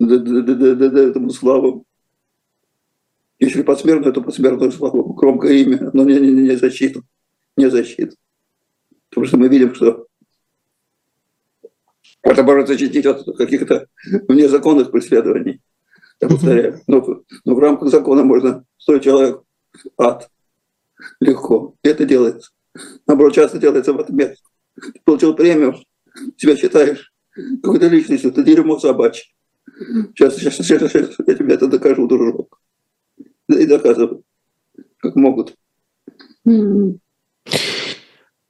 дает 0.00 1.16
ему 1.16 1.30
славу. 1.30 1.84
Если 3.38 3.62
посмертную, 3.62 4.12
то 4.12 4.22
посмертную 4.22 4.72
славу. 4.72 5.14
Громкое 5.14 5.54
имя, 5.54 5.90
но 5.92 6.04
не, 6.04 6.18
не, 6.18 6.30
не 6.30 6.56
защиту. 6.56 7.04
Не 7.60 7.68
защиту. 7.70 8.16
Потому 9.10 9.26
что 9.26 9.36
мы 9.36 9.48
видим, 9.48 9.74
что 9.74 10.06
это 12.22 12.42
может 12.42 12.68
защитить 12.68 13.04
от 13.04 13.22
каких-то 13.36 13.86
внезаконных 14.28 14.90
преследований. 14.90 15.60
Я 16.22 16.28
повторяю. 16.28 16.80
Но, 16.86 17.22
но 17.44 17.54
в 17.54 17.58
рамках 17.58 17.90
закона 17.90 18.24
можно 18.24 18.64
стоить 18.78 19.02
человек 19.02 19.42
ад. 19.98 20.30
Легко. 21.20 21.74
И 21.82 21.88
это 21.88 22.06
делается. 22.06 22.50
Наоборот, 23.06 23.34
часто 23.34 23.58
делается 23.58 23.92
в 23.92 24.00
отмет. 24.00 24.38
Ты 24.74 25.00
получил 25.04 25.34
премию, 25.34 25.76
себя 26.38 26.56
считаешь 26.56 27.12
какой-то 27.62 27.88
личностью, 27.88 28.32
ты 28.32 28.42
дерьмо 28.42 28.78
собачье. 28.78 29.34
Сейчас, 30.14 30.36
сейчас, 30.36 30.56
сейчас, 30.56 30.92
сейчас 30.92 31.14
я 31.26 31.34
тебе 31.34 31.54
это 31.54 31.66
докажу, 31.66 32.08
дружок. 32.08 32.58
И 33.48 33.66
доказываю, 33.66 34.24
как 34.96 35.14
могут. 35.14 35.54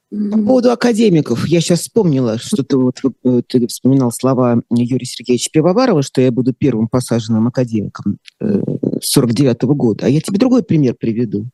По 0.09 0.37
поводу 0.37 0.71
академиков, 0.71 1.47
я 1.47 1.61
сейчас 1.61 1.81
вспомнила, 1.81 2.37
что 2.37 2.63
ты, 2.63 2.75
вот, 2.75 2.99
э, 3.23 3.41
ты 3.47 3.65
вспоминал 3.67 4.11
слова 4.11 4.61
Юрия 4.69 5.05
Сергеевича 5.05 5.49
Пивоварова, 5.53 6.03
что 6.03 6.19
я 6.19 6.31
буду 6.31 6.53
первым 6.53 6.89
посаженным 6.89 7.47
академиком 7.47 8.17
э, 8.41 8.61
49 9.01 9.63
-го 9.63 9.73
года. 9.73 10.07
А 10.07 10.09
я 10.09 10.19
тебе 10.19 10.37
другой 10.37 10.63
пример 10.63 10.95
приведу. 10.99 11.47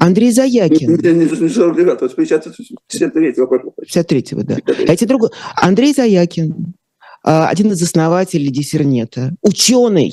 Андрей 0.00 0.32
Заякин. 0.32 0.90
Не 0.90 0.96
49-го, 1.26 2.06
53-го. 2.06 3.74
53-го, 3.82 4.42
да. 4.42 4.56
А 4.66 4.92
эти 4.92 5.04
другой. 5.04 5.30
Андрей 5.56 5.92
Заякин, 5.94 6.74
а, 7.24 7.48
один 7.48 7.72
из 7.72 7.82
основателей 7.82 8.50
диссернета, 8.50 9.34
ученый, 9.42 10.12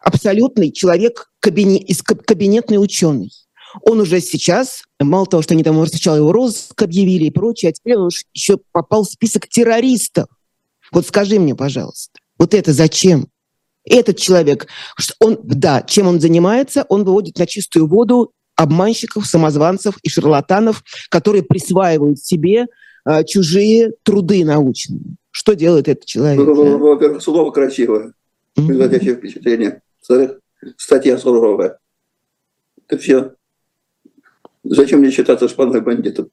абсолютный 0.00 0.72
человек, 0.72 1.30
кабинет, 1.40 1.86
кабинетный 2.26 2.82
ученый. 2.82 3.30
Он 3.82 4.00
уже 4.00 4.20
сейчас, 4.20 4.84
мало 5.00 5.26
того, 5.26 5.42
что 5.42 5.54
они 5.54 5.64
там 5.64 5.84
сначала 5.86 6.16
его 6.16 6.32
розыск 6.32 6.80
объявили 6.82 7.24
и 7.24 7.30
прочее, 7.30 7.70
а 7.70 7.72
теперь 7.72 7.96
он 7.96 8.10
еще 8.32 8.58
попал 8.72 9.04
в 9.04 9.10
список 9.10 9.48
террористов. 9.48 10.26
Вот 10.92 11.06
скажи 11.06 11.38
мне, 11.38 11.54
пожалуйста, 11.54 12.18
вот 12.38 12.54
это 12.54 12.72
зачем? 12.72 13.28
Этот 13.84 14.16
человек, 14.16 14.66
он, 15.18 15.38
да, 15.42 15.82
чем 15.82 16.06
он 16.06 16.20
занимается? 16.20 16.86
Он 16.88 17.04
выводит 17.04 17.38
на 17.38 17.46
чистую 17.46 17.86
воду 17.86 18.32
обманщиков, 18.56 19.26
самозванцев 19.26 19.98
и 20.02 20.08
шарлатанов, 20.08 20.82
которые 21.10 21.42
присваивают 21.42 22.18
себе 22.20 22.66
э, 23.04 23.24
чужие 23.24 23.92
труды 24.02 24.44
научные. 24.44 25.02
Что 25.30 25.54
делает 25.54 25.88
этот 25.88 26.06
человек? 26.06 26.46
Ну, 26.46 26.78
во-первых, 26.78 27.22
слово 27.22 27.50
красивое, 27.50 28.14
производящее 28.54 29.16
впечатление. 29.16 29.82
Статья 30.76 31.18
суровая. 31.18 31.78
Это 32.86 32.98
все. 32.98 33.32
Зачем 34.64 35.00
мне 35.00 35.10
считаться 35.10 35.48
шпаной 35.48 35.80
бандитом? 35.80 36.30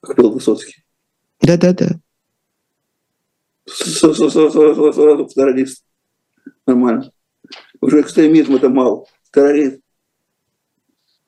Как 0.00 0.16
был 0.16 0.32
Высоцкий. 0.32 0.84
Да-да-да. 1.40 2.00
Сразу 3.66 4.28
террорист. 5.26 5.84
Нормально. 6.66 7.12
Уже 7.80 8.00
экстремизм 8.00 8.56
это 8.56 8.68
мало. 8.68 9.06
Террорист. 9.32 9.80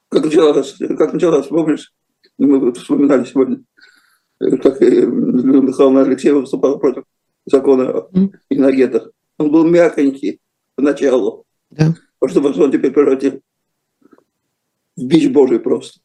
Как 0.09 0.25
началось, 0.25 0.77
как 0.99 1.13
началось, 1.13 1.47
помнишь? 1.47 1.93
Мы 2.39 2.73
вспоминали 2.73 3.25
сегодня 3.25 3.63
как 4.39 4.81
Людмила 4.81 5.63
Михайловна 5.63 6.03
Алексеева 6.03 6.41
выступала 6.41 6.77
против 6.77 7.05
закона 7.47 8.07
mm. 8.13 8.31
иногентах. 8.51 9.11
Он 9.39 9.51
был 9.51 9.67
мягонький 9.67 10.41
поначалу, 10.75 11.45
да. 11.71 11.95
потому 12.19 12.53
что 12.53 12.65
он 12.65 12.73
теперь 12.73 12.93
превратил 12.93 13.41
бич 14.97 15.29
Божий 15.31 15.61
просто. 15.61 16.01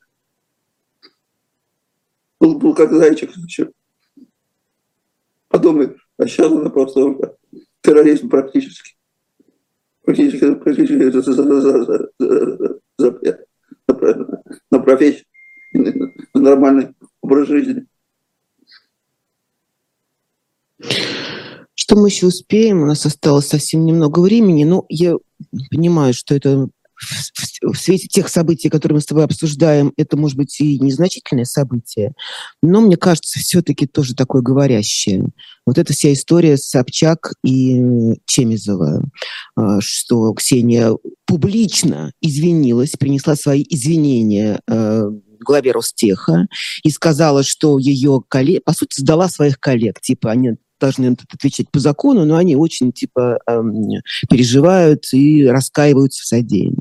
Был, 2.40 2.58
был 2.58 2.74
как 2.76 2.92
зайчик 2.92 3.36
еще. 3.36 3.72
Подумай, 5.48 5.96
а 6.18 6.28
сейчас 6.28 6.52
она 6.52 6.70
просто 6.70 7.38
терроризм 7.82 8.30
практически. 8.30 8.96
Практически, 10.04 10.56
практически 10.56 11.12
запрет 12.98 13.48
на, 13.88 14.44
на 14.72 14.80
профессию, 14.80 15.26
на 15.74 16.42
нормальный 16.42 16.96
образ 17.22 17.48
жизни. 17.48 17.86
Что 21.76 21.96
мы 21.96 22.08
еще 22.08 22.28
успеем? 22.28 22.82
У 22.82 22.86
нас 22.86 23.06
осталось 23.06 23.48
совсем 23.48 23.86
немного 23.86 24.20
времени, 24.20 24.64
но 24.64 24.86
я 24.90 25.18
понимаю, 25.70 26.14
что 26.14 26.34
это 26.34 26.70
в 27.62 27.76
свете 27.76 28.08
тех 28.08 28.28
событий, 28.30 28.70
которые 28.70 28.96
мы 28.96 29.02
с 29.02 29.06
тобой 29.06 29.26
обсуждаем, 29.26 29.94
это 29.98 30.18
может 30.18 30.38
быть 30.38 30.60
и 30.60 30.80
незначительное 30.80 31.46
событие, 31.46 32.14
но 32.62 32.82
мне 32.82 32.98
кажется, 32.98 33.40
все-таки 33.40 33.88
тоже 33.88 34.16
такое 34.16 34.42
говорящее. 34.42 35.30
Вот 35.66 35.78
эта 35.78 35.94
вся 35.94 36.12
история 36.14 36.58
Собчак 36.58 37.34
и 37.44 38.16
Чемизова, 38.26 39.04
а, 39.56 39.80
что 39.82 40.34
Ксения 40.34 40.96
публично 41.26 42.12
извинилась, 42.22 42.92
принесла 42.92 43.36
свои 43.36 43.64
извинения 43.70 44.60
а, 44.68 45.06
главе 45.44 45.72
Ростеха 45.72 46.48
и 46.84 46.90
сказала, 46.90 47.44
что 47.44 47.78
ее 47.78 48.22
коллег, 48.28 48.64
по 48.64 48.74
сути, 48.74 49.00
сдала 49.00 49.28
своих 49.28 49.60
коллег, 49.60 50.00
типа 50.00 50.32
они 50.32 50.52
должны 50.80 51.16
отвечать 51.32 51.70
по 51.72 51.80
закону, 51.80 52.26
но 52.26 52.36
они 52.38 52.56
очень 52.56 52.92
типа 52.92 53.40
эм, 53.48 54.02
переживают 54.30 55.06
и 55.14 55.46
раскаиваются 55.46 56.24
в 56.24 56.26
содеянном. 56.26 56.81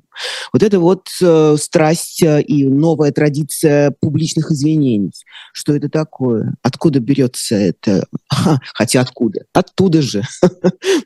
Вот 0.52 0.62
это 0.62 0.80
вот 0.80 1.08
э, 1.22 1.56
страсть 1.58 2.22
э, 2.22 2.42
и 2.42 2.66
новая 2.66 3.12
традиция 3.12 3.94
публичных 4.00 4.50
извинений. 4.50 5.12
Что 5.52 5.74
это 5.74 5.88
такое? 5.88 6.54
Откуда 6.62 7.00
берется 7.00 7.56
это? 7.56 8.06
Хотя 8.74 9.00
откуда? 9.00 9.44
Оттуда 9.52 10.02
же. 10.02 10.22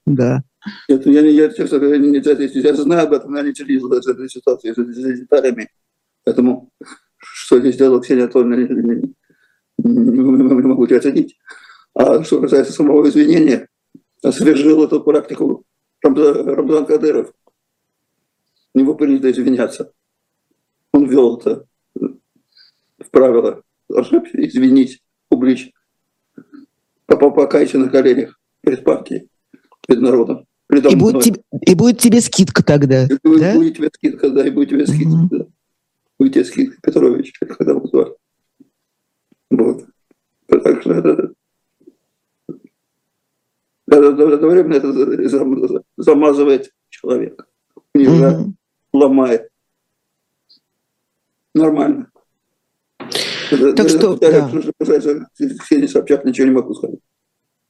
Да. 0.06 0.42
Нет, 0.88 1.06
я, 1.06 1.20
я, 1.20 1.48
честно 1.50 1.78
говоря, 1.78 1.98
не, 1.98 2.18
я 2.18 2.74
знаю 2.74 3.06
об 3.06 3.12
этом, 3.12 3.32
но 3.32 3.38
я 3.38 3.44
не 3.44 3.54
следил 3.54 3.90
за 4.02 4.12
этой 4.12 4.28
ситуацией, 4.28 4.74
за 4.74 5.14
деталями. 5.14 5.68
Поэтому 6.24 6.70
что 7.24 7.60
здесь 7.60 7.74
сделала 7.74 8.00
Ксения 8.00 8.24
Анатольевна, 8.24 8.56
не, 8.56 9.14
могу 9.78 10.84
оценить. 10.84 11.36
А 11.94 12.22
что 12.24 12.40
касается 12.40 12.72
самого 12.72 13.08
извинения, 13.08 13.68
освежил 14.22 14.84
эту 14.84 15.00
практику 15.00 15.64
Рамзан 16.02 16.86
Кадыров. 16.86 17.32
Не 18.74 18.82
него 18.82 18.94
принято 18.94 19.30
извиняться. 19.30 19.92
Он 20.92 21.06
ввел 21.06 21.38
это 21.38 21.66
в 21.94 23.10
правило. 23.10 23.62
Ошибся, 23.88 24.44
извинить 24.44 25.02
публично. 25.28 25.72
Покайся 27.06 27.78
на 27.78 27.88
коленях 27.88 28.40
перед 28.62 28.84
партией, 28.84 29.28
перед 29.86 30.02
народом. 30.02 30.46
И 30.70 30.96
будет, 30.96 31.22
тебе, 31.22 31.40
и 31.60 31.74
будет 31.74 31.98
тебе 31.98 32.20
скидка 32.20 32.64
тогда. 32.64 33.04
И 33.04 33.18
будет, 33.22 33.40
да? 33.40 33.54
будет 33.54 33.76
тебе 33.76 33.90
скидка, 33.94 34.30
да, 34.30 34.46
и 34.46 34.50
будет 34.50 34.70
тебе 34.70 34.86
скидка. 34.86 35.08
Mm-hmm. 35.08 35.28
Да. 35.30 35.46
Будет 36.18 36.34
тебе 36.34 36.44
скидка, 36.44 36.80
Петрович, 36.82 37.32
когда 37.38 37.74
будет 37.74 38.16
Вот. 39.50 39.86
Так 40.46 40.80
что 40.80 40.92
это, 40.92 41.34
одновременно 43.86 44.74
это 44.74 45.84
замазывает 45.96 46.72
человека, 46.88 47.46
унижает, 47.94 48.38
mm-hmm. 48.38 48.52
Ломает. 48.94 49.48
Нормально. 51.54 52.08
Так 53.76 53.88
что, 53.88 54.16
да. 54.16 54.50
Собчак 55.88 56.24
ничего 56.24 56.46
не 56.46 56.54
могу 56.54 56.74
сказать. 56.74 56.98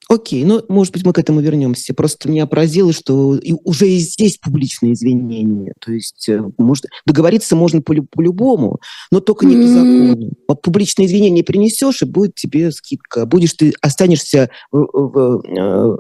Окей, 0.09 0.45
ну, 0.45 0.63
может 0.69 0.93
быть, 0.93 1.05
мы 1.05 1.15
к 1.15 1.19
этому 1.19 1.41
вернемся. 1.41 1.95
Просто 1.95 2.29
меня 2.29 2.47
поразило, 2.47 2.93
что 2.93 3.37
и 3.37 3.55
уже 3.65 3.89
и 3.89 3.99
здесь 3.99 4.37
публичные 4.37 4.93
извинения. 4.93 5.73
То 5.81 5.93
есть 5.93 6.29
э, 6.29 6.43
может, 6.59 6.85
договориться 7.07 7.57
можно 7.57 7.81
по-любому, 7.81 8.81
но 9.11 9.21
только 9.21 9.47
не 9.47 9.57
по 9.57 9.67
закону. 9.67 10.31
Публичные 10.63 11.07
извинения 11.07 11.43
принесешь, 11.43 12.03
и 12.03 12.07
будет 12.07 12.35
тебе 12.35 12.71
скидка. 12.71 13.25
Будешь 13.25 13.55
ты 13.55 13.73
останешься 13.81 14.51
в, 14.71 14.87
в, 14.93 15.43
э, 15.43 15.97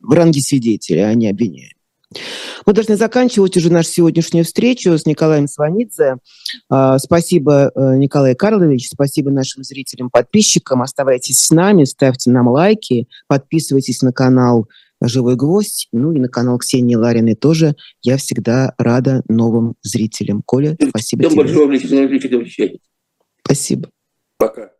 в 0.00 0.12
ранге 0.12 0.40
свидетеля, 0.40 1.08
а 1.08 1.14
не 1.14 1.28
обвиняемого. 1.28 1.77
Мы 2.66 2.72
должны 2.72 2.96
заканчивать 2.96 3.56
уже 3.56 3.70
нашу 3.70 3.90
сегодняшнюю 3.90 4.44
встречу 4.44 4.96
с 4.96 5.06
Николаем 5.06 5.46
Сванидзе. 5.46 6.16
А, 6.70 6.98
спасибо, 6.98 7.70
э, 7.74 7.96
Николай 7.96 8.34
Карлович, 8.34 8.88
спасибо 8.88 9.30
нашим 9.30 9.62
зрителям, 9.62 10.10
подписчикам. 10.10 10.82
Оставайтесь 10.82 11.38
с 11.38 11.50
нами, 11.50 11.84
ставьте 11.84 12.30
нам 12.30 12.48
лайки, 12.48 13.08
подписывайтесь 13.26 14.02
на 14.02 14.12
канал 14.12 14.68
«Живой 15.02 15.36
гвоздь», 15.36 15.88
ну 15.92 16.12
и 16.12 16.18
на 16.18 16.28
канал 16.28 16.58
Ксении 16.58 16.96
Лариной 16.96 17.34
тоже. 17.34 17.76
Я 18.02 18.16
всегда 18.16 18.74
рада 18.78 19.22
новым 19.28 19.74
зрителям. 19.82 20.42
Коля, 20.42 20.76
спасибо 20.88 21.22
Всем 21.22 21.32
тебе. 21.32 21.42
большое 21.42 21.68
Спасибо. 23.44 23.90
Пока. 24.38 24.70